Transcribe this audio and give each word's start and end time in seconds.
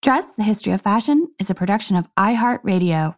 Dress, 0.00 0.30
the 0.34 0.44
History 0.44 0.72
of 0.72 0.80
Fashion 0.80 1.26
is 1.40 1.50
a 1.50 1.56
production 1.56 1.96
of 1.96 2.08
iHeartRadio. 2.14 3.16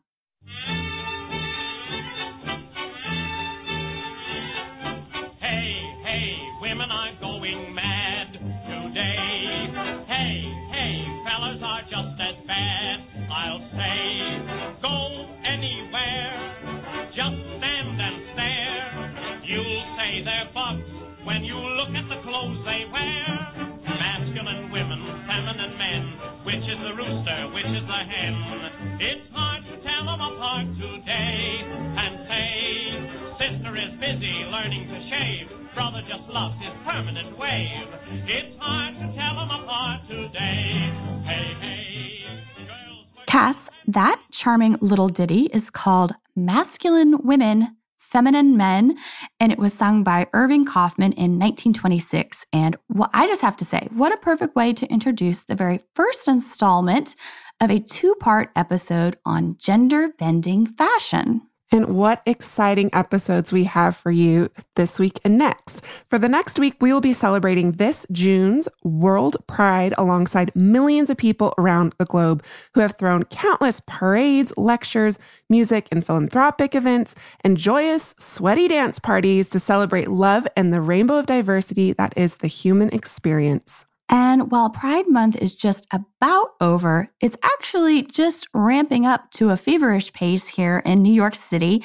Brother 35.81 36.03
just 36.03 36.29
his 36.61 36.75
permanent 36.85 37.39
wave. 37.39 37.89
It's 38.29 38.55
hard 38.61 38.97
to 38.97 39.17
tell 39.17 39.39
apart 39.39 40.07
today. 40.09 40.93
Hey, 41.25 41.55
hey. 41.59 43.25
Cass, 43.27 43.71
that 43.89 44.23
charming 44.31 44.77
little 44.83 45.09
ditty 45.09 45.49
is 45.55 45.71
called 45.71 46.13
Masculine 46.37 47.25
Women, 47.25 47.75
Feminine 47.97 48.59
Men, 48.59 48.99
and 49.41 49.53
it 49.53 49.59
was 49.59 49.73
sung 49.73 50.05
by 50.05 50.27
Irving 50.35 50.67
Kaufman 50.67 51.13
in 51.13 51.39
1926. 51.39 52.45
And 52.53 52.77
what 52.89 53.09
I 53.15 53.27
just 53.27 53.41
have 53.41 53.57
to 53.57 53.65
say, 53.65 53.89
what 53.93 54.13
a 54.13 54.19
perfect 54.19 54.55
way 54.55 54.75
to 54.75 54.87
introduce 54.93 55.45
the 55.45 55.55
very 55.55 55.81
first 55.95 56.29
installment 56.29 57.17
of 57.59 57.71
a 57.71 57.81
two 57.81 58.15
part 58.17 58.51
episode 58.55 59.17
on 59.25 59.57
gender 59.57 60.11
bending 60.19 60.67
fashion. 60.67 61.41
And 61.73 61.95
what 61.95 62.21
exciting 62.27 62.91
episodes 62.93 63.53
we 63.53 63.63
have 63.65 63.97
for 63.97 64.11
you 64.11 64.51
this 64.75 64.99
week 64.99 65.21
and 65.25 65.39
next. 65.39 65.85
For 66.09 66.19
the 66.19 66.29
next 66.29 66.59
week, 66.59 66.75
we 66.81 66.93
will 66.93 67.01
be 67.01 67.13
celebrating 67.13 67.73
this 67.73 68.05
June's 68.11 68.69
World 68.83 69.37
Pride 69.47 69.95
alongside 69.97 70.55
millions 70.57 71.11
of 71.11 71.17
people 71.17 71.55
around 71.59 71.95
the 71.99 72.07
globe 72.07 72.45
who 72.75 72.81
have 72.81 72.99
thrown 72.99 73.23
countless 73.25 73.81
parades, 73.87 74.53
lectures, 74.57 75.17
music, 75.49 75.87
and 75.93 76.05
philanthropic 76.05 76.75
events, 76.75 77.15
and 77.45 77.57
joyous, 77.57 78.17
sweaty 78.19 78.67
dance 78.67 78.99
parties 78.99 79.49
to 79.51 79.61
celebrate 79.61 80.09
love 80.09 80.49
and 80.57 80.73
the 80.73 80.81
rainbow 80.81 81.19
of 81.19 81.27
diversity 81.27 81.93
that 81.93 82.13
is 82.17 82.39
the 82.39 82.49
human 82.49 82.89
experience. 82.89 83.87
And 84.11 84.51
while 84.51 84.71
Pride 84.71 85.09
Month 85.09 85.41
is 85.41 85.55
just 85.55 85.87
about 85.93 86.49
over, 86.61 87.09
it's 87.21 87.37
actually 87.45 88.03
just 88.03 88.49
ramping 88.53 89.07
up 89.07 89.31
to 89.33 89.51
a 89.51 89.57
feverish 89.57 90.13
pace 90.13 90.49
here 90.49 90.83
in 90.85 91.01
New 91.01 91.13
York 91.13 91.37
City, 91.37 91.85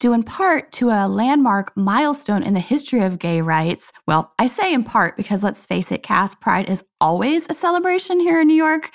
due 0.00 0.12
in 0.12 0.24
part 0.24 0.72
to 0.72 0.88
a 0.88 1.06
landmark 1.06 1.76
milestone 1.76 2.42
in 2.42 2.54
the 2.54 2.60
history 2.60 3.00
of 3.00 3.20
gay 3.20 3.40
rights. 3.40 3.92
Well, 4.08 4.32
I 4.38 4.46
say 4.46 4.74
in 4.74 4.82
part 4.82 5.16
because 5.16 5.44
let's 5.44 5.64
face 5.64 5.92
it, 5.92 6.02
Cass 6.02 6.34
Pride 6.34 6.68
is 6.68 6.82
always 7.00 7.46
a 7.48 7.54
celebration 7.54 8.18
here 8.18 8.40
in 8.40 8.48
New 8.48 8.54
York. 8.54 8.90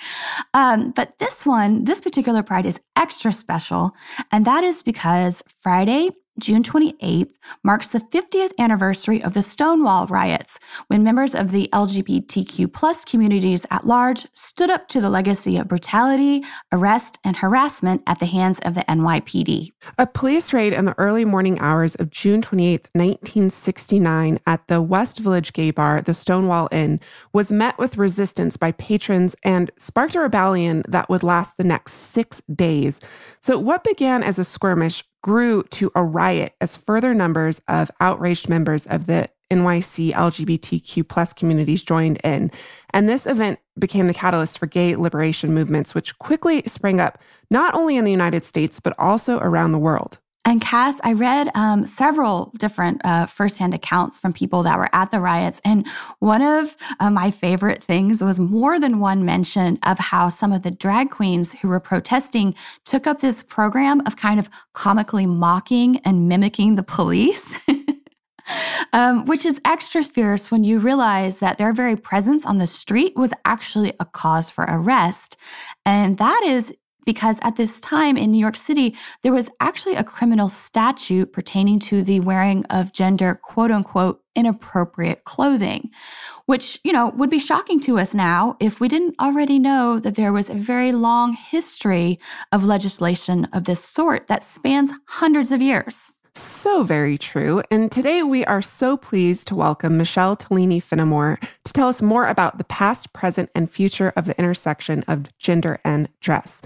Um, 0.52 0.90
but 0.90 1.18
this 1.18 1.46
one, 1.46 1.84
this 1.84 2.02
particular 2.02 2.42
Pride 2.42 2.66
is 2.66 2.80
extra 2.96 3.32
special. 3.32 3.92
And 4.32 4.44
that 4.44 4.64
is 4.64 4.82
because 4.82 5.42
Friday, 5.60 6.10
June 6.38 6.62
28th 6.62 7.32
marks 7.62 7.88
the 7.88 8.00
50th 8.00 8.52
anniversary 8.58 9.22
of 9.22 9.34
the 9.34 9.42
Stonewall 9.42 10.06
riots, 10.06 10.58
when 10.88 11.02
members 11.02 11.34
of 11.34 11.50
the 11.50 11.68
LGBTQ 11.72 12.72
plus 12.72 13.04
communities 13.04 13.64
at 13.70 13.86
large 13.86 14.26
stood 14.34 14.70
up 14.70 14.88
to 14.88 15.00
the 15.00 15.08
legacy 15.08 15.56
of 15.56 15.68
brutality, 15.68 16.44
arrest, 16.72 17.18
and 17.24 17.36
harassment 17.36 18.02
at 18.06 18.18
the 18.18 18.26
hands 18.26 18.58
of 18.60 18.74
the 18.74 18.82
NYPD. 18.82 19.72
A 19.98 20.06
police 20.06 20.52
raid 20.52 20.72
in 20.72 20.84
the 20.84 20.98
early 20.98 21.24
morning 21.24 21.58
hours 21.58 21.94
of 21.94 22.10
June 22.10 22.42
28, 22.42 22.88
1969, 22.92 24.38
at 24.46 24.66
the 24.68 24.82
West 24.82 25.18
Village 25.18 25.52
gay 25.52 25.70
bar, 25.70 26.02
the 26.02 26.14
Stonewall 26.14 26.68
Inn, 26.70 27.00
was 27.32 27.50
met 27.50 27.78
with 27.78 27.96
resistance 27.96 28.56
by 28.56 28.72
patrons 28.72 29.34
and 29.42 29.70
sparked 29.78 30.14
a 30.14 30.20
rebellion 30.20 30.82
that 30.88 31.08
would 31.08 31.22
last 31.22 31.56
the 31.56 31.64
next 31.64 31.92
six 31.92 32.42
days. 32.54 33.00
So, 33.40 33.58
what 33.58 33.84
began 33.84 34.22
as 34.22 34.38
a 34.38 34.44
skirmish 34.44 35.04
grew 35.26 35.64
to 35.64 35.90
a 35.96 36.04
riot 36.04 36.54
as 36.60 36.76
further 36.76 37.12
numbers 37.12 37.60
of 37.66 37.90
outraged 37.98 38.48
members 38.48 38.86
of 38.86 39.06
the 39.06 39.28
NYC 39.50 40.12
LGBTQ 40.12 41.08
plus 41.08 41.32
communities 41.32 41.82
joined 41.82 42.20
in. 42.22 42.48
And 42.90 43.08
this 43.08 43.26
event 43.26 43.58
became 43.76 44.06
the 44.06 44.14
catalyst 44.14 44.56
for 44.56 44.66
gay 44.66 44.94
liberation 44.94 45.52
movements, 45.52 45.96
which 45.96 46.16
quickly 46.20 46.62
sprang 46.68 47.00
up 47.00 47.20
not 47.50 47.74
only 47.74 47.96
in 47.96 48.04
the 48.04 48.12
United 48.12 48.44
States, 48.44 48.78
but 48.78 48.94
also 49.00 49.40
around 49.40 49.72
the 49.72 49.80
world. 49.80 50.20
And 50.46 50.60
Cass, 50.60 51.00
I 51.02 51.12
read 51.12 51.50
um, 51.56 51.82
several 51.82 52.52
different 52.56 53.00
uh, 53.04 53.26
firsthand 53.26 53.74
accounts 53.74 54.16
from 54.16 54.32
people 54.32 54.62
that 54.62 54.78
were 54.78 54.88
at 54.92 55.10
the 55.10 55.18
riots. 55.18 55.60
And 55.64 55.84
one 56.20 56.40
of 56.40 56.76
uh, 57.00 57.10
my 57.10 57.32
favorite 57.32 57.82
things 57.82 58.22
was 58.22 58.38
more 58.38 58.78
than 58.78 59.00
one 59.00 59.24
mention 59.24 59.76
of 59.82 59.98
how 59.98 60.28
some 60.28 60.52
of 60.52 60.62
the 60.62 60.70
drag 60.70 61.10
queens 61.10 61.52
who 61.52 61.66
were 61.66 61.80
protesting 61.80 62.54
took 62.84 63.08
up 63.08 63.20
this 63.20 63.42
program 63.42 64.06
of 64.06 64.16
kind 64.16 64.38
of 64.38 64.48
comically 64.72 65.26
mocking 65.26 65.98
and 66.04 66.28
mimicking 66.28 66.76
the 66.76 66.84
police. 66.84 67.56
Um, 68.92 69.24
which 69.24 69.44
is 69.44 69.60
extra 69.64 70.04
fierce 70.04 70.52
when 70.52 70.62
you 70.62 70.78
realize 70.78 71.40
that 71.40 71.58
their 71.58 71.72
very 71.72 71.96
presence 71.96 72.46
on 72.46 72.58
the 72.58 72.66
street 72.68 73.14
was 73.16 73.32
actually 73.44 73.92
a 73.98 74.04
cause 74.04 74.48
for 74.48 74.64
arrest. 74.68 75.36
And 75.84 76.16
that 76.18 76.42
is 76.46 76.72
because 77.06 77.38
at 77.40 77.56
this 77.56 77.80
time 77.80 78.18
in 78.18 78.30
New 78.30 78.38
York 78.38 78.56
City, 78.56 78.94
there 79.22 79.32
was 79.32 79.48
actually 79.60 79.94
a 79.94 80.04
criminal 80.04 80.50
statute 80.50 81.32
pertaining 81.32 81.78
to 81.78 82.02
the 82.02 82.20
wearing 82.20 82.66
of 82.66 82.92
gender, 82.92 83.36
quote 83.42 83.70
unquote, 83.70 84.20
inappropriate 84.34 85.24
clothing, 85.24 85.90
which, 86.44 86.78
you 86.84 86.92
know, 86.92 87.08
would 87.10 87.30
be 87.30 87.38
shocking 87.38 87.80
to 87.80 87.98
us 87.98 88.12
now 88.12 88.56
if 88.60 88.80
we 88.80 88.88
didn't 88.88 89.18
already 89.18 89.58
know 89.58 89.98
that 89.98 90.16
there 90.16 90.32
was 90.32 90.50
a 90.50 90.54
very 90.54 90.92
long 90.92 91.32
history 91.32 92.18
of 92.52 92.64
legislation 92.64 93.46
of 93.54 93.64
this 93.64 93.82
sort 93.82 94.26
that 94.26 94.42
spans 94.42 94.92
hundreds 95.06 95.52
of 95.52 95.62
years. 95.62 96.12
So 96.34 96.82
very 96.82 97.16
true. 97.16 97.62
And 97.70 97.90
today 97.90 98.22
we 98.22 98.44
are 98.44 98.60
so 98.60 98.98
pleased 98.98 99.48
to 99.48 99.54
welcome 99.54 99.96
Michelle 99.96 100.36
Tolini 100.36 100.82
Finamore 100.82 101.38
to 101.64 101.72
tell 101.72 101.88
us 101.88 102.02
more 102.02 102.26
about 102.26 102.58
the 102.58 102.64
past, 102.64 103.14
present, 103.14 103.48
and 103.54 103.70
future 103.70 104.12
of 104.16 104.26
the 104.26 104.38
intersection 104.38 105.02
of 105.08 105.34
gender 105.38 105.80
and 105.82 106.10
dress. 106.20 106.60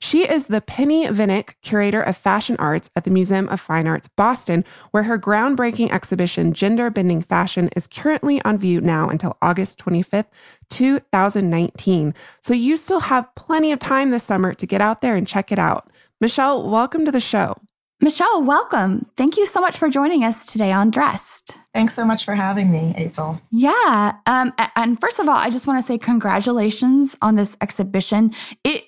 She 0.00 0.28
is 0.28 0.46
the 0.46 0.60
Penny 0.60 1.06
Vinik 1.06 1.54
Curator 1.62 2.02
of 2.02 2.16
Fashion 2.16 2.56
Arts 2.58 2.90
at 2.96 3.04
the 3.04 3.10
Museum 3.10 3.48
of 3.48 3.60
Fine 3.60 3.86
Arts, 3.86 4.08
Boston, 4.08 4.64
where 4.90 5.04
her 5.04 5.18
groundbreaking 5.18 5.90
exhibition, 5.90 6.52
Gender 6.52 6.90
Bending 6.90 7.22
Fashion, 7.22 7.70
is 7.76 7.86
currently 7.86 8.42
on 8.42 8.58
view 8.58 8.80
now 8.80 9.08
until 9.08 9.36
August 9.42 9.78
25th, 9.78 10.26
2019. 10.70 12.14
So 12.40 12.54
you 12.54 12.76
still 12.76 13.00
have 13.00 13.34
plenty 13.34 13.72
of 13.72 13.78
time 13.78 14.10
this 14.10 14.24
summer 14.24 14.54
to 14.54 14.66
get 14.66 14.80
out 14.80 15.00
there 15.00 15.16
and 15.16 15.26
check 15.26 15.50
it 15.52 15.58
out. 15.58 15.90
Michelle, 16.20 16.68
welcome 16.68 17.04
to 17.04 17.12
the 17.12 17.20
show. 17.20 17.56
Michelle, 18.00 18.42
welcome. 18.42 19.06
Thank 19.16 19.38
you 19.38 19.46
so 19.46 19.60
much 19.60 19.78
for 19.78 19.88
joining 19.88 20.22
us 20.22 20.44
today 20.44 20.70
on 20.70 20.90
Dressed. 20.90 21.56
Thanks 21.72 21.94
so 21.94 22.04
much 22.04 22.26
for 22.26 22.34
having 22.34 22.70
me, 22.70 22.92
April. 22.96 23.40
Yeah. 23.50 24.12
Um, 24.26 24.52
and 24.76 25.00
first 25.00 25.18
of 25.18 25.28
all, 25.28 25.36
I 25.36 25.48
just 25.48 25.66
want 25.66 25.80
to 25.80 25.86
say 25.86 25.96
congratulations 25.96 27.16
on 27.22 27.36
this 27.36 27.56
exhibition. 27.62 28.34
It 28.64 28.84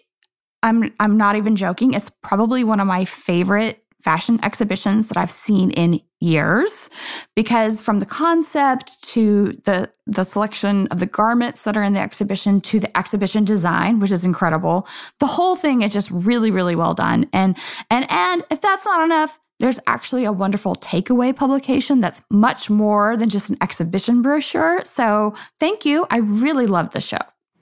I'm 0.62 0.92
I'm 1.00 1.16
not 1.16 1.36
even 1.36 1.56
joking. 1.56 1.94
It's 1.94 2.10
probably 2.22 2.64
one 2.64 2.80
of 2.80 2.86
my 2.86 3.04
favorite 3.04 3.82
fashion 4.02 4.38
exhibitions 4.42 5.08
that 5.08 5.16
I've 5.16 5.30
seen 5.30 5.70
in 5.72 6.00
years 6.20 6.88
because 7.34 7.80
from 7.80 7.98
the 8.00 8.06
concept 8.06 9.02
to 9.02 9.52
the 9.64 9.91
the 10.06 10.24
selection 10.24 10.86
of 10.88 11.00
the 11.00 11.06
garments 11.06 11.64
that 11.64 11.76
are 11.76 11.82
in 11.82 11.92
the 11.92 12.00
exhibition 12.00 12.60
to 12.60 12.80
the 12.80 12.96
exhibition 12.96 13.44
design 13.44 14.00
which 14.00 14.10
is 14.10 14.24
incredible. 14.24 14.86
The 15.20 15.26
whole 15.26 15.56
thing 15.56 15.82
is 15.82 15.93
just 15.93 16.10
really 16.10 16.50
really 16.50 16.75
well 16.75 16.94
done. 16.94 17.28
And 17.32 17.56
and 17.90 18.06
and 18.11 18.44
if 18.50 18.61
that's 18.61 18.84
not 18.84 19.04
enough 19.04 19.38
there's 19.61 19.81
actually 19.88 20.25
a 20.25 20.32
wonderful 20.32 20.76
takeaway 20.76 21.34
publication 21.34 22.00
that's 22.00 22.22
much 22.31 22.70
more 22.70 23.16
than 23.16 23.28
just 23.28 23.50
an 23.50 23.56
exhibition 23.61 24.22
brochure. 24.22 24.84
So 24.84 25.34
thank 25.58 25.84
you. 25.84 26.06
I 26.11 26.19
really 26.19 26.66
love 26.66 26.90
the 26.90 27.00
show 27.00 27.19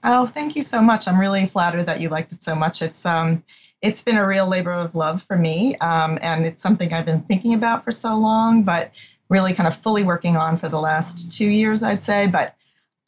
Oh, 0.09 0.25
thank 0.25 0.55
you 0.55 0.63
so 0.63 0.81
much. 0.81 1.05
I'm 1.05 1.19
really 1.19 1.45
flattered 1.47 1.83
that 1.83 1.99
you 1.99 2.07
liked 2.07 2.31
it 2.31 2.41
so 2.41 2.55
much. 2.55 2.81
It's 2.81 3.05
um, 3.05 3.43
it's 3.81 4.01
been 4.01 4.15
a 4.15 4.25
real 4.25 4.47
labor 4.47 4.71
of 4.71 4.95
love 4.95 5.21
for 5.21 5.35
me, 5.35 5.75
um, 5.79 6.17
and 6.21 6.45
it's 6.45 6.61
something 6.61 6.93
I've 6.93 7.05
been 7.05 7.19
thinking 7.23 7.53
about 7.53 7.83
for 7.83 7.91
so 7.91 8.15
long, 8.15 8.63
but 8.63 8.91
really 9.27 9.53
kind 9.53 9.67
of 9.67 9.75
fully 9.75 10.05
working 10.05 10.37
on 10.37 10.55
for 10.55 10.69
the 10.69 10.79
last 10.79 11.29
two 11.33 11.49
years, 11.49 11.83
I'd 11.83 12.01
say. 12.01 12.25
But 12.25 12.55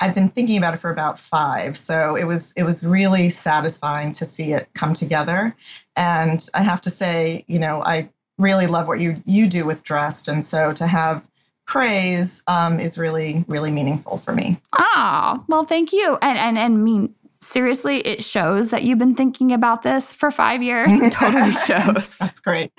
I've 0.01 0.13
been 0.13 0.27
thinking 0.27 0.57
about 0.57 0.73
it 0.73 0.81
for 0.81 0.91
about 0.91 1.17
five, 1.17 1.77
so 1.77 2.17
it 2.17 2.25
was 2.25 2.51
it 2.57 2.63
was 2.63 2.85
really 2.85 3.29
satisfying 3.29 4.11
to 4.11 4.25
see 4.25 4.51
it 4.51 4.67
come 4.73 4.93
together. 4.93 5.55
And 5.95 6.45
I 6.53 6.63
have 6.63 6.81
to 6.81 6.89
say, 6.89 7.45
you 7.47 7.59
know, 7.59 7.81
I 7.81 8.09
really 8.37 8.67
love 8.67 8.89
what 8.89 8.99
you 8.99 9.23
you 9.25 9.47
do 9.47 9.65
with 9.65 9.85
Dressed, 9.85 10.27
and 10.27 10.43
so 10.43 10.73
to 10.73 10.85
have 10.85 11.28
praise 11.69 12.43
um, 12.47 12.79
is 12.79 12.97
really 12.97 13.45
really 13.47 13.71
meaningful 13.71 14.17
for 14.17 14.33
me 14.33 14.59
ah 14.73 15.43
well 15.47 15.63
thank 15.63 15.93
you 15.93 16.17
and 16.21 16.37
and 16.37 16.57
and 16.57 16.83
mean 16.83 17.13
seriously, 17.41 17.99
it 17.99 18.23
shows 18.23 18.69
that 18.69 18.83
you've 18.83 18.99
been 18.99 19.15
thinking 19.15 19.51
about 19.51 19.81
this 19.81 20.13
for 20.13 20.31
five 20.31 20.61
years. 20.61 20.91
It 21.01 21.13
totally 21.13 21.51
shows. 21.51 22.17
That's 22.19 22.39
great. 22.39 22.71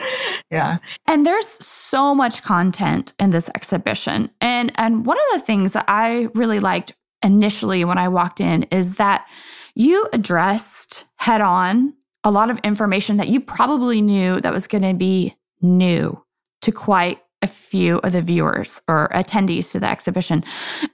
Yeah. 0.50 0.78
And 1.06 1.26
there's 1.26 1.46
so 1.46 2.14
much 2.14 2.42
content 2.42 3.12
in 3.19 3.31
this 3.31 3.48
exhibition. 3.54 4.31
And 4.40 4.70
and 4.76 5.06
one 5.06 5.16
of 5.16 5.40
the 5.40 5.44
things 5.44 5.72
that 5.72 5.84
I 5.88 6.28
really 6.34 6.60
liked 6.60 6.92
initially 7.22 7.84
when 7.84 7.98
I 7.98 8.08
walked 8.08 8.40
in 8.40 8.64
is 8.64 8.96
that 8.96 9.26
you 9.75 10.08
addressed 10.12 11.04
head 11.16 11.40
on 11.40 11.94
a 12.25 12.31
lot 12.31 12.50
of 12.50 12.58
information 12.58 13.16
that 13.16 13.28
you 13.28 13.40
probably 13.40 14.02
knew 14.02 14.40
that 14.40 14.52
was 14.52 14.66
going 14.66 14.82
to 14.82 14.94
be 14.94 15.34
new 15.62 16.22
to 16.62 16.72
quite 16.72 17.20
a 17.42 17.46
few 17.46 17.98
of 17.98 18.12
the 18.12 18.22
viewers 18.22 18.81
or 18.88 19.08
attendees 19.12 19.72
to 19.72 19.81
the 19.81 19.88
exhibition. 19.88 20.44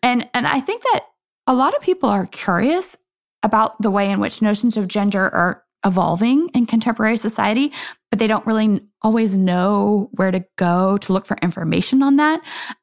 And 0.02 0.28
and 0.34 0.46
I 0.46 0.60
think 0.60 0.82
that 0.82 1.06
a 1.46 1.54
lot 1.54 1.74
of 1.74 1.82
people 1.82 2.08
are 2.08 2.26
curious 2.26 2.96
about 3.42 3.80
the 3.80 3.90
way 3.90 4.10
in 4.10 4.20
which 4.20 4.42
notions 4.42 4.76
of 4.76 4.88
gender 4.88 5.32
are 5.34 5.62
evolving 5.84 6.48
in 6.48 6.66
contemporary 6.66 7.16
society, 7.16 7.72
but 8.10 8.18
they 8.18 8.26
don't 8.26 8.46
really 8.46 8.80
always 9.02 9.38
know 9.38 10.08
where 10.12 10.30
to 10.30 10.44
go 10.56 10.96
to 10.98 11.12
look 11.12 11.26
for 11.26 11.36
information 11.42 12.02
on 12.02 12.16
that. 12.16 12.40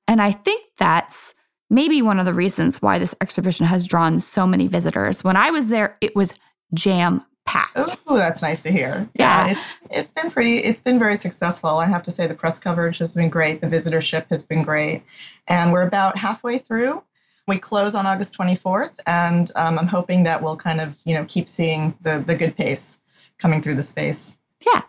And 0.07 0.21
I 0.21 0.31
think 0.31 0.65
that's 0.77 1.33
maybe 1.69 2.01
one 2.01 2.19
of 2.19 2.25
the 2.25 2.33
reasons 2.33 2.81
why 2.81 3.00
this 3.00 3.15
exhibition 3.19 3.65
has 3.65 3.88
drawn 3.88 4.19
so 4.19 4.48
many 4.48 4.68
visitors. 4.68 5.24
When 5.24 5.36
I 5.36 5.51
was 5.51 5.68
there, 5.68 5.98
it 6.01 6.15
was 6.15 6.33
jam 6.74 7.25
packed. 7.45 7.98
Oh, 8.07 8.18
that's 8.18 8.42
nice 8.42 8.62
to 8.63 8.72
hear. 8.72 9.07
Yeah. 9.16 9.48
yeah 9.48 9.51
it's, 9.51 9.62
it's 9.92 10.12
been 10.12 10.31
pretty, 10.31 10.57
it's 10.57 10.81
been 10.81 11.00
very 11.00 11.16
successful. 11.16 11.69
I 11.72 11.86
have 11.86 12.04
to 12.04 12.12
say 12.12 12.28
the 12.28 12.34
press 12.34 12.60
coverage 12.60 12.98
has 13.00 13.16
been 13.16 13.30
great. 13.30 13.62
The 13.62 13.68
visitorship 13.68 14.25
has 14.30 14.45
been 14.45 14.63
great. 14.63 15.04
And 15.48 15.72
we're 15.72 15.88
about 15.88 16.18
halfway 16.18 16.57
through. 16.57 17.04
We 17.48 17.57
close 17.57 17.94
on 17.94 18.06
August 18.06 18.38
24th, 18.38 19.00
and 19.06 19.51
um, 19.57 19.78
I'm 19.78 19.88
hoping 19.88 20.24
that 20.24 20.42
we'll 20.42 20.56
kind 20.56 20.80
of, 20.80 21.01
you 21.04 21.13
know, 21.13 21.25
keep 21.28 21.50
seeing 21.50 21.94
the, 22.01 22.19
the 22.19 22.36
good 22.36 22.56
pace 22.56 23.01
coming 23.38 23.62
through 23.62 23.75
the 23.75 23.84
space. 23.84 24.38
Yeah. 24.66 24.81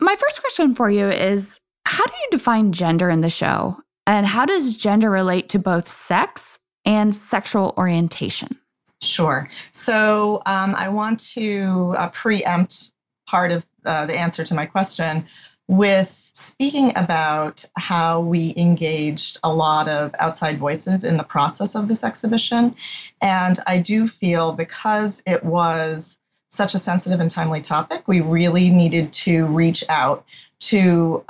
My 0.00 0.14
first 0.14 0.40
question 0.40 0.74
for 0.74 0.90
you 0.90 1.08
is 1.08 1.60
how 1.86 2.04
do 2.04 2.12
you 2.12 2.28
define 2.30 2.72
gender 2.72 3.08
in 3.08 3.22
the 3.22 3.30
show? 3.30 3.78
And 4.06 4.26
how 4.26 4.44
does 4.44 4.76
gender 4.76 5.08
relate 5.08 5.48
to 5.50 5.58
both 5.58 5.88
sex 5.88 6.58
and 6.84 7.16
sexual 7.16 7.72
orientation? 7.78 8.58
Sure. 9.04 9.48
So 9.72 10.42
um, 10.46 10.74
I 10.74 10.88
want 10.88 11.20
to 11.34 11.94
uh, 11.98 12.10
preempt 12.10 12.92
part 13.26 13.52
of 13.52 13.66
uh, 13.84 14.06
the 14.06 14.18
answer 14.18 14.44
to 14.44 14.54
my 14.54 14.66
question 14.66 15.26
with 15.66 16.30
speaking 16.34 16.92
about 16.96 17.64
how 17.76 18.20
we 18.20 18.52
engaged 18.56 19.38
a 19.42 19.54
lot 19.54 19.88
of 19.88 20.14
outside 20.18 20.58
voices 20.58 21.04
in 21.04 21.16
the 21.16 21.22
process 21.22 21.74
of 21.74 21.88
this 21.88 22.04
exhibition. 22.04 22.74
And 23.22 23.58
I 23.66 23.78
do 23.78 24.06
feel 24.06 24.52
because 24.52 25.22
it 25.26 25.44
was 25.44 26.18
such 26.48 26.74
a 26.74 26.78
sensitive 26.78 27.20
and 27.20 27.30
timely 27.30 27.60
topic, 27.60 28.06
we 28.06 28.20
really 28.20 28.70
needed 28.70 29.12
to 29.12 29.46
reach 29.46 29.84
out 29.88 30.24
to 30.60 31.24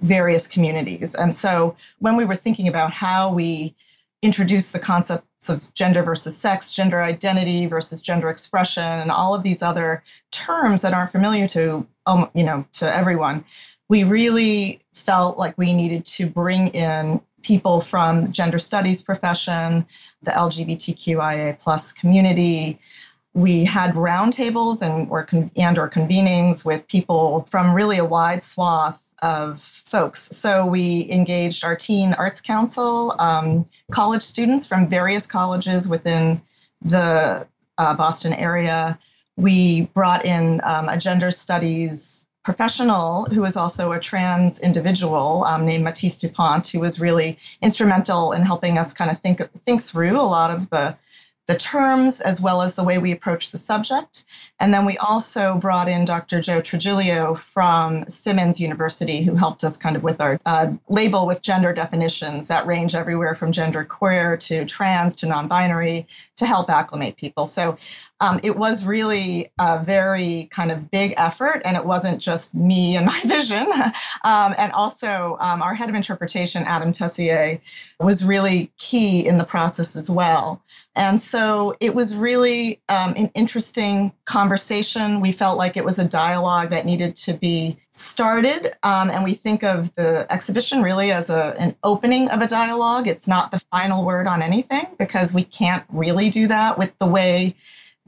various 0.00 0.46
communities. 0.46 1.14
And 1.14 1.34
so 1.34 1.76
when 1.98 2.16
we 2.16 2.24
were 2.24 2.36
thinking 2.36 2.68
about 2.68 2.92
how 2.92 3.32
we 3.32 3.74
introduce 4.22 4.72
the 4.72 4.78
concepts 4.78 5.48
of 5.48 5.72
gender 5.74 6.02
versus 6.02 6.36
sex, 6.36 6.72
gender 6.72 7.02
identity 7.02 7.66
versus 7.66 8.02
gender 8.02 8.28
expression, 8.28 8.82
and 8.82 9.10
all 9.10 9.34
of 9.34 9.42
these 9.42 9.62
other 9.62 10.02
terms 10.30 10.82
that 10.82 10.94
aren't 10.94 11.12
familiar 11.12 11.46
to 11.48 11.86
um, 12.06 12.30
you 12.34 12.44
know 12.44 12.64
to 12.72 12.92
everyone, 12.92 13.44
we 13.88 14.04
really 14.04 14.80
felt 14.94 15.38
like 15.38 15.56
we 15.56 15.72
needed 15.72 16.04
to 16.04 16.26
bring 16.26 16.68
in 16.68 17.20
people 17.42 17.80
from 17.80 18.30
gender 18.32 18.58
studies 18.58 19.02
profession, 19.02 19.86
the 20.22 20.32
LGBTQIA 20.32 21.58
plus 21.58 21.92
community. 21.92 22.78
We 23.38 23.64
had 23.64 23.94
roundtables 23.94 24.82
and 24.82 25.08
or 25.12 25.28
and 25.56 25.78
or 25.78 25.88
convenings 25.88 26.64
with 26.64 26.88
people 26.88 27.46
from 27.48 27.72
really 27.72 27.98
a 27.98 28.04
wide 28.04 28.42
swath 28.42 29.14
of 29.22 29.62
folks. 29.62 30.36
So 30.36 30.66
we 30.66 31.08
engaged 31.08 31.64
our 31.64 31.76
teen 31.76 32.14
arts 32.14 32.40
council, 32.40 33.14
um, 33.20 33.64
college 33.92 34.22
students 34.22 34.66
from 34.66 34.88
various 34.88 35.24
colleges 35.24 35.88
within 35.88 36.42
the 36.82 37.46
uh, 37.78 37.96
Boston 37.96 38.32
area. 38.32 38.98
We 39.36 39.82
brought 39.94 40.24
in 40.24 40.60
um, 40.64 40.88
a 40.88 40.98
gender 40.98 41.30
studies 41.30 42.26
professional 42.42 43.26
who 43.26 43.44
is 43.44 43.56
also 43.56 43.92
a 43.92 44.00
trans 44.00 44.58
individual 44.58 45.44
um, 45.44 45.64
named 45.64 45.84
Matisse 45.84 46.18
Dupont, 46.18 46.66
who 46.66 46.80
was 46.80 46.98
really 46.98 47.38
instrumental 47.62 48.32
in 48.32 48.42
helping 48.42 48.78
us 48.78 48.94
kind 48.94 49.12
of 49.12 49.18
think 49.18 49.38
think 49.60 49.80
through 49.80 50.20
a 50.20 50.22
lot 50.22 50.50
of 50.50 50.70
the 50.70 50.96
the 51.48 51.56
terms 51.56 52.20
as 52.20 52.42
well 52.42 52.60
as 52.60 52.74
the 52.74 52.84
way 52.84 52.98
we 52.98 53.10
approach 53.10 53.50
the 53.50 53.58
subject. 53.58 54.24
And 54.60 54.72
then 54.72 54.84
we 54.84 54.98
also 54.98 55.56
brought 55.56 55.88
in 55.88 56.04
Dr. 56.04 56.42
Jo 56.42 56.60
Trigilio 56.60 57.36
from 57.36 58.06
Simmons 58.06 58.60
University, 58.60 59.22
who 59.22 59.34
helped 59.34 59.64
us 59.64 59.78
kind 59.78 59.96
of 59.96 60.02
with 60.02 60.20
our 60.20 60.38
uh, 60.44 60.72
label 60.90 61.26
with 61.26 61.40
gender 61.40 61.72
definitions 61.72 62.48
that 62.48 62.66
range 62.66 62.94
everywhere 62.94 63.34
from 63.34 63.50
gender 63.50 63.82
queer 63.82 64.36
to 64.36 64.66
trans 64.66 65.16
to 65.16 65.26
non 65.26 65.48
binary 65.48 66.06
to 66.36 66.44
help 66.44 66.68
acclimate 66.68 67.16
people. 67.16 67.46
So 67.46 67.78
um, 68.20 68.40
it 68.42 68.56
was 68.56 68.84
really 68.84 69.48
a 69.60 69.82
very 69.82 70.48
kind 70.50 70.72
of 70.72 70.90
big 70.90 71.14
effort, 71.16 71.62
and 71.64 71.76
it 71.76 71.84
wasn't 71.84 72.20
just 72.20 72.54
me 72.54 72.96
and 72.96 73.06
my 73.06 73.20
vision. 73.24 73.66
Um, 74.24 74.54
and 74.58 74.72
also, 74.72 75.36
um, 75.40 75.62
our 75.62 75.74
head 75.74 75.88
of 75.88 75.94
interpretation, 75.94 76.64
Adam 76.64 76.92
Tessier, 76.92 77.60
was 78.00 78.24
really 78.24 78.72
key 78.78 79.26
in 79.26 79.38
the 79.38 79.44
process 79.44 79.94
as 79.94 80.10
well. 80.10 80.62
And 80.96 81.20
so 81.20 81.76
it 81.78 81.94
was 81.94 82.16
really 82.16 82.80
um, 82.88 83.14
an 83.16 83.30
interesting 83.34 84.12
conversation. 84.24 85.20
We 85.20 85.30
felt 85.30 85.56
like 85.56 85.76
it 85.76 85.84
was 85.84 86.00
a 86.00 86.04
dialogue 86.04 86.70
that 86.70 86.86
needed 86.86 87.14
to 87.16 87.34
be 87.34 87.78
started. 87.92 88.72
Um, 88.82 89.10
and 89.10 89.22
we 89.22 89.34
think 89.34 89.62
of 89.62 89.94
the 89.94 90.26
exhibition 90.28 90.82
really 90.82 91.12
as 91.12 91.30
a, 91.30 91.54
an 91.56 91.76
opening 91.84 92.28
of 92.30 92.40
a 92.40 92.48
dialogue. 92.48 93.06
It's 93.06 93.28
not 93.28 93.52
the 93.52 93.60
final 93.60 94.04
word 94.04 94.26
on 94.26 94.42
anything 94.42 94.88
because 94.98 95.32
we 95.32 95.44
can't 95.44 95.84
really 95.88 96.30
do 96.30 96.48
that 96.48 96.78
with 96.78 96.96
the 96.98 97.06
way 97.06 97.54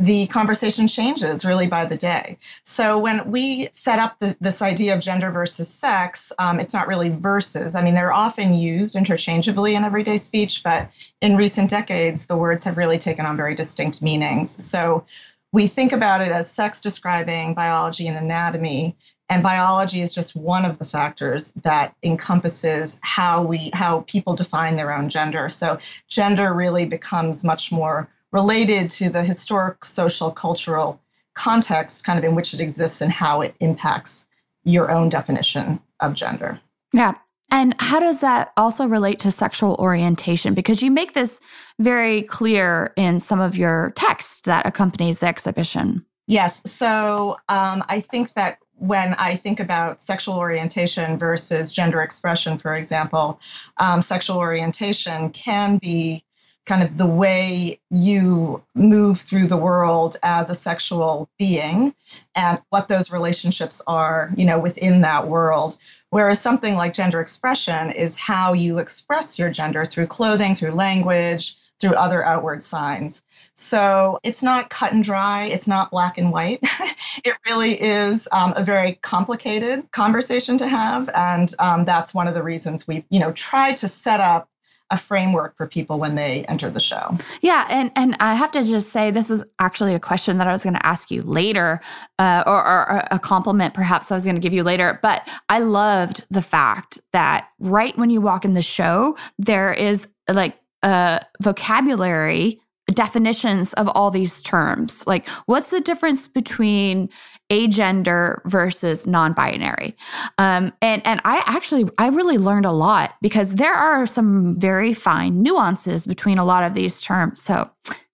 the 0.01 0.27
conversation 0.29 0.89
changes 0.89 1.45
really 1.45 1.67
by 1.67 1.85
the 1.85 1.97
day. 1.97 2.39
So 2.63 2.99
when 2.99 3.31
we 3.31 3.69
set 3.71 3.99
up 3.99 4.19
the, 4.19 4.35
this 4.41 4.63
idea 4.63 4.95
of 4.95 5.01
gender 5.01 5.31
versus 5.31 5.69
sex, 5.69 6.33
um, 6.39 6.59
it's 6.59 6.73
not 6.73 6.89
really 6.89 7.11
versus. 7.11 7.75
I 7.75 7.85
mean, 7.85 7.95
they're 7.95 8.13
often 8.13 8.55
used 8.55 8.97
interchangeably 8.97 9.75
in 9.75 9.85
everyday 9.85 10.17
speech, 10.17 10.63
but 10.65 10.91
in 11.21 11.37
recent 11.37 11.69
decades, 11.69 12.27
the 12.27 12.37
words 12.37 12.65
have 12.65 12.79
really 12.79 12.99
taken 12.99 13.27
on 13.27 13.37
very 13.37 13.55
distinct 13.55 14.01
meanings. 14.01 14.65
So 14.65 15.05
we 15.53 15.67
think 15.67 15.93
about 15.93 16.23
it 16.23 16.33
as 16.33 16.51
sex 16.51 16.81
describing 16.81 17.53
biology 17.53 18.09
and 18.09 18.17
anatomy. 18.17 18.97
And 19.29 19.43
biology 19.43 20.01
is 20.01 20.15
just 20.15 20.35
one 20.35 20.65
of 20.65 20.79
the 20.79 20.85
factors 20.87 21.53
that 21.63 21.95
encompasses 22.03 22.99
how 23.03 23.43
we 23.43 23.71
how 23.75 24.01
people 24.09 24.35
define 24.35 24.77
their 24.77 24.93
own 24.93 25.09
gender. 25.09 25.51
So 25.51 25.79
gender 26.09 26.53
really 26.53 26.87
becomes 26.87 27.45
much 27.45 27.71
more 27.71 28.09
related 28.33 28.91
to 28.91 29.11
the 29.11 29.23
historic, 29.23 29.85
social, 29.85 30.31
cultural 30.31 31.01
context 31.35 32.05
kind 32.05 32.19
of 32.19 32.25
in 32.25 32.35
which 32.35 32.55
it 32.55 32.61
exists 32.61 33.01
and 33.01 33.13
how 33.13 33.41
it 33.41 33.55
impacts 33.61 34.29
your 34.65 34.91
own 34.91 35.09
definition 35.09 35.81
of 36.01 36.15
gender. 36.15 36.61
Yeah. 36.93 37.15
And 37.53 37.75
how 37.81 37.99
does 37.99 38.21
that 38.21 38.53
also 38.57 38.87
relate 38.87 39.19
to 39.21 39.31
sexual 39.31 39.75
orientation? 39.79 40.55
Because 40.55 40.83
you 40.83 40.91
make 40.91 41.15
this 41.15 41.41
very 41.79 42.23
clear 42.23 42.93
in 42.97 43.19
some 43.19 43.41
of 43.41 43.57
your 43.57 43.93
text 43.97 44.45
that 44.45 44.67
accompanies 44.67 45.21
the 45.21 45.27
exhibition. 45.27 46.05
Yes. 46.27 46.63
So 46.71 47.35
um, 47.49 47.83
I 47.89 48.01
think 48.01 48.35
that 48.35 48.59
when 48.77 49.15
I 49.15 49.35
think 49.35 49.61
about 49.61 50.01
sexual 50.01 50.37
orientation 50.37 51.19
versus 51.19 51.73
gender 51.73 52.01
expression, 52.03 52.57
for 52.57 52.75
example, 52.75 53.41
um, 53.79 54.01
sexual 54.01 54.39
orientation 54.39 55.31
can 55.31 55.79
be 55.79 56.25
kind 56.67 56.83
of 56.83 56.97
the 56.97 57.07
way 57.07 57.81
you 57.91 58.63
move 58.75 59.21
through 59.21 59.47
the 59.47 59.57
world 59.57 60.17
as 60.23 60.51
a 60.51 60.55
sexual 60.55 61.29
being 61.39 61.95
and 62.35 62.61
what 62.69 62.89
those 62.89 63.13
relationships 63.13 63.83
are, 63.87 64.31
you 64.37 64.45
know, 64.45 64.59
within 64.59 65.01
that 65.01 65.27
world. 65.27 65.77
Whereas 66.11 66.41
something 66.41 66.75
like 66.75 66.93
gender 66.93 67.21
expression 67.21 67.93
is 67.93 68.17
how 68.17 68.53
you 68.53 68.79
express 68.79 69.39
your 69.39 69.51
gender 69.51 69.85
through 69.85 70.09
clothing, 70.09 70.55
through 70.55 70.73
language, 70.73 71.57
through 71.81 71.95
other 71.95 72.25
outward 72.25 72.63
signs. 72.63 73.23
So 73.55 74.19
it's 74.23 74.43
not 74.43 74.71
cut 74.71 74.93
and 74.93 75.03
dry, 75.03 75.45
it's 75.45 75.69
not 75.69 75.91
black 75.91 76.19
and 76.19 76.31
white. 76.31 76.61
it 77.25 77.37
really 77.47 77.81
is 77.81 78.29
um, 78.33 78.53
a 78.57 78.63
very 78.63 78.95
complicated 79.03 79.91
conversation 79.91 80.59
to 80.59 80.69
have. 80.69 81.11
And 81.15 81.53
um, 81.59 81.85
that's 81.85 82.15
one 82.15 82.29
of 82.29 82.35
the 82.35 82.43
reasons 82.43 82.87
we've, 82.87 83.05
you 83.11 83.21
know, 83.21 83.33
tried 83.33 83.79
to 83.79 83.89
set 83.89 84.21
up 84.21 84.49
a 84.91 84.99
framework 84.99 85.57
for 85.57 85.67
people 85.67 85.99
when 85.99 86.15
they 86.15 86.45
enter 86.45 86.71
the 86.71 86.81
show. 86.81 87.17
Yeah, 87.43 87.67
and 87.71 87.91
and 87.97 88.17
I 88.21 88.35
have 88.35 88.51
to 88.53 88.65
just 88.65 88.91
say 88.91 89.11
this 89.11 89.31
is 89.31 89.45
actually 89.59 89.95
a 89.95 90.01
question 90.01 90.39
that 90.39 90.47
I 90.47 90.53
was 90.53 90.63
going 90.63 90.75
to 90.75 90.87
ask 90.87 91.11
you 91.11 91.23
later, 91.23 91.81
uh, 92.19 92.43
or, 92.47 92.65
or 92.65 93.05
a 93.11 93.19
compliment 93.19 93.75
perhaps 93.75 94.11
I 94.11 94.15
was 94.15 94.25
going 94.25 94.37
to 94.37 94.41
give 94.41 94.53
you 94.53 94.63
later. 94.63 94.99
But 95.03 95.29
I 95.49 95.61
loved 95.61 96.25
the 96.31 96.43
fact 96.43 97.01
that 97.13 97.49
right 97.59 97.97
when 97.97 98.11
you 98.11 98.21
walk 98.21 98.45
in 98.45 98.55
the 98.55 98.63
show, 98.63 99.17
there 99.39 99.73
is 99.73 100.07
like 100.29 100.59
a 100.83 101.21
vocabulary 101.43 102.61
definitions 102.91 103.73
of 103.75 103.89
all 103.89 104.11
these 104.11 104.43
terms. 104.43 105.07
Like, 105.07 105.29
what's 105.47 105.71
the 105.71 105.81
difference 105.81 106.29
between 106.29 107.09
agender 107.51 108.39
versus 108.47 109.07
non-binary? 109.07 109.97
Um, 110.39 110.73
and 110.83 111.07
and 111.07 111.21
I 111.25 111.43
actually 111.47 111.87
I 111.99 112.09
really 112.09 112.39
learned 112.39 112.67
a 112.67 112.73
lot 112.73 113.15
because 113.21 113.55
there 113.57 113.75
are 113.75 114.07
some 114.07 114.59
very 114.59 114.93
fine 114.93 115.43
nuances 115.43 116.07
between 116.07 116.39
a 116.39 116.45
lot 116.45 116.65
of 116.65 116.75
these 116.75 117.01
terms. 117.01 117.41
So, 117.41 117.71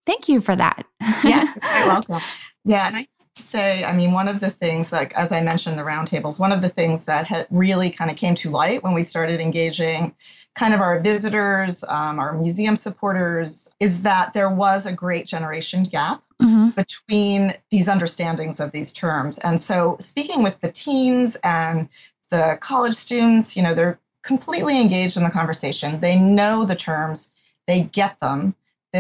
thank 0.07 0.29
you 0.29 0.41
for 0.41 0.57
that. 0.57 0.85
yeah, 1.25 1.53
you're 1.79 1.87
welcome. 1.89 2.21
Yeah, 2.65 2.87
and 2.87 2.97
I 2.97 3.07
say, 3.39 3.85
I 3.85 3.95
mean, 3.95 4.13
one 4.13 4.29
of 4.29 4.41
the 4.41 4.51
things, 4.51 4.93
like 4.93 5.15
as 5.15 5.33
I 5.33 5.43
mentioned, 5.43 5.79
the 5.79 5.83
roundtables, 5.83 6.41
one 6.41 6.53
of 6.53 6.63
the 6.63 6.69
things 6.69 7.05
that 7.07 7.27
had 7.27 7.47
really 7.51 7.91
kind 7.91 8.11
of 8.11 8.17
came 8.17 8.35
to 8.37 8.51
light 8.51 8.83
when 8.83 8.95
we 8.95 9.03
started 9.03 9.41
engaging 9.41 10.15
kind 10.55 10.73
of 10.73 10.81
our 10.81 11.01
visitors, 11.01 11.85
um, 11.85 12.19
our 12.19 12.33
museum 12.33 12.77
supporters, 12.77 13.75
is 13.79 14.03
that 14.03 14.33
there 14.33 14.51
was 14.51 14.87
a 14.87 14.93
great 14.93 15.27
generation 15.27 15.83
gap 15.83 16.23
mm-hmm. 16.41 16.71
between 16.71 17.53
these 17.71 17.89
understandings 17.89 18.59
of 18.59 18.73
these 18.73 18.93
terms. 18.93 19.39
And 19.39 19.61
so, 19.61 19.97
speaking 20.01 20.43
with 20.43 20.59
the 20.61 20.73
teens 20.73 21.37
and 21.45 21.89
the 22.31 22.59
college 22.61 22.95
students, 22.95 23.57
you 23.57 23.63
know, 23.63 23.75
they're 23.75 23.99
completely 24.23 24.81
engaged 24.81 25.17
in 25.17 25.25
the 25.25 25.31
conversation. 25.31 26.01
They 26.01 26.19
know 26.19 26.65
the 26.65 26.75
terms, 26.75 27.33
they 27.67 27.83
get 27.83 28.19
them 28.21 28.55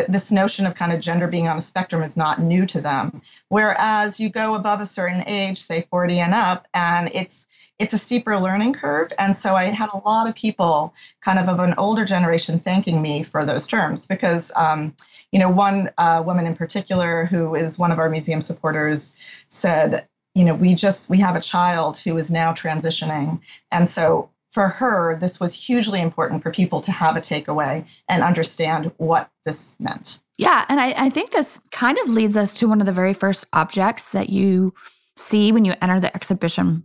this 0.08 0.30
notion 0.30 0.66
of 0.66 0.74
kind 0.74 0.92
of 0.92 1.00
gender 1.00 1.26
being 1.26 1.48
on 1.48 1.56
a 1.56 1.60
spectrum 1.60 2.02
is 2.02 2.16
not 2.16 2.40
new 2.40 2.66
to 2.66 2.80
them. 2.80 3.22
Whereas 3.48 4.20
you 4.20 4.28
go 4.28 4.54
above 4.54 4.80
a 4.80 4.86
certain 4.86 5.22
age, 5.26 5.58
say 5.58 5.82
40 5.82 6.20
and 6.20 6.34
up, 6.34 6.66
and 6.74 7.10
it's 7.14 7.46
it's 7.78 7.92
a 7.92 7.98
steeper 7.98 8.38
learning 8.38 8.72
curve. 8.72 9.12
And 9.18 9.34
so 9.36 9.54
I 9.54 9.64
had 9.64 9.90
a 9.92 9.98
lot 9.98 10.28
of 10.28 10.34
people 10.34 10.94
kind 11.20 11.38
of 11.38 11.48
of 11.48 11.58
an 11.60 11.74
older 11.76 12.04
generation 12.04 12.58
thanking 12.58 13.02
me 13.02 13.22
for 13.22 13.44
those 13.44 13.66
terms 13.66 14.06
because, 14.06 14.50
um, 14.56 14.94
you 15.30 15.38
know, 15.38 15.50
one 15.50 15.90
uh, 15.98 16.22
woman 16.24 16.46
in 16.46 16.56
particular 16.56 17.26
who 17.26 17.54
is 17.54 17.78
one 17.78 17.92
of 17.92 17.98
our 17.98 18.08
museum 18.08 18.40
supporters 18.40 19.16
said, 19.50 20.08
you 20.34 20.44
know, 20.44 20.54
we 20.54 20.74
just 20.74 21.10
we 21.10 21.18
have 21.18 21.36
a 21.36 21.40
child 21.40 21.98
who 21.98 22.16
is 22.16 22.30
now 22.30 22.52
transitioning, 22.52 23.40
and 23.72 23.88
so 23.88 24.30
for 24.56 24.68
her, 24.68 25.14
this 25.16 25.38
was 25.38 25.52
hugely 25.52 26.00
important 26.00 26.42
for 26.42 26.50
people 26.50 26.80
to 26.80 26.90
have 26.90 27.14
a 27.14 27.20
takeaway 27.20 27.84
and 28.08 28.22
understand 28.22 28.90
what 28.96 29.30
this 29.44 29.78
meant. 29.78 30.18
Yeah. 30.38 30.64
And 30.70 30.80
I, 30.80 30.94
I, 30.96 31.10
think 31.10 31.30
this 31.30 31.60
kind 31.72 31.98
of 31.98 32.08
leads 32.08 32.38
us 32.38 32.54
to 32.54 32.66
one 32.66 32.80
of 32.80 32.86
the 32.86 32.92
very 32.92 33.12
first 33.12 33.44
objects 33.52 34.12
that 34.12 34.30
you 34.30 34.72
see 35.18 35.52
when 35.52 35.66
you 35.66 35.74
enter 35.82 36.00
the 36.00 36.14
exhibition, 36.16 36.84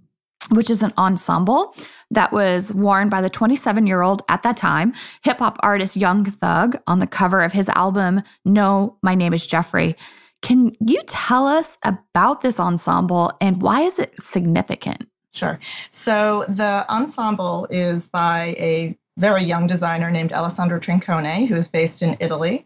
which 0.50 0.70
is 0.70 0.84
an 0.84 0.92
ensemble 0.98 1.74
that 2.10 2.34
was 2.34 2.74
worn 2.74 3.08
by 3.08 3.22
the 3.22 3.30
27 3.30 3.88
year 3.88 4.02
old 4.02 4.22
at 4.28 4.44
that 4.44 4.58
time 4.58 4.94
hip 5.24 5.40
hop 5.40 5.58
artist 5.62 5.96
Young 5.96 6.26
Thug 6.26 6.78
on 6.88 7.00
the 7.00 7.08
cover 7.08 7.40
of 7.40 7.54
his 7.54 7.70
album, 7.70 8.22
No, 8.44 8.98
My 9.02 9.16
Name 9.16 9.34
is 9.34 9.48
Jeffrey. 9.48 9.96
Can 10.42 10.76
you 10.86 11.02
tell 11.08 11.48
us 11.48 11.78
about 11.86 12.42
this 12.42 12.60
ensemble 12.60 13.32
and 13.40 13.62
why 13.62 13.84
is 13.84 13.98
it 13.98 14.14
significant? 14.22 15.08
Sure. 15.34 15.60
So 15.92 16.46
the 16.48 16.86
ensemble 16.90 17.68
is 17.70 18.10
by 18.10 18.56
a 18.58 18.98
very 19.18 19.44
young 19.44 19.68
designer 19.68 20.10
named 20.10 20.34
Alessandro 20.34 20.80
Trincone, 20.80 21.48
who 21.48 21.56
is 21.56 21.68
based 21.68 22.02
in 22.02 22.18
Italy. 22.20 22.66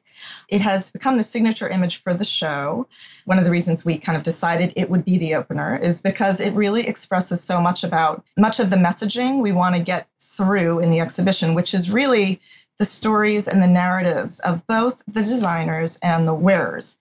It 0.50 0.62
has 0.62 0.92
become 0.92 1.18
the 1.18 1.24
signature 1.24 1.68
image 1.68 2.02
for 2.02 2.14
the 2.14 2.26
show. 2.26 2.88
One 3.26 3.38
of 3.38 3.46
the 3.46 3.52
reasons 3.52 3.84
we 3.84 3.98
kind 3.98 4.18
of 4.18 4.24
decided 4.24 4.74
it 4.76 4.90
would 4.90 5.06
be 5.06 5.18
the 5.18 5.36
opener 5.36 5.76
is 5.76 6.02
because 6.02 6.40
it 6.40 6.54
really 6.54 6.88
expresses 6.88 7.44
so 7.44 7.60
much 7.60 7.84
about 7.84 8.24
much 8.38 8.60
of 8.60 8.70
the 8.70 8.78
messaging 8.78 9.42
we 9.42 9.52
want 9.52 9.76
to 9.76 9.82
get 9.82 10.08
through 10.20 10.80
in 10.80 10.90
the 10.90 11.00
exhibition, 11.00 11.56
which 11.56 11.74
is 11.74 11.92
really 11.92 12.40
the 12.78 12.86
stories 12.86 13.48
and 13.48 13.62
the 13.62 13.68
narratives 13.68 14.40
of 14.40 14.66
both 14.68 15.04
the 15.08 15.24
designers 15.24 15.98
and 16.02 16.28
the 16.28 16.34
wearers 16.34 16.98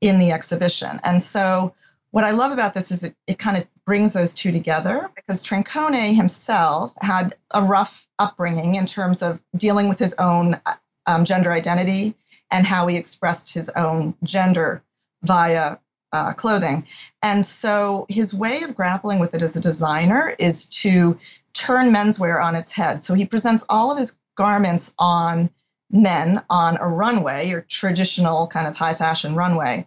in 0.00 0.18
the 0.18 0.32
exhibition. 0.32 1.00
And 1.04 1.22
so 1.22 1.74
what 2.10 2.24
I 2.24 2.32
love 2.32 2.52
about 2.52 2.74
this 2.74 2.90
is 2.90 3.04
it, 3.04 3.14
it 3.26 3.38
kind 3.38 3.56
of 3.56 3.66
brings 3.84 4.12
those 4.12 4.34
two 4.34 4.52
together 4.52 5.08
because 5.14 5.44
Trincone 5.44 6.14
himself 6.14 6.94
had 7.00 7.34
a 7.52 7.62
rough 7.62 8.08
upbringing 8.18 8.74
in 8.74 8.86
terms 8.86 9.22
of 9.22 9.40
dealing 9.56 9.88
with 9.88 9.98
his 9.98 10.14
own 10.18 10.60
um, 11.06 11.24
gender 11.24 11.52
identity 11.52 12.14
and 12.50 12.66
how 12.66 12.86
he 12.86 12.96
expressed 12.96 13.54
his 13.54 13.68
own 13.70 14.14
gender 14.24 14.82
via 15.22 15.78
uh, 16.12 16.32
clothing. 16.32 16.86
And 17.22 17.44
so 17.44 18.06
his 18.08 18.34
way 18.34 18.62
of 18.62 18.74
grappling 18.74 19.20
with 19.20 19.34
it 19.34 19.42
as 19.42 19.56
a 19.56 19.60
designer 19.60 20.34
is 20.38 20.68
to 20.80 21.18
turn 21.52 21.92
menswear 21.92 22.42
on 22.42 22.56
its 22.56 22.72
head. 22.72 23.04
So 23.04 23.14
he 23.14 23.24
presents 23.24 23.64
all 23.68 23.92
of 23.92 23.98
his 23.98 24.18
garments 24.36 24.94
on 24.98 25.50
men 25.90 26.42
on 26.48 26.78
a 26.80 26.88
runway, 26.88 27.48
your 27.48 27.62
traditional 27.62 28.46
kind 28.46 28.66
of 28.66 28.76
high 28.76 28.94
fashion 28.94 29.34
runway. 29.34 29.86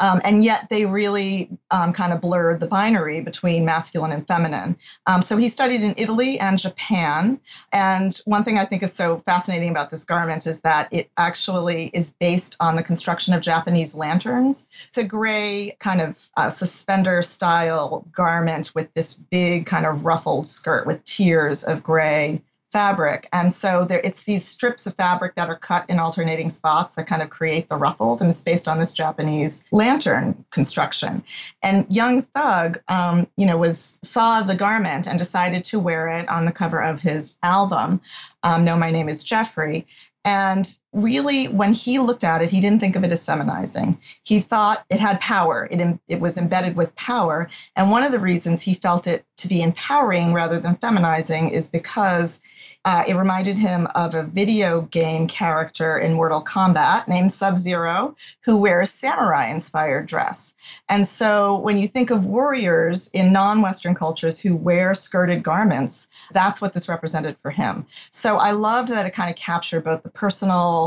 Um, 0.00 0.20
and 0.24 0.44
yet 0.44 0.68
they 0.70 0.86
really 0.86 1.50
um, 1.70 1.92
kind 1.92 2.12
of 2.12 2.20
blurred 2.20 2.60
the 2.60 2.66
binary 2.66 3.20
between 3.20 3.64
masculine 3.64 4.12
and 4.12 4.26
feminine. 4.26 4.76
Um, 5.06 5.22
so 5.22 5.36
he 5.36 5.48
studied 5.48 5.82
in 5.82 5.94
Italy 5.96 6.38
and 6.38 6.58
Japan. 6.58 7.40
And 7.72 8.14
one 8.24 8.44
thing 8.44 8.58
I 8.58 8.64
think 8.64 8.82
is 8.82 8.92
so 8.92 9.18
fascinating 9.18 9.70
about 9.70 9.90
this 9.90 10.04
garment 10.04 10.46
is 10.46 10.60
that 10.62 10.88
it 10.92 11.10
actually 11.16 11.90
is 11.94 12.12
based 12.18 12.56
on 12.60 12.76
the 12.76 12.82
construction 12.82 13.34
of 13.34 13.40
Japanese 13.40 13.94
lanterns. 13.94 14.68
It's 14.88 14.98
a 14.98 15.04
gray 15.04 15.76
kind 15.78 16.00
of 16.00 16.30
uh, 16.36 16.50
suspender 16.50 17.22
style 17.22 18.06
garment 18.12 18.72
with 18.74 18.92
this 18.94 19.14
big 19.14 19.66
kind 19.66 19.86
of 19.86 20.04
ruffled 20.04 20.46
skirt 20.46 20.86
with 20.86 21.04
tiers 21.04 21.64
of 21.64 21.82
gray 21.82 22.42
fabric. 22.74 23.28
And 23.32 23.52
so 23.52 23.84
there, 23.84 24.00
it's 24.02 24.24
these 24.24 24.44
strips 24.44 24.84
of 24.84 24.96
fabric 24.96 25.36
that 25.36 25.48
are 25.48 25.56
cut 25.56 25.88
in 25.88 26.00
alternating 26.00 26.50
spots 26.50 26.96
that 26.96 27.06
kind 27.06 27.22
of 27.22 27.30
create 27.30 27.68
the 27.68 27.76
ruffles. 27.76 28.20
And 28.20 28.28
it's 28.28 28.42
based 28.42 28.66
on 28.66 28.80
this 28.80 28.92
Japanese 28.92 29.64
lantern 29.70 30.44
construction. 30.50 31.22
And 31.62 31.86
Young 31.88 32.22
Thug, 32.22 32.80
um, 32.88 33.28
you 33.36 33.46
know, 33.46 33.56
was 33.56 34.00
saw 34.02 34.42
the 34.42 34.56
garment 34.56 35.06
and 35.06 35.20
decided 35.20 35.62
to 35.64 35.78
wear 35.78 36.08
it 36.08 36.28
on 36.28 36.46
the 36.46 36.52
cover 36.52 36.82
of 36.82 37.00
his 37.00 37.36
album. 37.44 38.00
Um, 38.42 38.64
no, 38.64 38.76
my 38.76 38.90
name 38.90 39.08
is 39.08 39.22
Jeffrey. 39.22 39.86
And 40.24 40.76
really, 40.94 41.48
when 41.48 41.72
he 41.72 41.98
looked 41.98 42.24
at 42.24 42.40
it, 42.40 42.50
he 42.50 42.60
didn't 42.60 42.80
think 42.80 42.96
of 42.96 43.04
it 43.04 43.12
as 43.12 43.26
feminizing. 43.26 43.98
He 44.22 44.40
thought 44.40 44.84
it 44.88 45.00
had 45.00 45.20
power, 45.20 45.68
it, 45.70 45.98
it 46.08 46.20
was 46.20 46.38
embedded 46.38 46.76
with 46.76 46.94
power. 46.96 47.50
And 47.76 47.90
one 47.90 48.04
of 48.04 48.12
the 48.12 48.20
reasons 48.20 48.62
he 48.62 48.74
felt 48.74 49.06
it 49.06 49.24
to 49.38 49.48
be 49.48 49.62
empowering 49.62 50.32
rather 50.32 50.60
than 50.60 50.76
feminizing 50.76 51.50
is 51.50 51.68
because 51.68 52.40
uh, 52.86 53.02
it 53.08 53.14
reminded 53.14 53.56
him 53.56 53.88
of 53.94 54.14
a 54.14 54.22
video 54.22 54.82
game 54.82 55.26
character 55.26 55.98
in 55.98 56.12
Mortal 56.12 56.42
Kombat 56.42 57.08
named 57.08 57.32
Sub 57.32 57.56
Zero, 57.56 58.14
who 58.42 58.58
wears 58.58 58.90
samurai 58.90 59.46
inspired 59.46 60.06
dress. 60.06 60.54
And 60.88 61.06
so 61.06 61.58
when 61.60 61.78
you 61.78 61.88
think 61.88 62.10
of 62.10 62.26
warriors 62.26 63.08
in 63.14 63.32
non 63.32 63.62
Western 63.62 63.94
cultures 63.94 64.38
who 64.38 64.54
wear 64.54 64.94
skirted 64.94 65.42
garments, 65.42 66.08
that's 66.32 66.60
what 66.60 66.74
this 66.74 66.88
represented 66.88 67.38
for 67.38 67.50
him. 67.50 67.86
So 68.10 68.36
I 68.36 68.50
loved 68.50 68.90
that 68.90 69.06
it 69.06 69.14
kind 69.14 69.30
of 69.30 69.36
captured 69.36 69.84
both 69.84 70.02
the 70.02 70.10
personal 70.10 70.83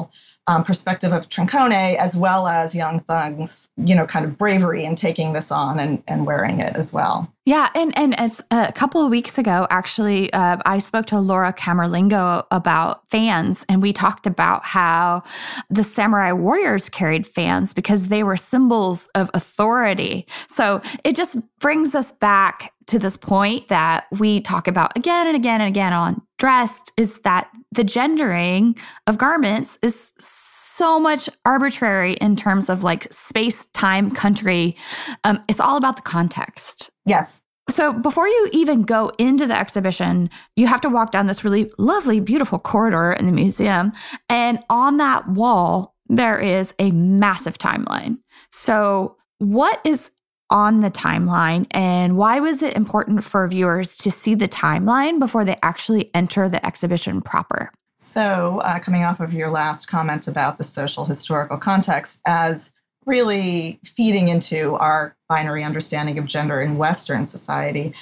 um, 0.47 0.63
perspective 0.63 1.11
of 1.11 1.27
Trincone 1.27 1.97
as 1.97 2.15
well 2.15 2.47
as 2.47 2.73
Young 2.73 3.01
Thug's, 3.01 3.69
you 3.75 3.93
know, 3.93 4.05
kind 4.05 4.25
of 4.25 4.37
bravery 4.37 4.85
in 4.85 4.95
taking 4.95 5.33
this 5.33 5.51
on 5.51 5.77
and, 5.77 6.01
and 6.07 6.25
wearing 6.25 6.61
it 6.61 6.75
as 6.77 6.93
well. 6.93 7.31
Yeah, 7.45 7.69
and 7.75 7.97
and 7.97 8.17
as 8.19 8.41
a 8.51 8.71
couple 8.73 9.03
of 9.03 9.09
weeks 9.09 9.37
ago, 9.37 9.67
actually, 9.69 10.31
uh, 10.33 10.57
I 10.65 10.79
spoke 10.79 11.05
to 11.07 11.19
Laura 11.19 11.53
Camerlengo 11.53 12.45
about 12.51 13.09
fans, 13.09 13.65
and 13.69 13.81
we 13.81 13.93
talked 13.93 14.25
about 14.25 14.63
how 14.65 15.23
the 15.69 15.83
samurai 15.83 16.31
warriors 16.31 16.89
carried 16.89 17.27
fans 17.27 17.73
because 17.73 18.07
they 18.07 18.23
were 18.23 18.37
symbols 18.37 19.07
of 19.15 19.29
authority. 19.33 20.27
So 20.49 20.81
it 21.03 21.15
just 21.15 21.37
brings 21.59 21.95
us 21.95 22.11
back 22.13 22.73
to 22.87 22.99
this 22.99 23.17
point 23.17 23.67
that 23.67 24.05
we 24.17 24.41
talk 24.41 24.67
about 24.67 24.95
again 24.97 25.27
and 25.27 25.35
again 25.35 25.61
and 25.61 25.67
again 25.67 25.93
on 25.93 26.21
dressed 26.37 26.91
is 26.97 27.19
that 27.19 27.49
the 27.71 27.83
gendering 27.83 28.75
of 29.07 29.17
garments 29.17 29.77
is 29.81 30.13
so 30.19 30.99
much 30.99 31.29
arbitrary 31.45 32.13
in 32.13 32.35
terms 32.35 32.69
of 32.69 32.83
like 32.83 33.11
space, 33.11 33.65
time, 33.67 34.11
country. 34.11 34.75
Um, 35.23 35.43
it's 35.47 35.59
all 35.59 35.77
about 35.77 35.95
the 35.95 36.03
context. 36.03 36.91
Yes. 37.05 37.41
So 37.69 37.91
before 37.91 38.27
you 38.27 38.49
even 38.53 38.83
go 38.83 39.11
into 39.17 39.45
the 39.45 39.57
exhibition, 39.57 40.29
you 40.55 40.67
have 40.67 40.81
to 40.81 40.89
walk 40.89 41.11
down 41.11 41.27
this 41.27 41.43
really 41.43 41.71
lovely, 41.77 42.19
beautiful 42.19 42.59
corridor 42.59 43.11
in 43.13 43.25
the 43.25 43.31
museum. 43.31 43.91
And 44.29 44.59
on 44.69 44.97
that 44.97 45.27
wall, 45.27 45.95
there 46.07 46.39
is 46.39 46.73
a 46.79 46.91
massive 46.91 47.57
timeline. 47.57 48.19
So, 48.51 49.17
what 49.39 49.81
is 49.83 50.09
on 50.49 50.79
the 50.79 50.91
timeline 50.91 51.67
and 51.71 52.17
why 52.17 52.39
was 52.39 52.61
it 52.61 52.75
important 52.75 53.23
for 53.23 53.47
viewers 53.47 53.95
to 53.97 54.11
see 54.11 54.35
the 54.35 54.47
timeline 54.47 55.19
before 55.19 55.43
they 55.43 55.57
actually 55.61 56.09
enter 56.13 56.47
the 56.47 56.65
exhibition 56.65 57.21
proper? 57.21 57.71
So, 57.97 58.61
uh, 58.63 58.79
coming 58.79 59.03
off 59.03 59.19
of 59.19 59.33
your 59.33 59.49
last 59.49 59.87
comment 59.87 60.27
about 60.27 60.57
the 60.57 60.63
social 60.63 61.03
historical 61.03 61.57
context, 61.57 62.21
as 62.25 62.73
really 63.05 63.79
feeding 63.83 64.27
into 64.27 64.75
our 64.75 65.15
binary 65.27 65.63
understanding 65.63 66.19
of 66.19 66.25
gender 66.25 66.61
in 66.61 66.77
Western 66.77 67.25
society, 67.25 67.93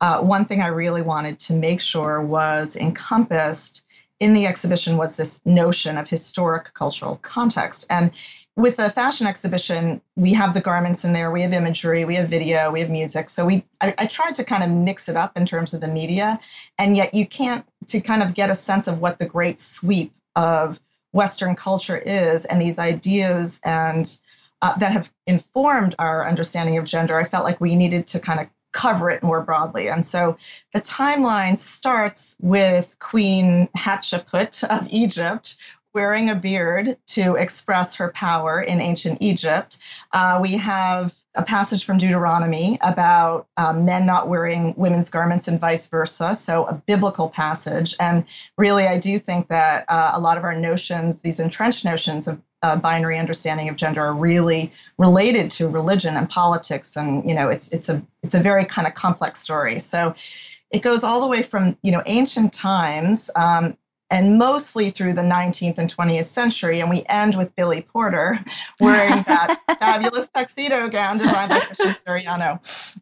uh, 0.00 0.20
one 0.20 0.44
thing 0.44 0.60
I 0.60 0.68
really 0.68 1.02
wanted 1.02 1.38
to 1.40 1.52
make 1.54 1.80
sure 1.80 2.20
was 2.20 2.76
encompassed 2.76 3.84
in 4.20 4.34
the 4.34 4.46
exhibition 4.46 4.96
was 4.96 5.16
this 5.16 5.40
notion 5.44 5.98
of 5.98 6.08
historic 6.08 6.74
cultural 6.74 7.16
context. 7.22 7.86
And 7.90 8.10
with 8.56 8.76
the 8.76 8.88
fashion 8.88 9.26
exhibition, 9.26 10.00
we 10.16 10.32
have 10.32 10.54
the 10.54 10.60
garments 10.60 11.04
in 11.04 11.12
there, 11.12 11.30
we 11.30 11.42
have 11.42 11.52
imagery, 11.52 12.04
we 12.04 12.14
have 12.14 12.28
video, 12.28 12.70
we 12.70 12.80
have 12.80 12.90
music. 12.90 13.28
So 13.28 13.44
we 13.46 13.64
I, 13.80 13.94
I, 13.98 14.06
tried 14.06 14.36
to 14.36 14.44
kind 14.44 14.62
of 14.62 14.70
mix 14.70 15.08
it 15.08 15.16
up 15.16 15.36
in 15.36 15.44
terms 15.44 15.74
of 15.74 15.80
the 15.80 15.88
media, 15.88 16.38
and 16.78 16.96
yet 16.96 17.14
you 17.14 17.26
can't 17.26 17.66
to 17.88 18.00
kind 18.00 18.22
of 18.22 18.34
get 18.34 18.50
a 18.50 18.54
sense 18.54 18.86
of 18.86 19.00
what 19.00 19.18
the 19.18 19.26
great 19.26 19.60
sweep 19.60 20.12
of 20.36 20.80
Western 21.12 21.56
culture 21.56 21.96
is 21.96 22.44
and 22.44 22.60
these 22.60 22.78
ideas 22.78 23.60
and 23.64 24.18
uh, 24.62 24.76
that 24.78 24.92
have 24.92 25.12
informed 25.26 25.94
our 25.98 26.26
understanding 26.26 26.78
of 26.78 26.84
gender. 26.84 27.18
I 27.18 27.24
felt 27.24 27.44
like 27.44 27.60
we 27.60 27.74
needed 27.74 28.06
to 28.08 28.20
kind 28.20 28.40
of 28.40 28.48
cover 28.72 29.10
it 29.10 29.22
more 29.22 29.40
broadly. 29.40 29.88
And 29.88 30.04
so 30.04 30.36
the 30.72 30.80
timeline 30.80 31.56
starts 31.56 32.36
with 32.40 32.96
Queen 32.98 33.68
Hatshepsut 33.76 34.64
of 34.64 34.88
Egypt, 34.90 35.56
wearing 35.94 36.28
a 36.28 36.34
beard 36.34 36.98
to 37.06 37.36
express 37.36 37.94
her 37.96 38.10
power 38.10 38.60
in 38.60 38.80
ancient 38.80 39.18
Egypt. 39.22 39.78
Uh, 40.12 40.40
we 40.42 40.56
have 40.56 41.14
a 41.36 41.44
passage 41.44 41.84
from 41.84 41.98
Deuteronomy 41.98 42.78
about 42.82 43.46
um, 43.56 43.84
men 43.84 44.04
not 44.04 44.28
wearing 44.28 44.74
women's 44.76 45.08
garments 45.08 45.46
and 45.46 45.60
vice 45.60 45.88
versa. 45.88 46.34
So, 46.34 46.64
a 46.64 46.74
biblical 46.74 47.28
passage. 47.28 47.94
And 48.00 48.24
really, 48.58 48.84
I 48.84 48.98
do 48.98 49.18
think 49.18 49.48
that 49.48 49.84
uh, 49.88 50.12
a 50.14 50.20
lot 50.20 50.36
of 50.36 50.44
our 50.44 50.58
notions, 50.58 51.22
these 51.22 51.38
entrenched 51.38 51.84
notions 51.84 52.26
of 52.26 52.42
uh, 52.62 52.76
binary 52.76 53.18
understanding 53.18 53.68
of 53.68 53.76
gender, 53.76 54.02
are 54.04 54.14
really 54.14 54.72
related 54.98 55.52
to 55.52 55.68
religion 55.68 56.16
and 56.16 56.28
politics. 56.28 56.96
And 56.96 57.28
you 57.28 57.36
know, 57.36 57.48
it's 57.50 57.72
it's 57.72 57.88
a 57.88 58.04
it's 58.24 58.34
a 58.34 58.40
very 58.40 58.64
kind 58.64 58.88
of 58.88 58.94
complex 58.94 59.40
story. 59.40 59.78
So. 59.78 60.16
It 60.70 60.82
goes 60.82 61.04
all 61.04 61.20
the 61.20 61.28
way 61.28 61.42
from 61.42 61.78
you 61.84 61.92
know 61.92 62.02
ancient 62.04 62.52
times 62.52 63.30
um, 63.36 63.76
and 64.10 64.38
mostly 64.38 64.90
through 64.90 65.14
the 65.14 65.22
19th 65.22 65.78
and 65.78 65.94
20th 65.94 66.24
century. 66.24 66.80
And 66.80 66.90
we 66.90 67.02
end 67.08 67.36
with 67.36 67.56
Billy 67.56 67.82
Porter 67.82 68.38
wearing 68.80 69.22
that 69.22 69.60
fabulous 69.80 70.28
tuxedo 70.28 70.88
gown 70.88 71.18
designed 71.18 71.50
by 71.50 71.60
Christian 71.60 71.88
Siriano 71.88 72.60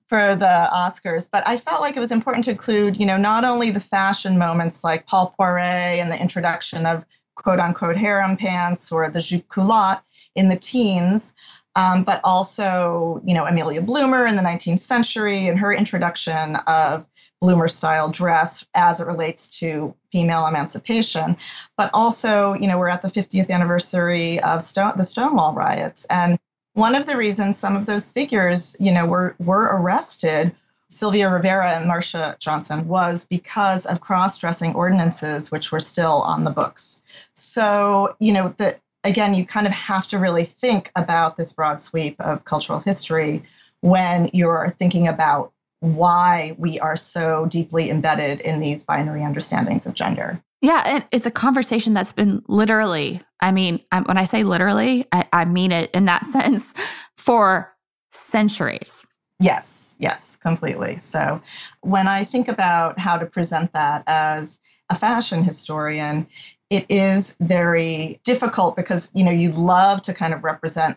for 0.09 0.35
the 0.35 0.69
Oscars. 0.73 1.29
But 1.31 1.47
I 1.47 1.57
felt 1.57 1.81
like 1.81 1.97
it 1.97 2.01
was 2.01 2.13
important 2.13 2.45
to 2.47 2.53
include, 2.53 2.97
you 2.99 3.07
know, 3.07 3.17
not 3.17 3.45
only 3.45 3.71
the 3.71 3.81
fashion 3.81 4.39
moments 4.39 4.85
like 4.85 5.07
Paul 5.07 5.35
Poiret 5.39 6.01
and 6.01 6.11
the 6.11 6.21
introduction 6.21 6.87
of 6.87 7.05
quote 7.35 7.59
unquote 7.59 7.97
harem 7.97 8.37
pants 8.37 8.93
or 8.93 9.11
the 9.11 9.21
jupe 9.21 9.49
culotte 9.49 10.03
in 10.35 10.49
the 10.49 10.57
teens. 10.57 11.35
Um, 11.75 12.05
but 12.05 12.21
also, 12.23 13.23
you 13.25 13.35
know, 13.35 13.47
Amelia 13.47 13.81
Bloomer 13.81 14.27
in 14.27 14.37
the 14.37 14.43
19th 14.43 14.81
century 14.81 15.49
and 15.49 15.59
her 15.59 15.73
introduction 15.73 16.57
of 16.67 17.09
bloomer 17.43 17.67
style 17.67 18.09
dress 18.09 18.65
as 18.73 19.01
it 19.01 19.07
relates 19.07 19.59
to 19.59 19.93
female 20.11 20.47
emancipation. 20.47 21.37
But 21.77 21.91
also 21.93 22.55
you 22.55 22.69
know 22.69 22.79
we're 22.79 22.89
at 22.89 23.03
the 23.03 23.09
50th 23.09 23.51
anniversary 23.51 24.41
of 24.41 24.63
Stone, 24.63 24.93
the 24.97 25.05
stonewall 25.05 25.53
riots. 25.53 26.07
And 26.09 26.39
one 26.75 26.95
of 26.95 27.07
the 27.07 27.17
reasons 27.17 27.59
some 27.59 27.77
of 27.77 27.85
those 27.85 28.11
figures 28.11 28.77
you 28.79 28.93
know 28.93 29.05
were 29.05 29.35
were 29.39 29.77
arrested 29.77 30.55
sylvia 30.89 31.29
rivera 31.29 31.73
and 31.73 31.91
marsha 31.91 32.39
johnson 32.39 32.87
was 32.87 33.27
because 33.27 33.87
of 33.87 34.01
cross-dressing 34.01 34.75
ordinances 34.75 35.51
which 35.51 35.73
were 35.73 35.81
still 35.81 36.23
on 36.23 36.45
the 36.45 36.51
books. 36.51 37.03
So 37.35 38.17
you 38.21 38.33
know 38.33 38.55
that 38.59 38.81
again 39.05 39.35
you 39.35 39.45
kind 39.45 39.67
of 39.67 39.73
have 39.73 40.07
to 40.09 40.19
really 40.19 40.45
think 40.45 40.91
about 40.97 41.37
this 41.37 41.53
broad 41.53 41.81
sweep 41.81 42.21
of 42.21 42.45
cultural 42.45 42.79
history 42.79 43.43
when 43.81 44.31
you're 44.33 44.71
thinking 44.71 45.09
about 45.09 45.53
why 45.81 46.55
we 46.59 46.79
are 46.79 46.97
so 46.97 47.47
deeply 47.47 47.91
embedded 47.91 48.41
in 48.41 48.61
these 48.61 48.85
binary 48.85 49.25
understandings 49.25 49.85
of 49.85 49.95
gender. 49.95 50.41
Yeah, 50.61 50.81
and 50.87 51.05
it's 51.11 51.27
a 51.27 51.31
conversation 51.31 51.93
that's 51.93 52.13
been 52.13 52.41
literally, 52.47 53.21
I 53.41 53.51
mean, 53.51 53.81
when 54.05 54.17
I 54.17 54.25
say 54.25 54.45
literally, 54.45 55.07
I, 55.11 55.25
I 55.33 55.45
mean 55.45 55.73
it 55.73 55.91
in 55.91 56.05
that 56.05 56.25
sense 56.27 56.73
for 57.17 57.75
centuries. 58.13 59.05
Yes, 59.41 59.97
yes, 59.99 60.37
completely. 60.37 60.99
So 60.99 61.43
when 61.81 62.07
I 62.07 62.23
think 62.23 62.47
about 62.47 63.01
how 63.01 63.19
to 63.19 63.27
present 63.27 63.73
that 63.73 64.05
as 64.07 64.61
a 64.89 64.95
fashion 64.95 65.43
historian, 65.43 66.29
it 66.73 66.87
is 66.89 67.37
very 67.39 68.19
difficult 68.25 68.77
because 68.77 69.13
you 69.15 69.25
know 69.25 69.31
you 69.31 69.51
love 69.51 70.01
to 70.03 70.15
kind 70.15 70.33
of 70.33 70.43
represent 70.43 70.97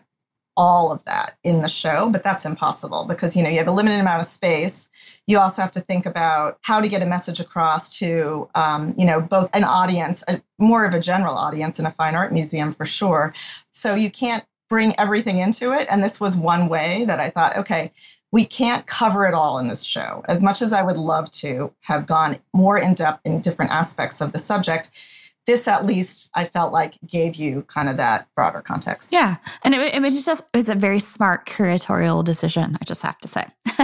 all 0.56 0.90
of 0.90 1.04
that 1.04 1.36
in 1.44 1.60
the 1.60 1.68
show, 1.68 2.08
but 2.08 2.22
that's 2.22 2.46
impossible 2.46 3.04
because 3.04 3.36
you 3.36 3.42
know 3.42 3.50
you 3.50 3.58
have 3.58 3.68
a 3.68 3.72
limited 3.72 4.00
amount 4.00 4.20
of 4.20 4.26
space. 4.26 4.88
You 5.26 5.38
also 5.38 5.60
have 5.60 5.72
to 5.72 5.82
think 5.82 6.06
about 6.06 6.58
how 6.62 6.80
to 6.80 6.88
get 6.88 7.02
a 7.02 7.06
message 7.06 7.40
across 7.40 7.98
to 7.98 8.48
um, 8.54 8.94
you 8.96 9.04
know 9.04 9.20
both 9.20 9.54
an 9.54 9.64
audience, 9.64 10.24
a, 10.26 10.40
more 10.58 10.86
of 10.86 10.94
a 10.94 11.00
general 11.00 11.34
audience 11.34 11.78
in 11.78 11.84
a 11.84 11.90
fine 11.90 12.14
art 12.14 12.32
museum 12.32 12.72
for 12.72 12.86
sure. 12.86 13.34
So 13.70 13.94
you 13.94 14.10
can't 14.10 14.44
bring 14.70 14.94
everything 14.98 15.38
into 15.38 15.72
it, 15.72 15.88
and 15.90 16.02
this 16.02 16.18
was 16.18 16.36
one 16.36 16.68
way 16.68 17.04
that 17.04 17.20
I 17.20 17.28
thought, 17.28 17.58
okay. 17.58 17.92
We 18.32 18.44
can't 18.44 18.84
cover 18.86 19.26
it 19.26 19.34
all 19.34 19.58
in 19.60 19.68
this 19.68 19.84
show. 19.84 20.22
As 20.28 20.42
much 20.42 20.60
as 20.60 20.72
I 20.72 20.82
would 20.82 20.96
love 20.96 21.30
to 21.42 21.72
have 21.80 22.06
gone 22.06 22.36
more 22.52 22.76
in 22.76 22.92
depth 22.92 23.20
in 23.24 23.40
different 23.40 23.70
aspects 23.70 24.20
of 24.20 24.32
the 24.32 24.38
subject, 24.38 24.90
this 25.46 25.68
at 25.68 25.86
least 25.86 26.30
I 26.34 26.44
felt 26.44 26.72
like 26.72 26.96
gave 27.06 27.36
you 27.36 27.62
kind 27.62 27.88
of 27.88 27.96
that 27.96 28.28
broader 28.34 28.60
context. 28.60 29.12
Yeah. 29.12 29.36
And 29.62 29.74
it, 29.74 29.94
it 29.94 30.02
was 30.02 30.24
just, 30.24 30.44
it 30.52 30.56
was 30.56 30.68
a 30.68 30.74
very 30.74 30.98
smart 30.98 31.46
curatorial 31.46 32.24
decision, 32.24 32.76
I 32.80 32.84
just 32.84 33.02
have 33.02 33.18
to 33.18 33.28
say. 33.28 33.46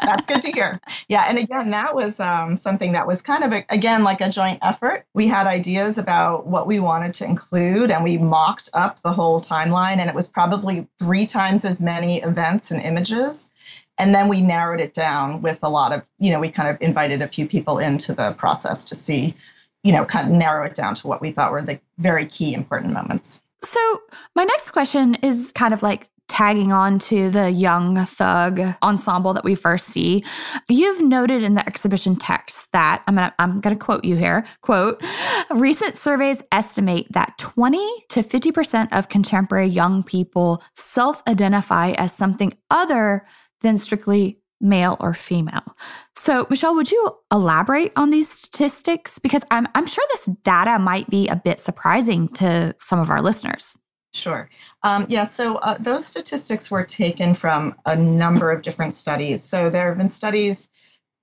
That's 0.00 0.26
good 0.26 0.42
to 0.42 0.50
hear. 0.50 0.80
Yeah. 1.08 1.26
And 1.28 1.38
again, 1.38 1.70
that 1.70 1.94
was 1.94 2.18
um, 2.18 2.56
something 2.56 2.92
that 2.92 3.06
was 3.06 3.20
kind 3.20 3.44
of, 3.44 3.52
a, 3.52 3.64
again, 3.68 4.04
like 4.04 4.20
a 4.20 4.30
joint 4.30 4.58
effort. 4.62 5.04
We 5.14 5.28
had 5.28 5.46
ideas 5.46 5.98
about 5.98 6.46
what 6.46 6.66
we 6.66 6.80
wanted 6.80 7.14
to 7.14 7.24
include 7.24 7.90
and 7.90 8.02
we 8.02 8.16
mocked 8.16 8.70
up 8.72 9.00
the 9.00 9.12
whole 9.12 9.40
timeline. 9.40 9.98
And 9.98 10.08
it 10.08 10.14
was 10.14 10.26
probably 10.26 10.88
three 10.98 11.26
times 11.26 11.64
as 11.64 11.80
many 11.80 12.22
events 12.22 12.70
and 12.70 12.82
images. 12.82 13.52
And 13.98 14.14
then 14.14 14.28
we 14.28 14.40
narrowed 14.40 14.80
it 14.80 14.94
down 14.94 15.42
with 15.42 15.58
a 15.62 15.68
lot 15.68 15.92
of, 15.92 16.08
you 16.18 16.32
know, 16.32 16.40
we 16.40 16.50
kind 16.50 16.68
of 16.68 16.80
invited 16.80 17.20
a 17.20 17.28
few 17.28 17.46
people 17.46 17.78
into 17.78 18.14
the 18.14 18.32
process 18.32 18.84
to 18.86 18.94
see 18.94 19.34
you 19.82 19.92
know, 19.92 20.04
kind 20.04 20.28
of 20.28 20.34
narrow 20.34 20.64
it 20.64 20.74
down 20.74 20.94
to 20.96 21.06
what 21.06 21.20
we 21.20 21.30
thought 21.30 21.52
were 21.52 21.62
the 21.62 21.80
very 21.98 22.26
key 22.26 22.54
important 22.54 22.92
moments. 22.92 23.42
So, 23.64 24.02
my 24.36 24.44
next 24.44 24.70
question 24.70 25.16
is 25.16 25.52
kind 25.52 25.74
of 25.74 25.82
like 25.82 26.08
tagging 26.28 26.72
on 26.72 26.98
to 26.98 27.30
the 27.30 27.50
young 27.50 28.04
thug 28.04 28.60
ensemble 28.82 29.32
that 29.32 29.44
we 29.44 29.54
first 29.54 29.86
see. 29.86 30.22
You've 30.68 31.00
noted 31.00 31.42
in 31.42 31.54
the 31.54 31.66
exhibition 31.66 32.16
text 32.16 32.70
that 32.72 33.02
I'm 33.06 33.14
gonna 33.14 33.34
I'm 33.38 33.60
gonna 33.60 33.76
quote 33.76 34.04
you 34.04 34.16
here. 34.16 34.46
Quote, 34.60 35.02
recent 35.50 35.96
surveys 35.96 36.42
estimate 36.52 37.10
that 37.12 37.36
20 37.38 37.78
to 38.10 38.22
50% 38.22 38.88
of 38.96 39.08
contemporary 39.08 39.66
young 39.66 40.02
people 40.02 40.62
self-identify 40.76 41.92
as 41.92 42.12
something 42.12 42.52
other 42.70 43.24
than 43.62 43.78
strictly 43.78 44.38
male 44.60 44.96
or 45.00 45.14
female. 45.14 45.76
So, 46.16 46.46
Michelle, 46.50 46.74
would 46.74 46.90
you 46.90 47.16
elaborate 47.32 47.92
on 47.96 48.10
these 48.10 48.30
statistics? 48.30 49.18
Because 49.18 49.44
I'm, 49.50 49.68
I'm 49.74 49.86
sure 49.86 50.04
this 50.10 50.26
data 50.42 50.78
might 50.78 51.08
be 51.08 51.28
a 51.28 51.36
bit 51.36 51.60
surprising 51.60 52.28
to 52.34 52.74
some 52.80 52.98
of 52.98 53.10
our 53.10 53.22
listeners. 53.22 53.78
Sure. 54.14 54.48
Um, 54.82 55.06
yeah, 55.08 55.24
so 55.24 55.56
uh, 55.56 55.76
those 55.78 56.06
statistics 56.06 56.70
were 56.70 56.84
taken 56.84 57.34
from 57.34 57.74
a 57.86 57.94
number 57.94 58.50
of 58.50 58.62
different 58.62 58.94
studies. 58.94 59.42
So, 59.42 59.70
there 59.70 59.88
have 59.88 59.98
been 59.98 60.08
studies 60.08 60.68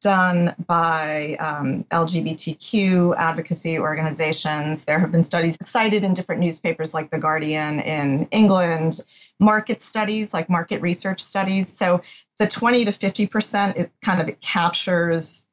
done 0.05 0.53
by 0.67 1.35
um, 1.39 1.83
LGBTQ 1.85 3.15
advocacy 3.17 3.79
organizations. 3.79 4.85
There 4.85 4.99
have 4.99 5.11
been 5.11 5.23
studies 5.23 5.57
cited 5.63 6.03
in 6.03 6.13
different 6.13 6.41
newspapers 6.41 6.93
like 6.93 7.09
The 7.09 7.17
Guardian 7.17 7.79
in 7.79 8.27
England, 8.29 9.01
market 9.39 9.81
studies 9.81 10.31
like 10.31 10.47
market 10.47 10.79
research 10.83 11.23
studies. 11.23 11.67
So 11.67 12.03
the 12.37 12.45
20 12.45 12.85
to 12.85 12.91
50% 12.91 13.77
is 13.77 13.91
kind 14.03 14.21
of 14.21 14.27
it 14.27 14.39
captures 14.41 15.47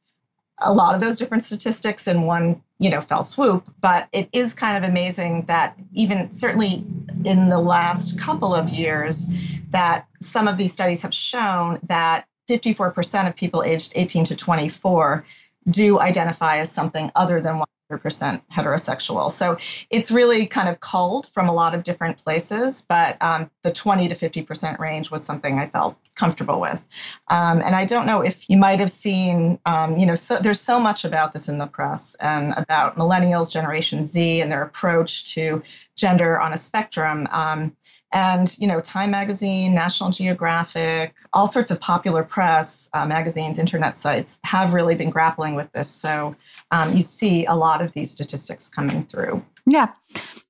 a 0.60 0.70
lot 0.70 0.94
of 0.94 1.00
those 1.00 1.16
different 1.16 1.42
statistics 1.42 2.06
in 2.06 2.22
one 2.22 2.62
you 2.78 2.90
know 2.90 3.00
fell 3.00 3.22
swoop 3.22 3.64
but 3.80 4.06
it 4.12 4.28
is 4.32 4.54
kind 4.54 4.76
of 4.76 4.88
amazing 4.88 5.46
that 5.46 5.76
even 5.94 6.30
certainly 6.30 6.84
in 7.24 7.48
the 7.48 7.58
last 7.58 8.20
couple 8.20 8.54
of 8.54 8.68
years 8.68 9.28
that 9.70 10.06
some 10.20 10.46
of 10.46 10.58
these 10.58 10.72
studies 10.72 11.02
have 11.02 11.14
shown 11.14 11.80
that 11.84 12.26
54% 12.52 13.28
of 13.28 13.36
people 13.36 13.62
aged 13.62 13.92
18 13.94 14.26
to 14.26 14.36
24 14.36 15.24
do 15.70 16.00
identify 16.00 16.58
as 16.58 16.70
something 16.70 17.10
other 17.14 17.40
than 17.40 17.62
100% 17.90 18.42
heterosexual. 18.52 19.30
So 19.30 19.58
it's 19.90 20.10
really 20.10 20.46
kind 20.46 20.68
of 20.68 20.80
culled 20.80 21.26
from 21.28 21.48
a 21.48 21.52
lot 21.52 21.74
of 21.74 21.82
different 21.82 22.18
places, 22.18 22.84
but 22.88 23.16
um, 23.22 23.50
the 23.62 23.72
20 23.72 24.08
to 24.08 24.14
50% 24.14 24.78
range 24.78 25.10
was 25.10 25.24
something 25.24 25.58
I 25.58 25.66
felt 25.66 25.96
comfortable 26.14 26.60
with. 26.60 26.86
Um, 27.28 27.62
and 27.64 27.74
I 27.74 27.84
don't 27.84 28.06
know 28.06 28.22
if 28.22 28.48
you 28.50 28.56
might 28.56 28.80
have 28.80 28.90
seen, 28.90 29.58
um, 29.66 29.96
you 29.96 30.06
know, 30.06 30.14
so, 30.14 30.38
there's 30.38 30.60
so 30.60 30.80
much 30.80 31.04
about 31.04 31.32
this 31.32 31.48
in 31.48 31.58
the 31.58 31.66
press 31.66 32.16
and 32.16 32.54
about 32.56 32.96
millennials, 32.96 33.52
Generation 33.52 34.04
Z, 34.04 34.40
and 34.40 34.50
their 34.50 34.62
approach 34.62 35.34
to 35.34 35.62
gender 35.96 36.38
on 36.38 36.52
a 36.52 36.56
spectrum. 36.56 37.26
And, 38.12 38.56
you 38.58 38.66
know, 38.66 38.80
Time 38.80 39.10
Magazine, 39.10 39.74
National 39.74 40.10
Geographic, 40.10 41.14
all 41.32 41.46
sorts 41.46 41.70
of 41.70 41.80
popular 41.80 42.24
press, 42.24 42.90
uh, 42.94 43.06
magazines, 43.06 43.58
internet 43.58 43.96
sites 43.96 44.40
have 44.44 44.74
really 44.74 44.94
been 44.94 45.10
grappling 45.10 45.54
with 45.54 45.70
this. 45.72 45.88
So 45.88 46.36
um, 46.70 46.94
you 46.96 47.02
see 47.02 47.44
a 47.46 47.54
lot 47.54 47.82
of 47.82 47.92
these 47.92 48.10
statistics 48.10 48.68
coming 48.68 49.04
through. 49.04 49.42
Yeah. 49.66 49.92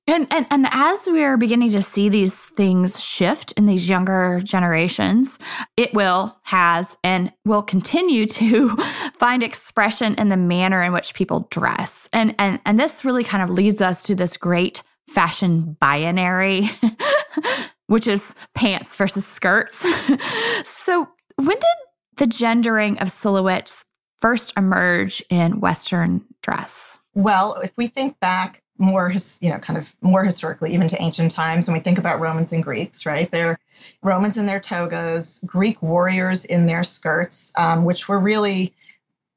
And, 0.05 0.27
and 0.31 0.45
and 0.49 0.67
as 0.71 1.07
we 1.07 1.23
are 1.23 1.37
beginning 1.37 1.71
to 1.71 1.81
see 1.81 2.09
these 2.09 2.35
things 2.35 2.99
shift 2.99 3.53
in 3.53 3.67
these 3.67 3.87
younger 3.87 4.41
generations, 4.43 5.39
it 5.77 5.93
will 5.93 6.35
has 6.43 6.97
and 7.05 7.31
will 7.45 7.61
continue 7.61 8.25
to 8.25 8.75
find 9.17 9.43
expression 9.43 10.15
in 10.15 10.27
the 10.27 10.35
manner 10.35 10.81
in 10.81 10.91
which 10.91 11.13
people 11.13 11.47
dress. 11.51 12.09
And 12.11 12.35
and 12.37 12.59
and 12.65 12.77
this 12.77 13.05
really 13.05 13.23
kind 13.23 13.43
of 13.43 13.49
leads 13.49 13.81
us 13.81 14.03
to 14.03 14.15
this 14.15 14.35
great 14.35 14.83
fashion 15.07 15.77
binary, 15.79 16.69
which 17.87 18.07
is 18.07 18.35
pants 18.53 18.95
versus 18.95 19.25
skirts. 19.25 19.77
so 20.63 21.07
when 21.35 21.57
did 21.57 22.17
the 22.17 22.27
gendering 22.27 22.99
of 22.99 23.11
silhouettes 23.11 23.85
first 24.19 24.53
emerge 24.57 25.23
in 25.29 25.59
Western 25.59 26.23
dress? 26.41 26.99
Well, 27.13 27.55
if 27.63 27.73
we 27.77 27.87
think 27.87 28.19
back 28.19 28.63
more, 28.77 29.13
you 29.41 29.49
know, 29.49 29.59
kind 29.59 29.77
of 29.77 29.95
more 30.01 30.23
historically, 30.23 30.73
even 30.73 30.87
to 30.87 31.01
ancient 31.01 31.31
times, 31.31 31.67
and 31.67 31.77
we 31.77 31.81
think 31.81 31.97
about 31.97 32.19
Romans 32.19 32.51
and 32.53 32.63
Greeks, 32.63 33.05
right? 33.05 33.29
They're 33.29 33.57
Romans 34.01 34.37
in 34.37 34.45
their 34.45 34.59
togas, 34.59 35.43
Greek 35.45 35.81
warriors 35.81 36.45
in 36.45 36.65
their 36.65 36.83
skirts, 36.83 37.53
um, 37.57 37.85
which 37.85 38.07
were 38.07 38.19
really 38.19 38.73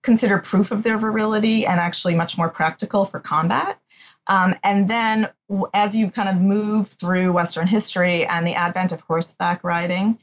considered 0.03 0.45
proof 0.45 0.71
of 0.71 0.85
their 0.85 0.97
virility 0.97 1.67
and 1.67 1.81
actually 1.81 2.15
much 2.15 2.39
more 2.39 2.49
practical 2.49 3.05
for 3.05 3.19
combat. 3.19 3.79
Um, 4.29 4.55
and 4.63 4.89
then 4.89 5.29
as 5.73 5.95
you 5.95 6.11
kind 6.11 6.29
of 6.29 6.41
move 6.41 6.89
through 6.89 7.33
Western 7.33 7.67
history 7.67 8.27
and 8.27 8.47
the 8.47 8.55
advent 8.55 8.93
of 8.93 9.01
horseback 9.01 9.63
riding, 9.63 10.19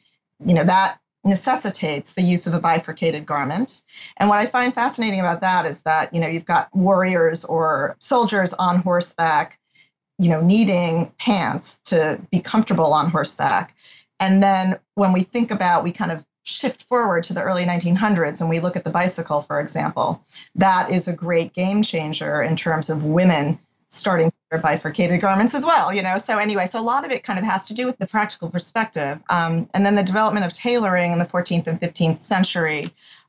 you 0.45 0.53
know, 0.53 0.63
that 0.63 0.99
necessitates 1.23 2.13
the 2.13 2.21
use 2.21 2.47
of 2.47 2.53
a 2.53 2.59
bifurcated 2.59 3.25
garment. 3.25 3.83
And 4.17 4.27
what 4.27 4.39
I 4.39 4.45
find 4.45 4.73
fascinating 4.73 5.21
about 5.21 5.41
that 5.41 5.65
is 5.65 5.83
that, 5.83 6.13
you 6.13 6.19
know, 6.19 6.27
you've 6.27 6.45
got 6.45 6.73
warriors 6.75 7.45
or 7.45 7.95
soldiers 7.99 8.53
on 8.53 8.81
horseback, 8.81 9.57
you 10.19 10.29
know, 10.29 10.41
needing 10.41 11.13
pants 11.17 11.77
to 11.85 12.19
be 12.29 12.41
comfortable 12.41 12.93
on 12.93 13.09
horseback. 13.09 13.73
And 14.19 14.43
then 14.43 14.75
when 14.95 15.13
we 15.13 15.23
think 15.23 15.51
about, 15.51 15.83
we 15.83 15.93
kind 15.93 16.11
of 16.11 16.25
shift 16.43 16.83
forward 16.83 17.23
to 17.23 17.33
the 17.33 17.41
early 17.41 17.63
1900s 17.63 18.41
and 18.41 18.49
we 18.49 18.59
look 18.59 18.75
at 18.75 18.83
the 18.83 18.89
bicycle, 18.89 19.41
for 19.41 19.61
example, 19.61 20.21
that 20.55 20.91
is 20.91 21.07
a 21.07 21.15
great 21.15 21.53
game 21.53 21.83
changer 21.83 22.43
in 22.43 22.57
terms 22.57 22.89
of 22.89 23.05
women 23.05 23.57
starting 23.93 24.32
to 24.32 24.38
wear 24.51 24.62
bifurcated 24.62 25.21
garments 25.21 25.53
as 25.53 25.63
well, 25.63 25.93
you 25.93 26.01
know. 26.01 26.17
So 26.17 26.38
anyway, 26.38 26.65
so 26.65 26.79
a 26.79 26.84
lot 26.84 27.06
of 27.06 27.12
it 27.12 27.23
kind 27.23 27.39
of 27.39 27.45
has 27.45 27.67
to 27.67 27.73
do 27.73 27.86
with 27.86 27.97
the 27.97 28.08
practical 28.08 28.49
perspective, 28.49 29.19
um, 29.29 29.69
and 29.73 29.86
then 29.86 29.95
the 29.95 30.03
development 30.03 30.45
of 30.45 30.53
tailoring 30.53 31.12
in 31.13 31.19
the 31.19 31.25
14th 31.25 31.67
and 31.67 31.79
15th 31.79 32.19
century, 32.19 32.84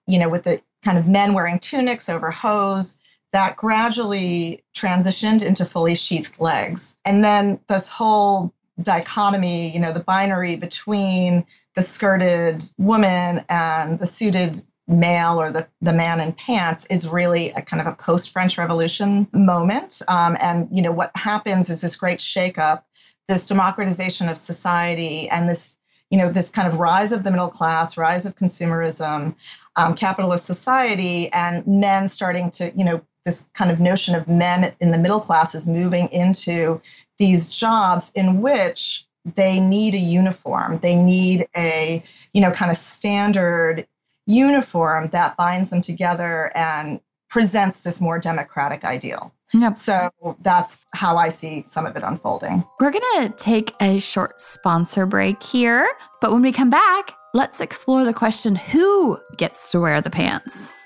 you 0.06 0.18
know, 0.18 0.28
with 0.28 0.44
the 0.44 0.60
kind 0.84 0.98
of 0.98 1.06
men 1.06 1.34
wearing 1.34 1.58
tunics 1.58 2.08
over 2.08 2.30
hose. 2.30 3.00
That 3.32 3.56
gradually 3.56 4.62
transitioned 4.76 5.44
into 5.44 5.64
fully 5.64 5.96
sheathed 5.96 6.38
legs. 6.38 6.96
And 7.04 7.24
then 7.24 7.58
this 7.66 7.88
whole 7.88 8.54
dichotomy, 8.80 9.72
you 9.72 9.80
know, 9.80 9.92
the 9.92 10.00
binary 10.00 10.54
between 10.54 11.44
the 11.74 11.82
skirted 11.82 12.64
woman 12.78 13.44
and 13.48 13.98
the 13.98 14.06
suited 14.06 14.62
male 14.86 15.40
or 15.40 15.50
the, 15.50 15.66
the 15.80 15.92
man 15.92 16.20
in 16.20 16.32
pants 16.32 16.86
is 16.86 17.08
really 17.08 17.50
a 17.50 17.62
kind 17.62 17.80
of 17.80 17.86
a 17.86 17.96
post 17.96 18.30
French 18.30 18.58
Revolution 18.58 19.26
moment. 19.32 20.02
Um, 20.08 20.36
and, 20.40 20.68
you 20.70 20.82
know, 20.82 20.92
what 20.92 21.10
happens 21.16 21.70
is 21.70 21.80
this 21.80 21.96
great 21.96 22.18
shakeup, 22.18 22.82
this 23.28 23.46
democratization 23.46 24.28
of 24.28 24.36
society, 24.36 25.28
and 25.28 25.48
this, 25.48 25.78
you 26.10 26.18
know, 26.18 26.28
this 26.28 26.50
kind 26.50 26.68
of 26.68 26.78
rise 26.78 27.12
of 27.12 27.24
the 27.24 27.30
middle 27.30 27.48
class, 27.48 27.96
rise 27.96 28.26
of 28.26 28.36
consumerism, 28.36 29.34
um, 29.76 29.94
capitalist 29.96 30.44
society, 30.44 31.32
and 31.32 31.66
men 31.66 32.06
starting 32.08 32.50
to, 32.52 32.70
you 32.76 32.84
know, 32.84 33.00
this 33.24 33.48
kind 33.54 33.70
of 33.70 33.80
notion 33.80 34.14
of 34.14 34.28
men 34.28 34.74
in 34.80 34.90
the 34.90 34.98
middle 34.98 35.20
classes 35.20 35.66
moving 35.66 36.08
into 36.10 36.80
these 37.18 37.48
jobs 37.48 38.12
in 38.14 38.42
which 38.42 39.06
they 39.24 39.58
need 39.58 39.94
a 39.94 39.98
uniform 39.98 40.78
they 40.82 40.94
need 40.94 41.46
a 41.56 42.02
you 42.34 42.42
know 42.42 42.50
kind 42.50 42.70
of 42.70 42.76
standard 42.76 43.86
uniform 44.26 45.08
that 45.08 45.36
binds 45.36 45.70
them 45.70 45.80
together 45.80 46.50
and 46.54 47.00
presents 47.30 47.80
this 47.80 48.00
more 48.00 48.18
democratic 48.18 48.84
ideal 48.84 49.32
Yep. 49.52 49.76
so 49.76 50.08
that's 50.40 50.78
how 50.94 51.16
i 51.16 51.28
see 51.28 51.62
some 51.62 51.84
of 51.86 51.96
it 51.96 52.02
unfolding 52.02 52.64
We're 52.80 52.90
going 52.92 53.28
to 53.28 53.34
take 53.36 53.72
a 53.80 53.98
short 53.98 54.40
sponsor 54.40 55.06
break 55.06 55.42
here, 55.42 55.88
but 56.20 56.32
when 56.32 56.42
we 56.42 56.50
come 56.52 56.70
back, 56.70 57.12
let's 57.34 57.60
explore 57.60 58.04
the 58.04 58.12
question 58.14 58.56
who 58.56 59.18
gets 59.36 59.70
to 59.70 59.80
wear 59.80 60.00
the 60.00 60.10
pants? 60.10 60.80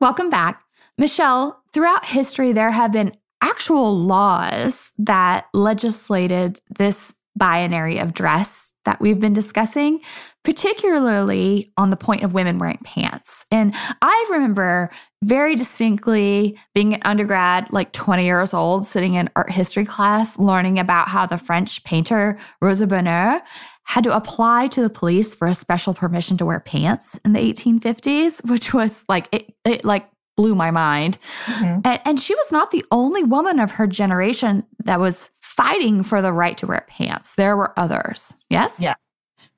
Welcome 0.00 0.30
back. 0.30 0.62
Michelle, 0.98 1.62
throughout 1.72 2.04
history, 2.04 2.52
there 2.52 2.70
have 2.70 2.92
been 2.92 3.12
actual 3.40 3.96
laws 3.96 4.92
that 4.98 5.46
legislated 5.54 6.60
this 6.78 7.14
binary 7.36 7.98
of 7.98 8.14
dress 8.14 8.72
that 8.84 9.00
we've 9.00 9.20
been 9.20 9.32
discussing, 9.32 10.00
particularly 10.44 11.72
on 11.76 11.90
the 11.90 11.96
point 11.96 12.22
of 12.22 12.34
women 12.34 12.58
wearing 12.58 12.80
pants. 12.82 13.44
And 13.52 13.72
I 14.02 14.28
remember 14.30 14.90
very 15.22 15.54
distinctly 15.54 16.58
being 16.74 16.94
an 16.94 17.02
undergrad, 17.04 17.72
like 17.72 17.92
20 17.92 18.24
years 18.24 18.52
old, 18.52 18.86
sitting 18.86 19.14
in 19.14 19.30
art 19.36 19.52
history 19.52 19.84
class, 19.84 20.38
learning 20.38 20.78
about 20.78 21.08
how 21.08 21.26
the 21.26 21.38
French 21.38 21.84
painter 21.84 22.38
Rosa 22.60 22.86
Bonheur 22.86 23.40
had 23.84 24.04
to 24.04 24.16
apply 24.16 24.68
to 24.68 24.80
the 24.80 24.90
police 24.90 25.34
for 25.34 25.48
a 25.48 25.54
special 25.54 25.94
permission 25.94 26.36
to 26.36 26.46
wear 26.46 26.60
pants 26.60 27.18
in 27.24 27.32
the 27.32 27.40
1850s, 27.40 28.48
which 28.48 28.72
was 28.72 29.04
like, 29.08 29.28
it, 29.32 29.52
it 29.64 29.84
like 29.84 30.08
blew 30.36 30.54
my 30.54 30.70
mind. 30.70 31.18
Mhm. 31.46 31.86
And, 31.86 32.00
and 32.04 32.20
she 32.20 32.34
was 32.34 32.52
not 32.52 32.70
the 32.70 32.84
only 32.90 33.22
woman 33.22 33.58
of 33.58 33.72
her 33.72 33.86
generation 33.86 34.64
that 34.84 35.00
was 35.00 35.30
fighting 35.40 36.02
for 36.02 36.22
the 36.22 36.32
right 36.32 36.56
to 36.58 36.66
wear 36.66 36.86
pants. 36.88 37.34
There 37.34 37.56
were 37.56 37.78
others. 37.78 38.36
Yes? 38.48 38.76
Yes, 38.78 38.98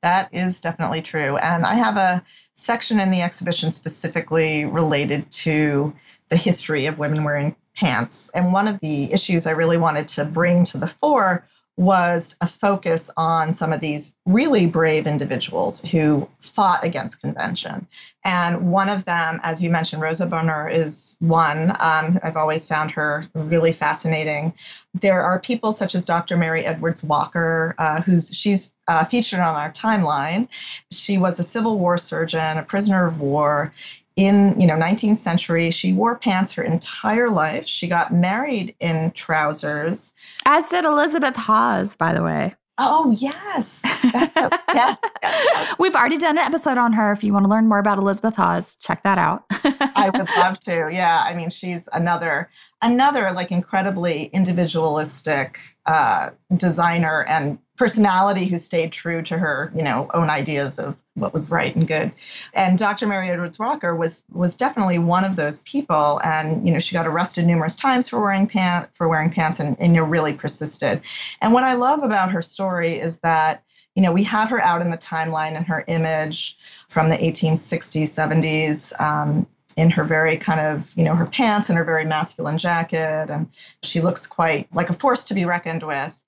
that 0.02 0.28
is 0.32 0.60
definitely 0.60 1.02
true. 1.02 1.36
And 1.36 1.64
I 1.64 1.74
have 1.74 1.96
a 1.96 2.22
section 2.54 3.00
in 3.00 3.10
the 3.10 3.22
exhibition 3.22 3.70
specifically 3.70 4.64
related 4.64 5.30
to 5.30 5.94
the 6.28 6.36
history 6.36 6.86
of 6.86 6.98
women 6.98 7.24
wearing 7.24 7.54
pants. 7.76 8.30
And 8.34 8.52
one 8.52 8.68
of 8.68 8.80
the 8.80 9.12
issues 9.12 9.46
I 9.46 9.52
really 9.52 9.78
wanted 9.78 10.08
to 10.08 10.24
bring 10.24 10.64
to 10.64 10.78
the 10.78 10.86
fore 10.86 11.46
was 11.76 12.36
a 12.40 12.46
focus 12.46 13.10
on 13.16 13.52
some 13.52 13.72
of 13.72 13.80
these 13.80 14.14
really 14.26 14.66
brave 14.66 15.06
individuals 15.06 15.82
who 15.82 16.28
fought 16.40 16.84
against 16.84 17.20
convention. 17.20 17.86
And 18.24 18.70
one 18.70 18.88
of 18.88 19.04
them, 19.04 19.40
as 19.42 19.62
you 19.62 19.70
mentioned, 19.70 20.00
Rosa 20.00 20.26
Bonheur 20.26 20.68
is 20.68 21.16
one. 21.18 21.70
Um, 21.80 22.20
I've 22.22 22.36
always 22.36 22.68
found 22.68 22.92
her 22.92 23.24
really 23.34 23.72
fascinating. 23.72 24.54
There 24.94 25.20
are 25.20 25.40
people 25.40 25.72
such 25.72 25.94
as 25.94 26.04
Dr. 26.04 26.36
Mary 26.36 26.64
Edwards 26.64 27.02
Walker, 27.02 27.74
uh, 27.76 28.00
who's 28.02 28.34
she's 28.34 28.72
uh, 28.86 29.04
featured 29.04 29.40
on 29.40 29.56
our 29.56 29.72
timeline. 29.72 30.48
She 30.90 31.18
was 31.18 31.38
a 31.40 31.44
Civil 31.44 31.78
War 31.78 31.98
surgeon, 31.98 32.56
a 32.56 32.62
prisoner 32.62 33.06
of 33.06 33.20
war 33.20 33.72
in 34.16 34.58
you 34.60 34.66
know 34.66 34.74
19th 34.74 35.16
century. 35.16 35.70
She 35.70 35.92
wore 35.92 36.18
pants 36.18 36.52
her 36.54 36.62
entire 36.62 37.28
life. 37.28 37.66
She 37.66 37.88
got 37.88 38.12
married 38.12 38.74
in 38.80 39.10
trousers. 39.12 40.12
As 40.46 40.68
did 40.68 40.84
Elizabeth 40.84 41.36
Hawes, 41.36 41.96
by 41.96 42.12
the 42.12 42.22
way. 42.22 42.54
Oh 42.76 43.12
yes, 43.12 43.82
yes, 44.04 44.30
yes, 44.74 44.98
yes. 45.22 45.74
We've 45.78 45.94
already 45.94 46.18
done 46.18 46.38
an 46.38 46.44
episode 46.44 46.76
on 46.76 46.92
her. 46.94 47.12
If 47.12 47.22
you 47.22 47.32
want 47.32 47.44
to 47.44 47.48
learn 47.48 47.68
more 47.68 47.78
about 47.78 47.98
Elizabeth 47.98 48.34
Hawes, 48.34 48.74
check 48.76 49.04
that 49.04 49.16
out. 49.16 49.44
I 49.50 50.10
would 50.12 50.28
love 50.36 50.58
to. 50.60 50.90
Yeah, 50.92 51.22
I 51.24 51.34
mean, 51.34 51.50
she's 51.50 51.88
another 51.92 52.50
another 52.82 53.30
like 53.30 53.52
incredibly 53.52 54.24
individualistic 54.24 55.60
uh, 55.86 56.30
designer 56.56 57.24
and 57.28 57.60
personality 57.76 58.46
who 58.46 58.58
stayed 58.58 58.92
true 58.92 59.22
to 59.22 59.36
her, 59.36 59.72
you 59.74 59.82
know, 59.82 60.08
own 60.14 60.30
ideas 60.30 60.78
of 60.78 60.96
what 61.14 61.32
was 61.32 61.50
right 61.50 61.74
and 61.74 61.88
good. 61.88 62.12
And 62.52 62.78
Dr. 62.78 63.06
Mary 63.06 63.30
Edwards 63.30 63.58
Walker 63.58 63.94
was 63.94 64.24
was 64.32 64.56
definitely 64.56 64.98
one 64.98 65.24
of 65.24 65.36
those 65.36 65.62
people. 65.62 66.20
And 66.24 66.66
you 66.66 66.72
know, 66.72 66.78
she 66.78 66.94
got 66.94 67.06
arrested 67.06 67.46
numerous 67.46 67.76
times 67.76 68.08
for 68.08 68.20
wearing 68.20 68.46
pants 68.46 68.90
for 68.96 69.08
wearing 69.08 69.30
pants, 69.30 69.60
and, 69.60 69.76
and 69.80 69.94
you 69.94 70.00
know, 70.00 70.06
really 70.06 70.32
persisted. 70.32 71.02
And 71.40 71.52
what 71.52 71.64
I 71.64 71.74
love 71.74 72.02
about 72.02 72.32
her 72.32 72.42
story 72.42 72.98
is 72.98 73.20
that 73.20 73.62
you 73.94 74.02
know, 74.02 74.12
we 74.12 74.24
have 74.24 74.50
her 74.50 74.60
out 74.60 74.80
in 74.80 74.90
the 74.90 74.98
timeline 74.98 75.56
and 75.56 75.66
her 75.66 75.84
image 75.86 76.58
from 76.88 77.10
the 77.10 77.16
1860s, 77.16 78.08
70s, 78.08 79.00
um, 79.00 79.46
in 79.76 79.90
her 79.90 80.04
very 80.04 80.36
kind 80.36 80.60
of, 80.60 80.92
you 80.96 81.04
know, 81.04 81.14
her 81.14 81.26
pants 81.26 81.68
and 81.68 81.78
her 81.78 81.84
very 81.84 82.04
masculine 82.04 82.58
jacket. 82.58 83.30
And 83.30 83.48
she 83.82 84.00
looks 84.00 84.26
quite 84.26 84.68
like 84.74 84.90
a 84.90 84.94
force 84.94 85.24
to 85.24 85.34
be 85.34 85.44
reckoned 85.44 85.82
with. 85.82 86.24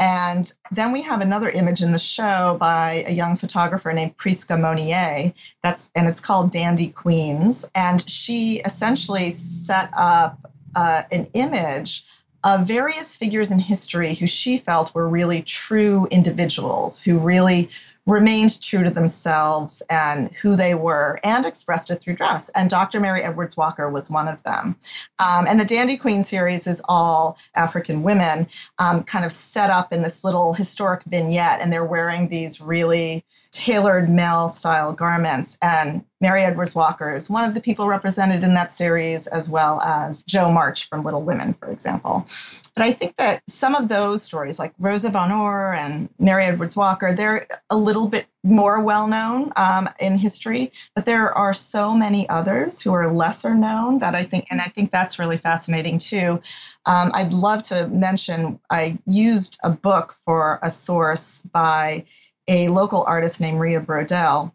And 0.00 0.50
then 0.70 0.92
we 0.92 1.02
have 1.02 1.20
another 1.20 1.50
image 1.50 1.82
in 1.82 1.92
the 1.92 1.98
show 1.98 2.56
by 2.58 3.04
a 3.06 3.12
young 3.12 3.36
photographer 3.36 3.92
named 3.92 4.16
Priska 4.16 4.58
Monier. 4.58 5.34
That's 5.62 5.90
and 5.94 6.08
it's 6.08 6.20
called 6.20 6.50
Dandy 6.50 6.88
Queens. 6.88 7.68
And 7.74 8.08
she 8.08 8.60
essentially 8.64 9.30
set 9.30 9.90
up 9.94 10.50
uh, 10.74 11.02
an 11.12 11.28
image 11.34 12.06
of 12.42 12.66
various 12.66 13.18
figures 13.18 13.50
in 13.50 13.58
history 13.58 14.14
who 14.14 14.26
she 14.26 14.56
felt 14.56 14.94
were 14.94 15.06
really 15.06 15.42
true 15.42 16.08
individuals 16.10 17.02
who 17.02 17.18
really 17.18 17.68
remained 18.10 18.60
true 18.60 18.82
to 18.82 18.90
themselves 18.90 19.82
and 19.88 20.30
who 20.32 20.56
they 20.56 20.74
were 20.74 21.18
and 21.24 21.46
expressed 21.46 21.90
it 21.90 21.96
through 21.96 22.16
dress. 22.16 22.48
And 22.50 22.68
Dr. 22.68 23.00
Mary 23.00 23.22
Edwards 23.22 23.56
Walker 23.56 23.88
was 23.88 24.10
one 24.10 24.28
of 24.28 24.42
them. 24.42 24.76
Um, 25.18 25.46
and 25.48 25.58
the 25.58 25.64
Dandy 25.64 25.96
Queen 25.96 26.22
series 26.22 26.66
is 26.66 26.82
all 26.88 27.38
African 27.54 28.02
women 28.02 28.46
um, 28.78 29.04
kind 29.04 29.24
of 29.24 29.32
set 29.32 29.70
up 29.70 29.92
in 29.92 30.02
this 30.02 30.24
little 30.24 30.52
historic 30.52 31.04
vignette, 31.04 31.60
and 31.60 31.72
they're 31.72 31.84
wearing 31.84 32.28
these 32.28 32.60
really 32.60 33.24
tailored 33.52 34.08
male 34.08 34.48
style 34.48 34.92
garments. 34.92 35.58
And 35.60 36.04
Mary 36.20 36.44
Edwards 36.44 36.74
Walker 36.74 37.14
is 37.16 37.30
one 37.30 37.44
of 37.44 37.54
the 37.54 37.60
people 37.60 37.88
represented 37.88 38.44
in 38.44 38.54
that 38.54 38.70
series, 38.70 39.26
as 39.26 39.48
well 39.48 39.80
as 39.80 40.22
Jo 40.24 40.50
March 40.50 40.88
from 40.88 41.02
Little 41.02 41.22
Women, 41.22 41.54
for 41.54 41.68
example. 41.70 42.26
But 42.74 42.84
I 42.84 42.92
think 42.92 43.16
that 43.16 43.42
some 43.48 43.74
of 43.74 43.88
those 43.88 44.22
stories, 44.22 44.58
like 44.58 44.72
Rosa 44.78 45.10
Bonheur 45.10 45.72
and 45.74 46.08
Mary 46.18 46.44
Edwards 46.44 46.76
Walker, 46.76 47.14
they're 47.14 47.46
a 47.70 47.76
little 47.76 48.06
bit 48.06 48.26
more 48.42 48.82
well 48.82 49.06
known 49.06 49.52
um, 49.56 49.88
in 49.98 50.16
history, 50.16 50.72
but 50.94 51.04
there 51.04 51.32
are 51.32 51.52
so 51.52 51.94
many 51.94 52.28
others 52.28 52.80
who 52.80 52.92
are 52.92 53.12
lesser 53.12 53.54
known 53.54 53.98
that 53.98 54.14
I 54.14 54.24
think, 54.24 54.46
and 54.50 54.60
I 54.60 54.64
think 54.64 54.90
that's 54.90 55.18
really 55.18 55.36
fascinating 55.36 55.98
too. 55.98 56.40
Um, 56.86 57.10
I'd 57.12 57.32
love 57.32 57.62
to 57.64 57.88
mention 57.88 58.60
I 58.70 58.98
used 59.06 59.58
a 59.62 59.70
book 59.70 60.14
for 60.24 60.58
a 60.62 60.70
source 60.70 61.42
by 61.42 62.06
a 62.50 62.68
local 62.68 63.04
artist 63.04 63.40
named 63.40 63.60
Ria 63.60 63.80
Brodell 63.80 64.52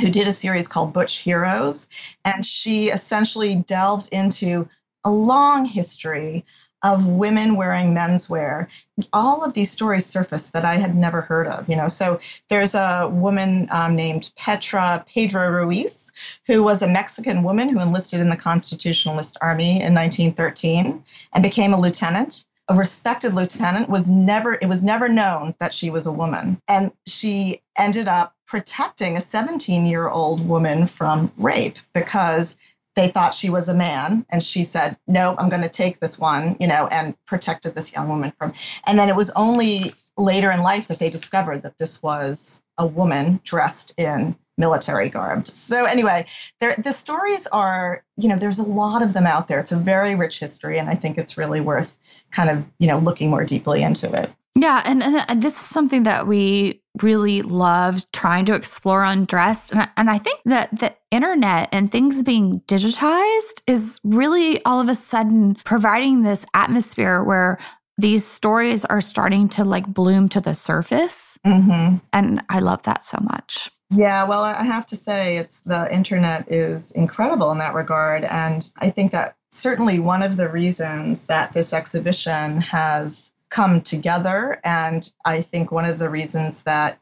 who 0.00 0.10
did 0.10 0.28
a 0.28 0.32
series 0.32 0.68
called 0.68 0.92
Butch 0.92 1.18
Heroes. 1.18 1.88
And 2.24 2.44
she 2.44 2.88
essentially 2.88 3.56
delved 3.56 4.08
into 4.12 4.68
a 5.04 5.10
long 5.10 5.64
history 5.64 6.44
of 6.82 7.06
women 7.06 7.56
wearing 7.56 7.94
menswear. 7.94 8.68
All 9.12 9.42
of 9.42 9.54
these 9.54 9.70
stories 9.70 10.04
surfaced 10.04 10.52
that 10.52 10.64
I 10.64 10.74
had 10.74 10.94
never 10.94 11.22
heard 11.22 11.48
of, 11.48 11.68
you 11.68 11.74
know. 11.74 11.88
So 11.88 12.20
there's 12.48 12.74
a 12.74 13.08
woman 13.10 13.66
um, 13.70 13.96
named 13.96 14.30
Petra 14.36 15.04
Pedro 15.08 15.50
Ruiz, 15.50 16.12
who 16.46 16.62
was 16.62 16.82
a 16.82 16.88
Mexican 16.88 17.42
woman 17.42 17.68
who 17.68 17.80
enlisted 17.80 18.20
in 18.20 18.28
the 18.28 18.36
Constitutionalist 18.36 19.38
Army 19.40 19.80
in 19.80 19.94
1913 19.94 21.02
and 21.32 21.42
became 21.42 21.72
a 21.72 21.80
lieutenant 21.80 22.44
a 22.68 22.74
respected 22.74 23.34
lieutenant 23.34 23.88
was 23.88 24.10
never 24.10 24.58
it 24.60 24.66
was 24.66 24.84
never 24.84 25.08
known 25.08 25.54
that 25.58 25.72
she 25.72 25.90
was 25.90 26.06
a 26.06 26.12
woman. 26.12 26.60
And 26.68 26.92
she 27.06 27.62
ended 27.76 28.08
up 28.08 28.34
protecting 28.46 29.16
a 29.16 29.20
17 29.20 29.86
year 29.86 30.08
old 30.08 30.46
woman 30.46 30.86
from 30.86 31.32
rape 31.36 31.78
because 31.94 32.56
they 32.94 33.08
thought 33.08 33.34
she 33.34 33.50
was 33.50 33.68
a 33.68 33.74
man. 33.74 34.24
And 34.30 34.42
she 34.42 34.64
said 34.64 34.96
no 35.06 35.36
i'm 35.38 35.48
going 35.48 35.62
to 35.62 35.68
take 35.68 36.00
this 36.00 36.18
one 36.18 36.56
you 36.58 36.66
know 36.66 36.86
and 36.88 37.14
protected 37.26 37.74
this 37.74 37.92
young 37.92 38.08
woman 38.08 38.32
from 38.38 38.52
and 38.84 38.98
then 38.98 39.08
it 39.08 39.16
was 39.16 39.30
only 39.30 39.92
later 40.16 40.50
in 40.50 40.62
life 40.62 40.88
that 40.88 40.98
they 40.98 41.10
discovered 41.10 41.62
that 41.62 41.78
this 41.78 42.02
was 42.02 42.62
a 42.78 42.86
woman 42.86 43.40
dressed 43.44 43.92
in 43.98 44.36
military 44.58 45.08
garbed. 45.08 45.48
So 45.48 45.84
anyway, 45.84 46.26
there 46.60 46.74
the 46.76 46.92
stories 46.92 47.46
are, 47.48 48.04
you 48.16 48.28
know, 48.28 48.36
there's 48.36 48.58
a 48.58 48.68
lot 48.68 49.02
of 49.02 49.12
them 49.12 49.26
out 49.26 49.48
there. 49.48 49.58
It's 49.58 49.72
a 49.72 49.76
very 49.76 50.14
rich 50.14 50.38
history 50.38 50.78
and 50.78 50.88
I 50.88 50.94
think 50.94 51.18
it's 51.18 51.36
really 51.36 51.60
worth 51.60 51.98
kind 52.30 52.50
of, 52.50 52.64
you 52.78 52.86
know, 52.86 52.98
looking 52.98 53.30
more 53.30 53.44
deeply 53.44 53.82
into 53.82 54.12
it. 54.14 54.30
Yeah, 54.58 54.82
and, 54.86 55.02
and 55.02 55.42
this 55.42 55.52
is 55.52 55.66
something 55.66 56.04
that 56.04 56.26
we 56.26 56.80
really 57.02 57.42
love 57.42 58.10
trying 58.12 58.46
to 58.46 58.54
explore 58.54 59.04
on 59.04 59.26
Dressed. 59.26 59.70
And 59.70 59.82
I, 59.82 59.88
and 59.98 60.08
I 60.08 60.16
think 60.16 60.40
that 60.46 60.78
the 60.78 60.94
internet 61.10 61.68
and 61.72 61.92
things 61.92 62.22
being 62.22 62.62
digitized 62.66 63.60
is 63.66 64.00
really 64.02 64.64
all 64.64 64.80
of 64.80 64.88
a 64.88 64.94
sudden 64.94 65.56
providing 65.64 66.22
this 66.22 66.46
atmosphere 66.54 67.22
where 67.22 67.58
these 67.98 68.24
stories 68.24 68.86
are 68.86 69.02
starting 69.02 69.48
to 69.50 69.64
like 69.64 69.86
bloom 69.86 70.28
to 70.30 70.40
the 70.40 70.54
surface. 70.54 71.38
Mm-hmm. 71.46 71.96
And 72.14 72.42
I 72.48 72.60
love 72.60 72.82
that 72.84 73.04
so 73.04 73.18
much. 73.22 73.70
Yeah, 73.90 74.24
well, 74.24 74.42
I 74.42 74.64
have 74.64 74.86
to 74.86 74.96
say, 74.96 75.36
it's 75.36 75.60
the 75.60 75.92
internet 75.94 76.50
is 76.50 76.90
incredible 76.92 77.52
in 77.52 77.58
that 77.58 77.74
regard, 77.74 78.24
and 78.24 78.68
I 78.78 78.90
think 78.90 79.12
that 79.12 79.36
certainly 79.50 80.00
one 80.00 80.22
of 80.22 80.36
the 80.36 80.48
reasons 80.48 81.28
that 81.28 81.52
this 81.52 81.72
exhibition 81.72 82.60
has 82.62 83.32
come 83.48 83.80
together. 83.80 84.60
And 84.64 85.10
I 85.24 85.40
think 85.42 85.70
one 85.70 85.84
of 85.84 85.98
the 85.98 86.08
reasons 86.08 86.64
that 86.64 86.98